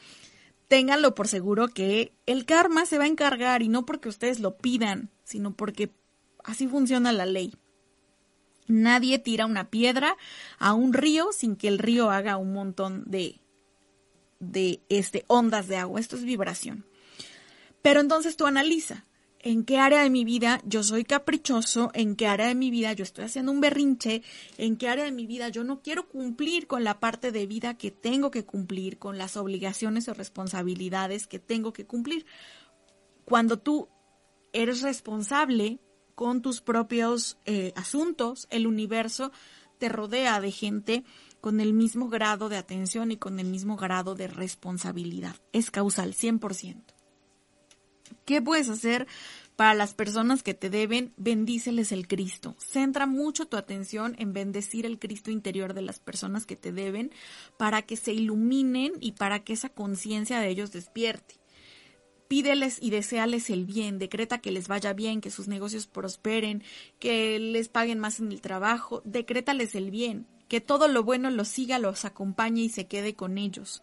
Ténganlo 0.69 1.15
por 1.15 1.29
seguro 1.29 1.69
que 1.69 2.13
el 2.27 2.45
karma 2.45 2.87
se 2.87 2.99
va 2.99 3.05
a 3.05 3.09
encargar 3.09 3.63
y 3.63 3.69
no 3.69 3.87
porque 3.87 4.09
ustedes 4.09 4.41
lo 4.41 4.57
pidan, 4.59 5.11
sino 5.23 5.55
porque 5.55 5.93
así 6.45 6.67
funciona 6.67 7.13
la 7.13 7.27
ley. 7.27 7.55
Nadie 8.67 9.21
tira 9.21 9.47
una 9.47 9.71
piedra 9.71 10.17
a 10.59 10.73
un 10.73 10.93
río 10.93 11.33
sin 11.33 11.55
que 11.55 11.69
el 11.69 11.79
río 11.79 12.11
haga 12.11 12.37
un 12.37 12.53
montón 12.53 13.05
de, 13.07 13.41
de 14.41 14.81
este, 14.89 15.25
ondas 15.29 15.69
de 15.69 15.77
agua. 15.77 16.01
Esto 16.01 16.17
es 16.17 16.25
vibración. 16.25 16.85
Pero 17.83 18.01
entonces 18.01 18.37
tú 18.37 18.47
analiza 18.47 19.05
en 19.47 19.63
qué 19.63 19.79
área 19.79 20.03
de 20.03 20.11
mi 20.11 20.25
vida 20.25 20.61
yo 20.65 20.83
soy 20.83 21.05
caprichoso, 21.05 21.93
en 21.95 22.17
qué 22.17 22.27
área 22.27 22.49
de 22.49 22.57
mi 22.57 22.73
vida 22.73 22.93
yo 22.95 23.05
estoy 23.05 23.27
haciendo 23.27 23.53
un 23.53 23.61
berrinche, 23.61 24.25
en 24.59 24.77
qué 24.77 24.89
área 24.89 25.05
de 25.05 25.13
mi 25.13 25.25
vida 25.25 25.51
yo 25.51 25.63
no 25.63 25.83
quiero 25.83 26.09
cumplir 26.09 26.67
con 26.67 26.83
la 26.83 26.99
parte 26.99 27.31
de 27.31 27.47
vida 27.47 27.75
que 27.75 27.93
tengo 27.93 28.33
que 28.33 28.45
cumplir, 28.45 28.99
con 28.99 29.19
las 29.19 29.37
obligaciones 29.37 30.09
o 30.09 30.15
responsabilidades 30.15 31.29
que 31.29 31.39
tengo 31.39 31.73
que 31.73 31.87
cumplir. 31.87 32.27
Cuando 33.25 33.57
tú 33.57 33.89
eres 34.53 34.83
responsable 34.83 35.79
con 36.17 36.43
tus 36.43 36.61
propios 36.61 37.39
eh, 37.45 37.73
asuntos, 37.77 38.49
el 38.51 38.67
universo 38.67 39.31
te 39.79 39.89
rodea 39.89 40.41
de 40.41 40.51
gente 40.51 41.05
con 41.41 41.61
el 41.61 41.73
mismo 41.73 42.09
grado 42.09 42.49
de 42.49 42.57
atención 42.57 43.13
y 43.13 43.17
con 43.17 43.39
el 43.39 43.47
mismo 43.47 43.77
grado 43.77 44.17
de 44.17 44.27
responsabilidad. 44.27 45.37
Es 45.53 45.71
causal, 45.71 46.15
100%. 46.15 46.96
¿Qué 48.25 48.43
puedes 48.43 48.69
hacer 48.69 49.07
para 49.57 49.75
las 49.75 49.95
personas 49.95 50.43
que 50.43 50.55
te 50.55 50.71
deben? 50.71 51.13
Bendíceles 51.17 51.93
el 51.93 52.07
Cristo. 52.07 52.55
Centra 52.59 53.07
mucho 53.07 53.47
tu 53.47 53.57
atención 53.57 54.15
en 54.19 54.33
bendecir 54.33 54.87
el 54.87 54.99
Cristo 54.99 55.31
interior 55.31 55.75
de 55.75 55.83
las 55.83 55.99
personas 55.99 56.47
que 56.47 56.57
te 56.57 56.73
deben 56.73 57.11
para 57.57 57.83
que 57.83 57.97
se 57.97 58.13
iluminen 58.13 58.93
y 59.01 59.13
para 59.13 59.45
que 59.45 59.53
esa 59.53 59.69
conciencia 59.69 60.41
de 60.41 60.49
ellos 60.49 60.73
despierte. 60.73 61.37
Pídeles 62.29 62.79
y 62.83 62.91
deséales 62.91 63.51
el 63.51 63.67
bien, 63.67 63.99
decreta 63.99 64.39
que 64.39 64.51
les 64.51 64.67
vaya 64.67 64.93
bien, 64.93 65.21
que 65.21 65.31
sus 65.31 65.47
negocios 65.47 65.87
prosperen, 65.87 66.65
que 66.99 67.39
les 67.39 67.69
paguen 67.69 68.01
más 68.01 68.19
en 68.19 68.33
el 68.33 68.41
trabajo, 68.41 69.01
decrétales 69.05 69.77
el 69.77 69.93
bien, 69.93 70.27
que 70.49 70.61
todo 70.61 70.89
lo 70.89 71.05
bueno 71.05 71.31
los 71.31 71.47
siga, 71.47 71.79
los 71.79 72.05
acompañe 72.05 72.63
y 72.63 72.69
se 72.69 72.89
quede 72.89 73.15
con 73.15 73.39
ellos. 73.39 73.83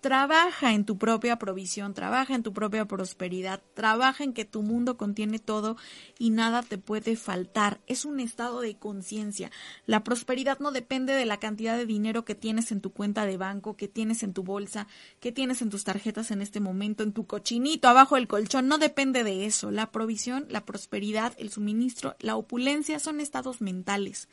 Trabaja 0.00 0.72
en 0.72 0.86
tu 0.86 0.96
propia 0.96 1.38
provisión, 1.38 1.92
trabaja 1.92 2.34
en 2.34 2.42
tu 2.42 2.54
propia 2.54 2.86
prosperidad, 2.86 3.62
trabaja 3.74 4.24
en 4.24 4.32
que 4.32 4.46
tu 4.46 4.62
mundo 4.62 4.96
contiene 4.96 5.38
todo 5.38 5.76
y 6.18 6.30
nada 6.30 6.62
te 6.62 6.78
puede 6.78 7.16
faltar. 7.16 7.82
Es 7.86 8.06
un 8.06 8.18
estado 8.18 8.62
de 8.62 8.78
conciencia. 8.78 9.50
La 9.84 10.02
prosperidad 10.02 10.58
no 10.58 10.72
depende 10.72 11.12
de 11.12 11.26
la 11.26 11.36
cantidad 11.36 11.76
de 11.76 11.84
dinero 11.84 12.24
que 12.24 12.34
tienes 12.34 12.72
en 12.72 12.80
tu 12.80 12.94
cuenta 12.94 13.26
de 13.26 13.36
banco, 13.36 13.76
que 13.76 13.88
tienes 13.88 14.22
en 14.22 14.32
tu 14.32 14.42
bolsa, 14.42 14.86
que 15.20 15.32
tienes 15.32 15.60
en 15.60 15.68
tus 15.68 15.84
tarjetas 15.84 16.30
en 16.30 16.40
este 16.40 16.60
momento, 16.60 17.02
en 17.02 17.12
tu 17.12 17.26
cochinito, 17.26 17.86
abajo 17.86 18.14
del 18.14 18.26
colchón. 18.26 18.68
No 18.68 18.78
depende 18.78 19.22
de 19.22 19.44
eso. 19.44 19.70
La 19.70 19.92
provisión, 19.92 20.46
la 20.48 20.64
prosperidad, 20.64 21.34
el 21.36 21.50
suministro, 21.50 22.16
la 22.20 22.36
opulencia 22.36 23.00
son 23.00 23.20
estados 23.20 23.60
mentales. 23.60 24.30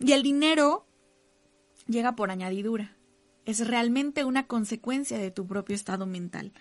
Y 0.00 0.12
el 0.12 0.24
dinero 0.24 0.84
llega 1.86 2.16
por 2.16 2.32
añadidura 2.32 2.96
es 3.50 3.66
realmente 3.66 4.24
una 4.24 4.46
consecuencia 4.46 5.18
de 5.18 5.30
tu 5.30 5.46
propio 5.46 5.74
estado 5.74 6.06
mental. 6.06 6.52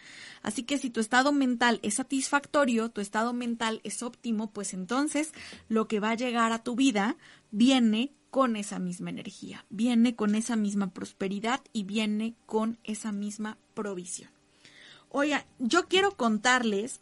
Así 0.42 0.64
que 0.64 0.78
si 0.78 0.90
tu 0.90 1.00
estado 1.00 1.32
mental 1.32 1.80
es 1.84 1.96
satisfactorio, 1.96 2.90
tu 2.90 3.02
estado 3.02 3.34
mental 3.34 3.82
es 3.84 4.04
óptimo, 4.04 4.52
pues 4.52 4.74
entonces 4.74 5.32
lo 5.68 5.88
que 5.88 6.00
va 6.00 6.12
a 6.12 6.16
llegar 6.16 6.52
a 6.52 6.64
tu 6.64 6.76
vida 6.76 7.18
viene 7.52 8.14
con 8.30 8.56
esa 8.56 8.80
misma 8.80 9.10
energía, 9.10 9.66
viene 9.70 10.16
con 10.16 10.36
esa 10.36 10.56
misma 10.56 10.94
prosperidad 10.94 11.62
y 11.74 11.84
viene 11.84 12.36
con 12.46 12.78
esa 12.84 13.12
misma 13.12 13.58
provisión. 13.74 14.30
Oiga, 15.10 15.46
yo 15.58 15.88
quiero 15.88 16.12
contarles, 16.12 17.02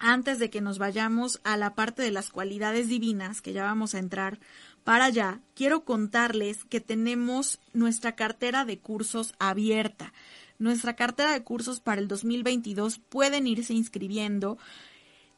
antes 0.00 0.38
de 0.38 0.50
que 0.50 0.60
nos 0.60 0.78
vayamos 0.78 1.40
a 1.44 1.56
la 1.56 1.74
parte 1.74 2.02
de 2.02 2.10
las 2.10 2.30
cualidades 2.30 2.88
divinas, 2.88 3.40
que 3.40 3.52
ya 3.52 3.64
vamos 3.64 3.94
a 3.94 3.98
entrar 3.98 4.40
para 4.88 5.04
allá, 5.04 5.42
quiero 5.54 5.84
contarles 5.84 6.64
que 6.64 6.80
tenemos 6.80 7.60
nuestra 7.74 8.16
cartera 8.16 8.64
de 8.64 8.78
cursos 8.78 9.34
abierta. 9.38 10.14
Nuestra 10.58 10.96
cartera 10.96 11.32
de 11.32 11.42
cursos 11.42 11.80
para 11.80 12.00
el 12.00 12.08
2022 12.08 12.98
pueden 12.98 13.46
irse 13.46 13.74
inscribiendo. 13.74 14.56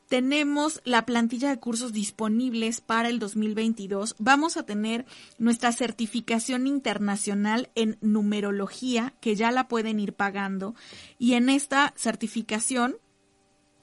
tenemos 0.07 0.81
la 0.85 1.05
plantilla 1.05 1.49
de 1.51 1.59
cursos 1.59 1.93
disponibles 1.93 2.81
para 2.81 3.09
el 3.09 3.19
2022. 3.19 4.15
Vamos 4.21 4.57
a 4.57 4.63
tener 4.63 5.05
nuestra 5.39 5.73
certificación 5.73 6.69
internacional 6.69 7.71
en 7.75 7.99
numerología, 8.03 9.15
que 9.21 9.35
ya 9.35 9.51
la 9.51 9.67
pueden 9.67 9.99
ir 9.99 10.13
pagando. 10.13 10.77
Y 11.19 11.35
en 11.35 11.49
esta 11.49 11.93
certificación 11.97 12.99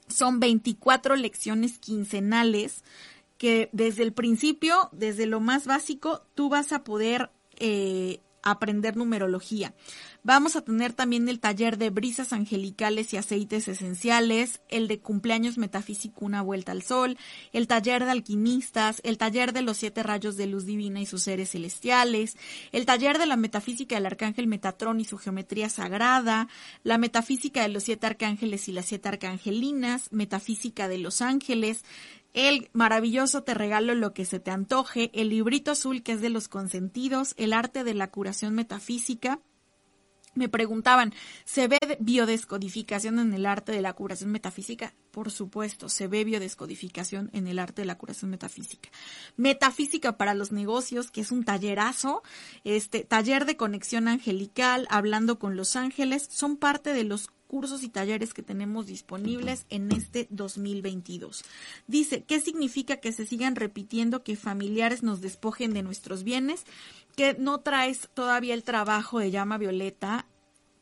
son 0.06 0.40
24 0.40 1.14
lecciones 1.16 1.78
quincenales 1.78 2.82
que 3.38 3.70
desde 3.72 4.02
el 4.02 4.12
principio, 4.12 4.90
desde 4.92 5.26
lo 5.26 5.40
más 5.40 5.66
básico, 5.66 6.26
tú 6.34 6.48
vas 6.48 6.72
a 6.72 6.84
poder 6.84 7.30
eh, 7.56 8.20
aprender 8.42 8.96
numerología. 8.96 9.74
Vamos 10.22 10.56
a 10.56 10.62
tener 10.62 10.92
también 10.92 11.28
el 11.28 11.40
taller 11.40 11.78
de 11.78 11.90
brisas 11.90 12.32
angelicales 12.32 13.12
y 13.12 13.16
aceites 13.16 13.68
esenciales, 13.68 14.60
el 14.68 14.88
de 14.88 15.00
cumpleaños 15.00 15.58
metafísico 15.58 16.24
Una 16.24 16.42
Vuelta 16.42 16.72
al 16.72 16.82
Sol, 16.82 17.16
el 17.52 17.66
taller 17.66 18.04
de 18.04 18.10
alquimistas, 18.10 19.00
el 19.04 19.16
taller 19.16 19.52
de 19.52 19.62
los 19.62 19.76
siete 19.76 20.02
rayos 20.02 20.36
de 20.36 20.46
luz 20.46 20.66
divina 20.66 21.00
y 21.00 21.06
sus 21.06 21.22
seres 21.22 21.50
celestiales, 21.50 22.36
el 22.72 22.84
taller 22.84 23.18
de 23.18 23.26
la 23.26 23.36
metafísica 23.36 23.94
del 23.94 24.06
arcángel 24.06 24.48
Metatrón 24.48 25.00
y 25.00 25.04
su 25.04 25.18
geometría 25.18 25.68
sagrada, 25.68 26.48
la 26.82 26.98
metafísica 26.98 27.62
de 27.62 27.68
los 27.68 27.84
siete 27.84 28.06
arcángeles 28.06 28.68
y 28.68 28.72
las 28.72 28.86
siete 28.86 29.08
arcangelinas, 29.08 30.12
metafísica 30.12 30.88
de 30.88 30.98
los 30.98 31.22
ángeles, 31.22 31.84
el 32.34 32.70
maravilloso 32.72 33.42
Te 33.42 33.54
regalo 33.54 33.94
lo 33.94 34.12
que 34.14 34.24
se 34.24 34.40
te 34.40 34.50
antoje, 34.50 35.10
el 35.14 35.30
librito 35.30 35.72
azul 35.72 36.02
que 36.02 36.12
es 36.12 36.20
de 36.20 36.30
los 36.30 36.48
consentidos, 36.48 37.34
el 37.36 37.52
arte 37.52 37.84
de 37.84 37.94
la 37.94 38.10
curación 38.10 38.54
metafísica. 38.54 39.40
Me 40.34 40.48
preguntaban, 40.48 41.14
¿se 41.44 41.66
ve 41.66 41.78
biodescodificación 41.98 43.18
en 43.18 43.34
el 43.34 43.44
arte 43.44 43.72
de 43.72 43.82
la 43.82 43.94
curación 43.94 44.30
metafísica? 44.30 44.94
Por 45.10 45.32
supuesto, 45.32 45.88
se 45.88 46.06
ve 46.06 46.22
biodescodificación 46.22 47.30
en 47.32 47.48
el 47.48 47.58
arte 47.58 47.82
de 47.82 47.86
la 47.86 47.98
curación 47.98 48.30
metafísica. 48.30 48.90
Metafísica 49.36 50.16
para 50.16 50.34
los 50.34 50.52
negocios, 50.52 51.10
que 51.10 51.22
es 51.22 51.32
un 51.32 51.44
tallerazo, 51.44 52.22
este 52.62 53.02
taller 53.02 53.46
de 53.46 53.56
conexión 53.56 54.06
angelical, 54.06 54.86
hablando 54.90 55.40
con 55.40 55.56
los 55.56 55.74
ángeles, 55.74 56.28
son 56.30 56.56
parte 56.56 56.92
de 56.92 57.02
los 57.02 57.30
cursos 57.48 57.82
y 57.82 57.88
talleres 57.88 58.32
que 58.34 58.42
tenemos 58.44 58.86
disponibles 58.86 59.66
en 59.70 59.90
este 59.90 60.28
2022. 60.30 61.44
Dice, 61.88 62.22
¿qué 62.22 62.40
significa 62.40 62.98
que 62.98 63.12
se 63.12 63.26
sigan 63.26 63.56
repitiendo 63.56 64.22
que 64.22 64.36
familiares 64.36 65.02
nos 65.02 65.20
despojen 65.20 65.72
de 65.72 65.82
nuestros 65.82 66.22
bienes? 66.22 66.64
Que 67.16 67.34
no 67.34 67.58
traes 67.60 68.08
todavía 68.14 68.54
el 68.54 68.62
trabajo 68.62 69.18
de 69.18 69.32
llama 69.32 69.58
violeta 69.58 70.26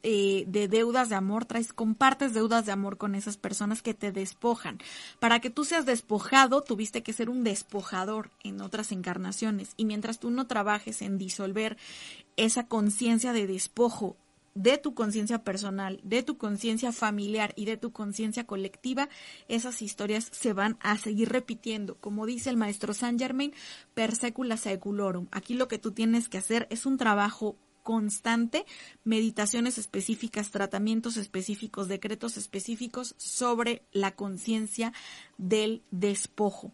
eh, 0.09 0.45
de 0.47 0.69
deudas 0.69 1.09
de 1.09 1.17
amor, 1.17 1.47
traes, 1.47 1.73
compartes 1.73 2.33
deudas 2.33 2.65
de 2.65 2.71
amor 2.71 2.97
con 2.97 3.17
esas 3.17 3.37
personas 3.37 3.83
que 3.83 3.93
te 3.93 4.13
despojan. 4.13 4.79
Para 5.19 5.41
que 5.41 5.51
tú 5.51 5.65
seas 5.65 5.85
despojado, 5.85 6.63
tuviste 6.63 7.03
que 7.03 7.13
ser 7.13 7.29
un 7.29 7.43
despojador 7.43 8.31
en 8.45 8.61
otras 8.61 8.93
encarnaciones. 8.93 9.73
Y 9.77 9.85
mientras 9.85 10.21
tú 10.21 10.31
no 10.31 10.47
trabajes 10.47 11.03
en 11.03 11.19
disolver 11.19 11.77
esa 12.37 12.69
conciencia 12.69 13.33
de 13.33 13.49
despojo 13.49 14.17
de 14.57 14.79
tu 14.79 14.95
conciencia 14.95 15.45
personal, 15.45 16.01
de 16.03 16.23
tu 16.23 16.39
conciencia 16.39 16.91
familiar 16.91 17.53
y 17.57 17.67
de 17.67 17.77
tu 17.77 17.93
conciencia 17.93 18.45
colectiva, 18.45 19.09
esas 19.49 19.83
historias 19.83 20.29
se 20.33 20.55
van 20.55 20.79
a 20.81 20.97
seguir 20.97 21.29
repitiendo. 21.29 21.97
Como 21.97 22.27
dice 22.27 22.51
el 22.51 22.57
maestro 22.57 22.95
Saint 22.95 23.21
Germain, 23.21 23.53
per 23.95 24.17
secula 24.17 24.57
seculorum. 24.57 25.29
Aquí 25.31 25.55
lo 25.55 25.69
que 25.69 25.79
tú 25.79 25.93
tienes 25.93 26.29
que 26.29 26.39
hacer 26.39 26.67
es 26.71 26.87
un 26.87 26.97
trabajo 26.97 27.57
constante, 27.83 28.65
meditaciones 29.05 29.79
específicas, 29.79 30.51
tratamientos 30.51 31.19
específicos, 31.19 31.87
decretos 31.87 32.37
específicos 32.37 33.15
sobre 33.19 33.83
la 33.93 34.17
conciencia 34.17 34.93
del 35.39 35.83
despojo 35.91 36.73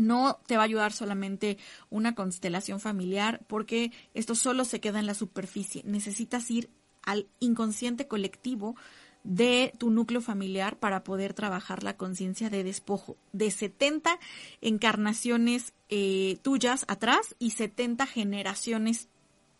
no 0.00 0.40
te 0.46 0.56
va 0.56 0.62
a 0.62 0.64
ayudar 0.64 0.92
solamente 0.92 1.58
una 1.90 2.14
constelación 2.14 2.80
familiar 2.80 3.40
porque 3.46 3.92
esto 4.14 4.34
solo 4.34 4.64
se 4.64 4.80
queda 4.80 4.98
en 4.98 5.06
la 5.06 5.14
superficie. 5.14 5.82
Necesitas 5.84 6.50
ir 6.50 6.70
al 7.02 7.28
inconsciente 7.38 8.08
colectivo 8.08 8.76
de 9.22 9.72
tu 9.78 9.90
núcleo 9.90 10.20
familiar 10.20 10.78
para 10.78 11.04
poder 11.04 11.34
trabajar 11.34 11.82
la 11.82 11.96
conciencia 11.96 12.48
de 12.48 12.64
despojo 12.64 13.16
de 13.32 13.50
70 13.50 14.18
encarnaciones 14.62 15.74
eh, 15.90 16.38
tuyas 16.42 16.84
atrás 16.88 17.36
y 17.38 17.50
70 17.50 18.06
generaciones 18.06 19.08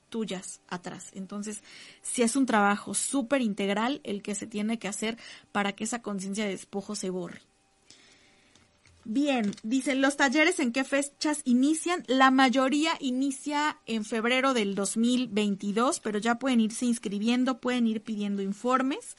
tuyas 0.08 0.60
atrás. 0.68 1.10
Entonces, 1.14 1.62
si 2.02 2.22
es 2.22 2.36
un 2.36 2.46
trabajo 2.46 2.94
súper 2.94 3.42
integral 3.42 4.00
el 4.02 4.22
que 4.22 4.34
se 4.34 4.46
tiene 4.46 4.78
que 4.78 4.88
hacer 4.88 5.18
para 5.52 5.72
que 5.72 5.84
esa 5.84 6.02
conciencia 6.02 6.44
de 6.44 6.50
despojo 6.50 6.94
se 6.94 7.10
borre. 7.10 7.49
Bien, 9.04 9.52
dicen 9.62 10.02
los 10.02 10.16
talleres 10.16 10.60
en 10.60 10.72
qué 10.72 10.84
fechas 10.84 11.40
inician. 11.44 12.04
La 12.06 12.30
mayoría 12.30 12.92
inicia 13.00 13.78
en 13.86 14.04
febrero 14.04 14.52
del 14.52 14.74
2022, 14.74 16.00
pero 16.00 16.18
ya 16.18 16.38
pueden 16.38 16.60
irse 16.60 16.84
inscribiendo, 16.86 17.60
pueden 17.60 17.86
ir 17.86 18.02
pidiendo 18.02 18.42
informes. 18.42 19.16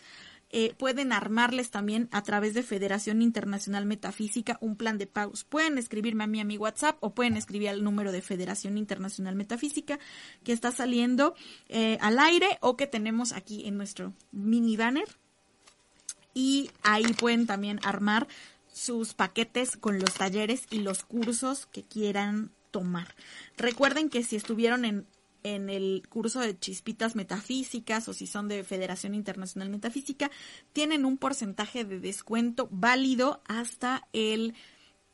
Eh, 0.53 0.73
pueden 0.77 1.13
armarles 1.13 1.71
también 1.71 2.09
a 2.11 2.23
través 2.23 2.53
de 2.53 2.61
Federación 2.61 3.21
Internacional 3.21 3.85
Metafísica 3.85 4.57
un 4.59 4.75
plan 4.75 4.97
de 4.97 5.07
pagos. 5.07 5.45
Pueden 5.45 5.77
escribirme 5.77 6.25
a 6.25 6.27
mí 6.27 6.41
a 6.41 6.45
mi 6.45 6.57
WhatsApp 6.57 6.97
o 6.99 7.13
pueden 7.13 7.37
escribir 7.37 7.69
al 7.69 7.83
número 7.85 8.11
de 8.11 8.21
Federación 8.21 8.77
Internacional 8.77 9.35
Metafísica 9.35 9.97
que 10.43 10.51
está 10.51 10.71
saliendo 10.71 11.35
eh, 11.69 11.97
al 12.01 12.19
aire 12.19 12.57
o 12.59 12.75
que 12.75 12.85
tenemos 12.85 13.31
aquí 13.31 13.65
en 13.65 13.77
nuestro 13.77 14.13
mini 14.33 14.75
banner. 14.75 15.07
Y 16.33 16.69
ahí 16.83 17.05
pueden 17.13 17.47
también 17.47 17.79
armar 17.83 18.27
sus 18.81 19.13
paquetes 19.13 19.77
con 19.77 19.99
los 19.99 20.15
talleres 20.15 20.63
y 20.71 20.79
los 20.79 21.03
cursos 21.03 21.67
que 21.67 21.83
quieran 21.83 22.49
tomar. 22.71 23.13
Recuerden 23.55 24.09
que 24.09 24.23
si 24.23 24.35
estuvieron 24.35 24.85
en, 24.85 25.05
en 25.43 25.69
el 25.69 26.01
curso 26.09 26.39
de 26.39 26.57
chispitas 26.57 27.15
metafísicas 27.15 28.07
o 28.07 28.13
si 28.13 28.25
son 28.25 28.47
de 28.47 28.63
Federación 28.63 29.13
Internacional 29.13 29.69
Metafísica, 29.69 30.31
tienen 30.73 31.05
un 31.05 31.19
porcentaje 31.19 31.85
de 31.85 31.99
descuento 31.99 32.69
válido 32.71 33.41
hasta 33.47 34.07
el 34.13 34.55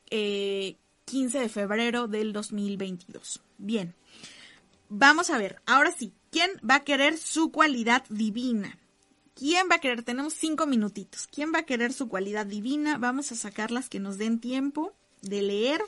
15 0.09 0.77
eh, 1.37 1.41
de 1.41 1.49
febrero 1.49 2.07
del 2.07 2.31
2022. 2.31 3.41
Bien, 3.57 3.95
vamos 4.87 5.29
a 5.29 5.37
ver, 5.37 5.61
ahora 5.65 5.91
sí, 5.91 6.13
¿quién 6.31 6.51
va 6.67 6.75
a 6.75 6.83
querer 6.85 7.17
su 7.17 7.51
cualidad 7.51 8.05
divina? 8.07 8.79
¿Quién 9.37 9.67
va 9.69 9.75
a 9.75 9.79
querer? 9.79 10.01
Tenemos 10.01 10.33
cinco 10.33 10.65
minutitos. 10.65 11.27
¿Quién 11.27 11.53
va 11.53 11.59
a 11.59 11.65
querer 11.67 11.93
su 11.93 12.09
cualidad 12.09 12.47
divina? 12.47 12.97
Vamos 12.97 13.31
a 13.31 13.35
sacar 13.35 13.69
las 13.69 13.87
que 13.87 13.99
nos 13.99 14.17
den 14.17 14.39
tiempo 14.39 14.95
de 15.21 15.43
leer. 15.43 15.79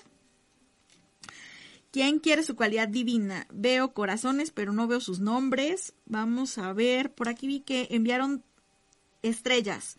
¿Quién 1.91 2.19
quiere 2.19 2.43
su 2.43 2.55
cualidad 2.55 2.87
divina? 2.87 3.47
Veo 3.51 3.95
corazones, 3.95 4.51
pero 4.51 4.71
no 4.71 4.85
veo 4.85 5.01
sus 5.01 5.19
nombres. 5.19 5.93
Vamos 6.05 6.59
a 6.59 6.73
ver. 6.73 7.11
Por 7.11 7.27
aquí 7.27 7.47
vi 7.47 7.61
que 7.61 7.87
enviaron 7.89 8.43
estrellas. 9.23 9.97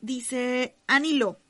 Dice 0.00 0.76
Anilo. 0.86 1.40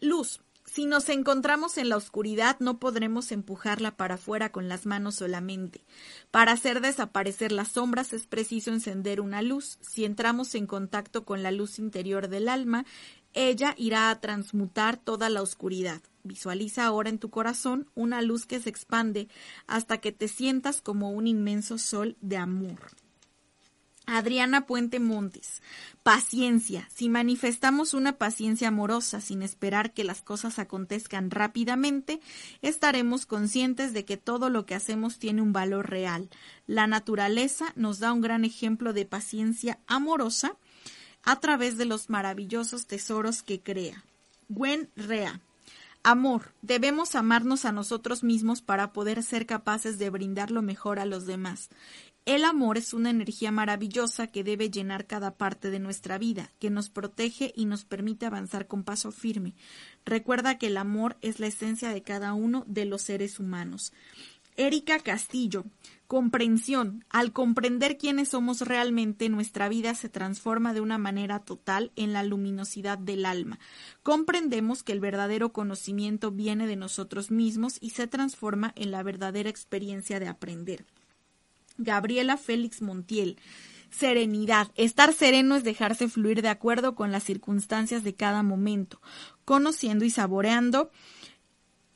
Luz. 0.00 0.40
Si 0.72 0.86
nos 0.86 1.08
encontramos 1.08 1.78
en 1.78 1.88
la 1.88 1.96
oscuridad 1.96 2.56
no 2.60 2.78
podremos 2.78 3.32
empujarla 3.32 3.96
para 3.96 4.14
afuera 4.14 4.52
con 4.52 4.68
las 4.68 4.86
manos 4.86 5.16
solamente. 5.16 5.84
Para 6.30 6.52
hacer 6.52 6.80
desaparecer 6.80 7.50
las 7.50 7.72
sombras 7.72 8.12
es 8.12 8.28
preciso 8.28 8.70
encender 8.70 9.20
una 9.20 9.42
luz. 9.42 9.78
Si 9.80 10.04
entramos 10.04 10.54
en 10.54 10.68
contacto 10.68 11.24
con 11.24 11.42
la 11.42 11.50
luz 11.50 11.80
interior 11.80 12.28
del 12.28 12.48
alma, 12.48 12.86
ella 13.32 13.74
irá 13.78 14.10
a 14.10 14.20
transmutar 14.20 14.96
toda 14.96 15.28
la 15.28 15.42
oscuridad. 15.42 16.02
Visualiza 16.22 16.84
ahora 16.84 17.10
en 17.10 17.18
tu 17.18 17.30
corazón 17.30 17.90
una 17.96 18.22
luz 18.22 18.46
que 18.46 18.60
se 18.60 18.70
expande 18.70 19.26
hasta 19.66 19.98
que 19.98 20.12
te 20.12 20.28
sientas 20.28 20.82
como 20.82 21.10
un 21.10 21.26
inmenso 21.26 21.78
sol 21.78 22.16
de 22.20 22.36
amor. 22.36 22.78
Adriana 24.10 24.66
Puente 24.66 24.98
Montes. 24.98 25.62
Paciencia. 26.02 26.88
Si 26.92 27.08
manifestamos 27.08 27.94
una 27.94 28.18
paciencia 28.18 28.68
amorosa 28.68 29.20
sin 29.20 29.42
esperar 29.42 29.92
que 29.92 30.02
las 30.02 30.20
cosas 30.20 30.58
acontezcan 30.58 31.30
rápidamente, 31.30 32.20
estaremos 32.60 33.24
conscientes 33.24 33.92
de 33.92 34.04
que 34.04 34.16
todo 34.16 34.50
lo 34.50 34.66
que 34.66 34.74
hacemos 34.74 35.18
tiene 35.18 35.42
un 35.42 35.52
valor 35.52 35.90
real. 35.90 36.28
La 36.66 36.88
naturaleza 36.88 37.72
nos 37.76 38.00
da 38.00 38.12
un 38.12 38.20
gran 38.20 38.44
ejemplo 38.44 38.92
de 38.92 39.06
paciencia 39.06 39.78
amorosa 39.86 40.56
a 41.22 41.38
través 41.38 41.78
de 41.78 41.84
los 41.84 42.10
maravillosos 42.10 42.86
tesoros 42.86 43.44
que 43.44 43.60
crea. 43.60 44.04
Gwen 44.48 44.90
Rea. 44.96 45.40
Amor. 46.02 46.54
Debemos 46.62 47.14
amarnos 47.14 47.66
a 47.66 47.72
nosotros 47.72 48.24
mismos 48.24 48.62
para 48.62 48.92
poder 48.94 49.22
ser 49.22 49.44
capaces 49.44 49.98
de 49.98 50.08
brindar 50.08 50.50
lo 50.50 50.62
mejor 50.62 50.98
a 50.98 51.04
los 51.04 51.26
demás. 51.26 51.68
El 52.26 52.44
amor 52.44 52.76
es 52.76 52.92
una 52.92 53.10
energía 53.10 53.50
maravillosa 53.50 54.26
que 54.26 54.44
debe 54.44 54.70
llenar 54.70 55.06
cada 55.06 55.36
parte 55.36 55.70
de 55.70 55.78
nuestra 55.78 56.18
vida, 56.18 56.52
que 56.58 56.70
nos 56.70 56.90
protege 56.90 57.52
y 57.56 57.64
nos 57.64 57.84
permite 57.84 58.26
avanzar 58.26 58.66
con 58.66 58.84
paso 58.84 59.10
firme. 59.10 59.54
Recuerda 60.04 60.58
que 60.58 60.66
el 60.66 60.76
amor 60.76 61.16
es 61.22 61.40
la 61.40 61.46
esencia 61.46 61.90
de 61.90 62.02
cada 62.02 62.34
uno 62.34 62.64
de 62.66 62.84
los 62.84 63.02
seres 63.02 63.40
humanos. 63.40 63.92
Erika 64.56 64.98
Castillo, 64.98 65.64
comprensión. 66.06 67.04
Al 67.08 67.32
comprender 67.32 67.96
quiénes 67.96 68.28
somos 68.28 68.60
realmente, 68.60 69.30
nuestra 69.30 69.70
vida 69.70 69.94
se 69.94 70.10
transforma 70.10 70.74
de 70.74 70.82
una 70.82 70.98
manera 70.98 71.38
total 71.38 71.90
en 71.96 72.12
la 72.12 72.22
luminosidad 72.22 72.98
del 72.98 73.24
alma. 73.24 73.58
Comprendemos 74.02 74.82
que 74.82 74.92
el 74.92 75.00
verdadero 75.00 75.54
conocimiento 75.54 76.30
viene 76.30 76.66
de 76.66 76.76
nosotros 76.76 77.30
mismos 77.30 77.78
y 77.80 77.90
se 77.90 78.06
transforma 78.06 78.74
en 78.76 78.90
la 78.90 79.02
verdadera 79.02 79.48
experiencia 79.48 80.20
de 80.20 80.28
aprender. 80.28 80.84
Gabriela 81.80 82.36
Félix 82.36 82.82
Montiel. 82.82 83.36
Serenidad. 83.90 84.70
Estar 84.76 85.12
sereno 85.12 85.56
es 85.56 85.64
dejarse 85.64 86.08
fluir 86.08 86.42
de 86.42 86.48
acuerdo 86.48 86.94
con 86.94 87.10
las 87.10 87.24
circunstancias 87.24 88.04
de 88.04 88.14
cada 88.14 88.42
momento, 88.42 89.00
conociendo 89.44 90.04
y 90.04 90.10
saboreando 90.10 90.90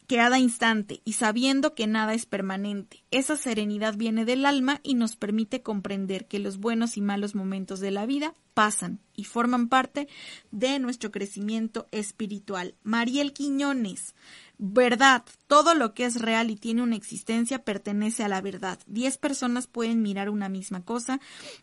cada 0.07 0.39
instante 0.39 1.01
y 1.05 1.15
sabiendo 1.15 1.75
que 1.75 1.87
nada 1.87 2.15
es 2.15 2.27
permanente. 2.27 3.05
Esa 3.11 3.37
serenidad 3.37 3.97
viene 3.97 4.25
del 4.25 4.45
alma 4.45 4.81
y 4.83 4.95
nos 4.95 5.17
permite 5.17 5.63
comprender 5.63 6.27
que 6.27 6.39
los 6.39 6.59
buenos 6.59 6.97
y 6.97 7.01
malos 7.01 7.35
momentos 7.35 7.81
de 7.81 7.91
la 7.91 8.05
vida 8.05 8.35
pasan 8.53 9.01
y 9.15 9.25
forman 9.25 9.69
parte 9.69 10.09
de 10.51 10.79
nuestro 10.79 11.11
crecimiento 11.11 11.87
espiritual. 11.91 12.75
Mariel 12.83 13.33
Quiñones, 13.33 14.15
Verdad. 14.59 15.25
Todo 15.49 15.75
lo 15.75 15.95
que 15.95 16.05
es 16.05 16.21
real 16.21 16.51
y 16.51 16.57
tiene 16.57 16.83
una 16.83 16.97
existencia 16.97 17.65
pertenece 17.65 18.23
a 18.23 18.29
la 18.29 18.41
verdad. 18.41 18.79
Diez 18.87 19.19
personas 19.19 19.67
pueden 19.67 20.01
mirar 20.01 20.31
una 20.31 20.49
misma 20.49 20.85
cosa 20.85 21.21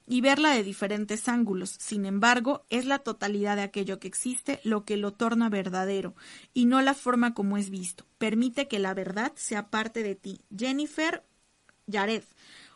y 0.07 0.21
verla 0.21 0.51
de 0.53 0.63
diferentes 0.63 1.29
ángulos. 1.29 1.75
Sin 1.79 2.05
embargo, 2.05 2.65
es 2.69 2.85
la 2.85 2.99
totalidad 2.99 3.55
de 3.55 3.63
aquello 3.63 3.99
que 3.99 4.07
existe 4.07 4.59
lo 4.63 4.83
que 4.83 4.97
lo 4.97 5.13
torna 5.13 5.49
verdadero 5.49 6.15
y 6.53 6.65
no 6.65 6.81
la 6.81 6.93
forma 6.93 7.33
como 7.33 7.57
es 7.57 7.69
visto. 7.69 8.05
Permite 8.17 8.67
que 8.67 8.79
la 8.79 8.93
verdad 8.93 9.31
sea 9.35 9.69
parte 9.69 10.03
de 10.03 10.15
ti. 10.15 10.41
Jennifer 10.55 11.23
Yared. 11.87 12.23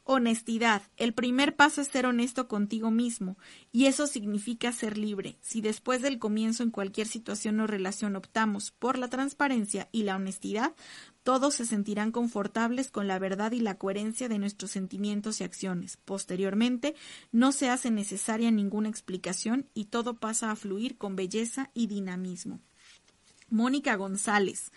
Honestidad. 0.07 0.83
El 0.97 1.15
primer 1.15 1.55
paso 1.55 1.81
es 1.81 1.87
ser 1.87 2.05
honesto 2.05 2.47
contigo 2.47 2.91
mismo, 2.91 3.39
y 3.71 3.87
eso 3.87 4.05
significa 4.05 4.71
ser 4.71 4.99
libre. 4.99 5.39
Si 5.41 5.61
después 5.61 6.03
del 6.03 6.19
comienzo 6.19 6.61
en 6.61 6.69
cualquier 6.69 7.07
situación 7.07 7.59
o 7.59 7.65
relación 7.65 8.15
optamos 8.15 8.69
por 8.69 8.99
la 8.99 9.09
transparencia 9.09 9.89
y 9.91 10.03
la 10.03 10.15
honestidad, 10.15 10.75
todos 11.23 11.55
se 11.55 11.65
sentirán 11.65 12.11
confortables 12.11 12.91
con 12.91 13.07
la 13.07 13.17
verdad 13.17 13.51
y 13.53 13.61
la 13.61 13.79
coherencia 13.79 14.29
de 14.29 14.37
nuestros 14.37 14.69
sentimientos 14.69 15.41
y 15.41 15.43
acciones. 15.43 15.97
Posteriormente, 15.97 16.93
no 17.31 17.51
se 17.51 17.71
hace 17.71 17.89
necesaria 17.89 18.51
ninguna 18.51 18.89
explicación 18.89 19.71
y 19.73 19.85
todo 19.85 20.19
pasa 20.19 20.51
a 20.51 20.55
fluir 20.55 20.99
con 20.99 21.15
belleza 21.15 21.71
y 21.73 21.87
dinamismo. 21.87 22.59
Mónica 23.49 23.95
González. 23.95 24.71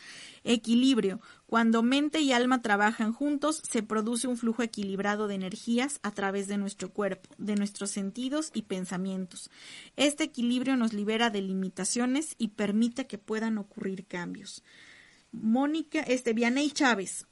Equilibrio. 0.44 1.20
Cuando 1.46 1.82
mente 1.82 2.20
y 2.20 2.32
alma 2.32 2.62
trabajan 2.62 3.12
juntos, 3.12 3.62
se 3.68 3.82
produce 3.82 4.28
un 4.28 4.36
flujo 4.36 4.62
equilibrado 4.62 5.28
de 5.28 5.34
energías 5.34 5.98
a 6.02 6.10
través 6.10 6.48
de 6.48 6.58
nuestro 6.58 6.90
cuerpo, 6.90 7.30
de 7.38 7.56
nuestros 7.56 7.90
sentidos 7.90 8.50
y 8.52 8.62
pensamientos. 8.62 9.50
Este 9.96 10.24
equilibrio 10.24 10.76
nos 10.76 10.92
libera 10.92 11.30
de 11.30 11.40
limitaciones 11.40 12.34
y 12.38 12.48
permite 12.48 13.06
que 13.06 13.18
puedan 13.18 13.58
ocurrir 13.58 14.06
cambios. 14.06 14.62
Mónica, 15.32 16.00
este, 16.00 16.32
Vianey 16.32 16.70
Chávez. 16.70 17.26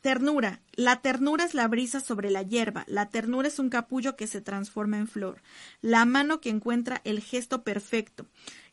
Ternura. 0.00 0.62
La 0.74 1.00
ternura 1.00 1.44
es 1.44 1.54
la 1.54 1.66
brisa 1.66 1.98
sobre 2.00 2.30
la 2.30 2.42
hierba. 2.42 2.84
La 2.86 3.08
ternura 3.08 3.48
es 3.48 3.58
un 3.58 3.70
capullo 3.70 4.14
que 4.14 4.28
se 4.28 4.40
transforma 4.40 4.98
en 4.98 5.08
flor. 5.08 5.42
La 5.80 6.04
mano 6.04 6.40
que 6.40 6.50
encuentra 6.50 7.00
el 7.04 7.20
gesto 7.20 7.64
perfecto. 7.64 8.26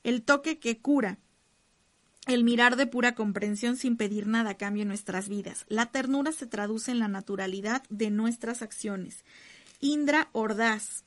El 0.03 0.21
toque 0.21 0.59
que 0.59 0.79
cura 0.79 1.17
el 2.27 2.43
mirar 2.43 2.75
de 2.75 2.87
pura 2.87 3.15
comprensión 3.15 3.75
sin 3.75 3.97
pedir 3.97 4.27
nada 4.27 4.51
a 4.51 4.57
cambio 4.57 4.83
en 4.83 4.87
nuestras 4.87 5.27
vidas. 5.27 5.65
La 5.67 5.87
ternura 5.87 6.31
se 6.31 6.47
traduce 6.47 6.91
en 6.91 6.99
la 6.99 7.07
naturalidad 7.07 7.83
de 7.89 8.11
nuestras 8.11 8.61
acciones. 8.61 9.23
Indra 9.81 10.29
Ordaz. 10.31 11.03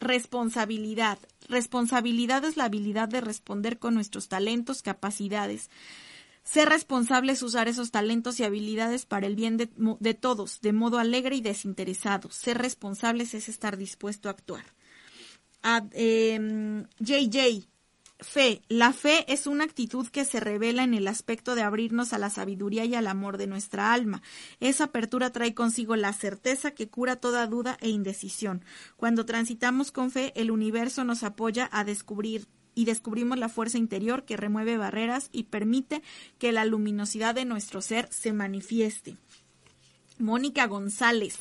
Responsabilidad. 0.00 1.18
Responsabilidad 1.48 2.44
es 2.44 2.56
la 2.56 2.64
habilidad 2.64 3.08
de 3.08 3.20
responder 3.20 3.78
con 3.78 3.94
nuestros 3.94 4.28
talentos, 4.28 4.82
capacidades. 4.82 5.70
Ser 6.42 6.68
responsable 6.68 7.32
es 7.32 7.42
usar 7.42 7.68
esos 7.68 7.90
talentos 7.90 8.38
y 8.38 8.44
habilidades 8.44 9.06
para 9.06 9.26
el 9.26 9.34
bien 9.34 9.56
de, 9.56 10.14
todos, 10.14 10.60
de 10.60 10.72
modo 10.72 10.98
alegre 10.98 11.36
y 11.36 11.40
desinteresado. 11.40 12.30
Ser 12.30 12.58
responsables 12.58 13.34
es 13.34 13.48
estar 13.48 13.78
dispuesto 13.78 14.28
a 14.28 14.32
actuar. 14.32 14.64
JJ, 15.62 17.38
em, 17.48 17.64
Fe. 18.20 18.62
La 18.68 18.92
fe 18.92 19.30
es 19.32 19.46
una 19.46 19.64
actitud 19.64 20.06
que 20.06 20.24
se 20.24 20.38
revela 20.38 20.84
en 20.84 20.94
el 20.94 21.08
aspecto 21.08 21.54
de 21.54 21.62
abrirnos 21.62 22.12
a 22.12 22.18
la 22.18 22.30
sabiduría 22.30 22.84
y 22.84 22.94
al 22.94 23.08
amor 23.08 23.38
de 23.38 23.48
nuestra 23.48 23.92
alma. 23.92 24.22
Esa 24.60 24.84
apertura 24.84 25.30
trae 25.30 25.52
consigo 25.52 25.96
la 25.96 26.12
certeza 26.12 26.70
que 26.70 26.88
cura 26.88 27.16
toda 27.16 27.46
duda 27.48 27.76
e 27.80 27.88
indecisión. 27.88 28.64
Cuando 28.96 29.26
transitamos 29.26 29.90
con 29.90 30.12
fe, 30.12 30.32
el 30.36 30.52
universo 30.52 31.02
nos 31.02 31.24
apoya 31.24 31.68
a 31.72 31.82
descubrir 31.82 32.46
y 32.76 32.84
descubrimos 32.84 33.38
la 33.38 33.48
fuerza 33.48 33.78
interior 33.78 34.24
que 34.24 34.36
remueve 34.36 34.76
barreras 34.76 35.28
y 35.32 35.44
permite 35.44 36.02
que 36.38 36.52
la 36.52 36.64
luminosidad 36.64 37.34
de 37.34 37.44
nuestro 37.44 37.80
ser 37.80 38.08
se 38.12 38.32
manifieste. 38.32 39.16
Mónica 40.18 40.66
González. 40.66 41.38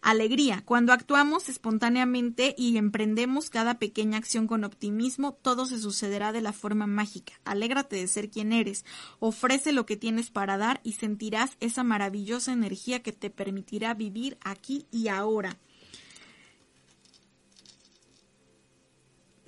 Alegría. 0.00 0.62
Cuando 0.64 0.92
actuamos 0.92 1.48
espontáneamente 1.48 2.54
y 2.56 2.76
emprendemos 2.76 3.50
cada 3.50 3.78
pequeña 3.78 4.18
acción 4.18 4.46
con 4.46 4.64
optimismo, 4.64 5.32
todo 5.32 5.66
se 5.66 5.78
sucederá 5.78 6.32
de 6.32 6.40
la 6.40 6.52
forma 6.52 6.86
mágica. 6.86 7.32
Alégrate 7.44 7.96
de 7.96 8.06
ser 8.06 8.30
quien 8.30 8.52
eres. 8.52 8.84
Ofrece 9.18 9.72
lo 9.72 9.86
que 9.86 9.96
tienes 9.96 10.30
para 10.30 10.56
dar 10.56 10.80
y 10.84 10.92
sentirás 10.92 11.56
esa 11.60 11.82
maravillosa 11.82 12.52
energía 12.52 13.02
que 13.02 13.12
te 13.12 13.30
permitirá 13.30 13.94
vivir 13.94 14.38
aquí 14.42 14.86
y 14.90 15.08
ahora. 15.08 15.58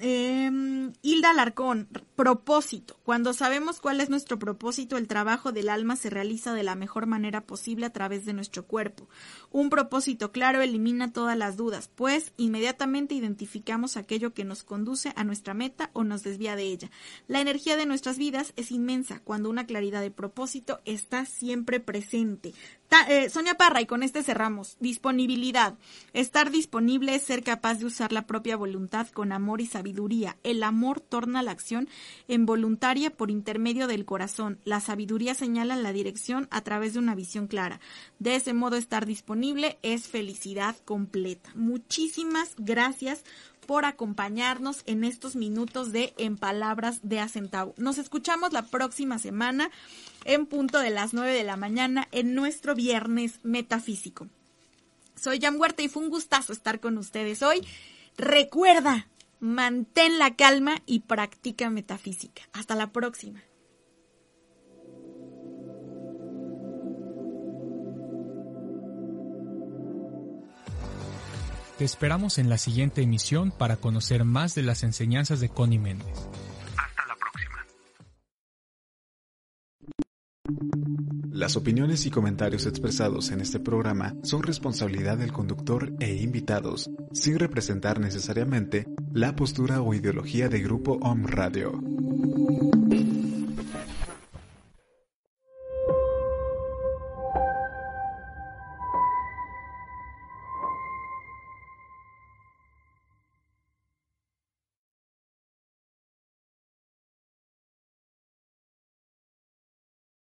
Eh, 0.03 0.51
Hilda 1.03 1.35
Larcón, 1.35 1.87
propósito. 2.17 2.99
Cuando 3.05 3.35
sabemos 3.35 3.81
cuál 3.81 4.01
es 4.01 4.09
nuestro 4.09 4.39
propósito, 4.39 4.97
el 4.97 5.07
trabajo 5.07 5.53
del 5.53 5.69
alma 5.69 5.95
se 5.95 6.09
realiza 6.09 6.55
de 6.55 6.63
la 6.63 6.75
mejor 6.75 7.07
manera 7.07 7.43
posible 7.43 7.85
a 7.85 7.93
través 7.93 8.25
de 8.25 8.33
nuestro 8.33 8.65
cuerpo. 8.65 9.09
Un 9.51 9.69
propósito 9.69 10.33
claro 10.33 10.63
elimina 10.63 11.13
todas 11.13 11.37
las 11.37 11.59
dudas, 11.59 11.91
pues 11.95 12.33
inmediatamente 12.39 13.15
identificamos 13.15 13.99
aquello 13.99 14.33
que 14.33 14.45
nos 14.45 14.63
conduce 14.63 15.13
a 15.17 15.25
nuestra 15.25 15.53
meta 15.53 15.91
o 15.93 16.03
nos 16.03 16.23
desvía 16.23 16.57
de 16.57 16.63
ella. 16.63 16.91
La 17.29 17.43
energía 17.43 17.77
de 17.77 17.85
nuestras 17.85 18.17
vidas 18.17 18.55
es 18.57 18.73
inmensa 18.73 19.21
cuando 19.23 19.51
una 19.51 19.67
claridad 19.67 20.01
de 20.01 20.11
propósito 20.11 20.81
está 20.87 21.27
siempre 21.27 21.79
presente. 21.79 22.55
Eh, 23.09 23.31
Sonia 23.31 23.55
Parra, 23.55 23.81
y 23.81 23.87
con 23.87 24.03
este 24.03 24.23
cerramos. 24.23 24.77
Disponibilidad. 24.81 25.75
Estar 26.13 26.51
disponible 26.51 27.15
es 27.15 27.23
ser 27.23 27.43
capaz 27.43 27.77
de 27.77 27.87
usar 27.87 28.13
la 28.13 28.27
propia 28.27 28.57
voluntad 28.57 29.07
con 29.09 29.33
amor 29.33 29.61
y 29.61 29.67
sabiduría. 29.67 30.37
El 30.43 30.63
amor 30.63 31.01
torna 31.01 31.43
la 31.43 31.53
acción 31.53 31.89
en 32.27 32.47
voluntaria 32.47 33.11
por 33.11 33.31
intermedio 33.31 33.87
del 33.87 34.05
corazón. 34.05 34.59
La 34.65 34.81
sabiduría 34.81 35.35
señala 35.35 35.77
la 35.77 35.93
dirección 35.93 36.49
a 36.51 36.63
través 36.63 36.93
de 36.93 36.99
una 36.99 37.15
visión 37.15 37.47
clara. 37.47 37.81
De 38.19 38.35
ese 38.35 38.55
modo, 38.55 38.77
estar 38.77 39.07
disponible 39.07 39.79
es 39.83 40.09
felicidad 40.09 40.77
completa. 40.85 41.51
Muchísimas 41.55 42.55
gracias 42.59 43.25
por 43.71 43.85
acompañarnos 43.85 44.83
en 44.87 45.05
estos 45.05 45.37
minutos 45.37 45.93
de 45.93 46.13
En 46.19 46.37
Palabras 46.37 46.99
de 47.05 47.21
Acentavo. 47.21 47.73
Nos 47.77 47.99
escuchamos 47.99 48.53
la 48.53 48.63
próxima 48.63 49.21
semana 49.21 49.71
en 50.25 50.47
punto 50.47 50.81
de 50.81 50.91
las 50.91 51.15
9 51.15 51.33
de 51.33 51.45
la 51.45 51.57
mañana 51.57 52.09
en 52.11 52.35
nuestro 52.35 52.75
viernes 52.75 53.39
metafísico. 53.45 54.27
Soy 55.15 55.39
Jan 55.41 55.61
Huerta 55.61 55.85
y 55.85 55.89
fue 55.89 56.03
un 56.03 56.11
gustazo 56.11 56.53
estar 56.53 56.81
con 56.81 56.99
ustedes 56.99 57.45
hoy. 57.45 57.65
Recuerda, 58.19 59.07
mantén 59.39 60.19
la 60.19 60.35
calma 60.35 60.83
y 60.85 61.03
practica 61.03 61.71
metafísica. 61.71 62.43
Hasta 62.53 62.75
la 62.75 62.91
próxima. 62.91 63.41
Te 71.81 71.87
esperamos 71.87 72.37
en 72.37 72.51
la 72.51 72.59
siguiente 72.59 73.01
emisión 73.01 73.53
para 73.53 73.79
conocer 73.79 74.27
más 74.27 74.55
de 74.55 74.63
las 74.63 74.83
enseñanzas 74.83 75.41
de 75.41 75.49
Connie 75.49 75.79
Méndez. 75.79 76.15
Hasta 76.77 77.07
la 77.09 77.17
próxima. 77.17 77.67
Las 81.31 81.57
opiniones 81.57 82.05
y 82.05 82.11
comentarios 82.11 82.67
expresados 82.67 83.31
en 83.31 83.41
este 83.41 83.61
programa 83.61 84.15
son 84.23 84.43
responsabilidad 84.43 85.17
del 85.17 85.33
conductor 85.33 85.95
e 86.01 86.17
invitados, 86.17 86.91
sin 87.15 87.39
representar 87.39 87.99
necesariamente 87.99 88.87
la 89.15 89.35
postura 89.35 89.81
o 89.81 89.95
ideología 89.95 90.51
de 90.51 90.61
Grupo 90.61 90.99
Om 91.01 91.25
Radio. 91.29 91.81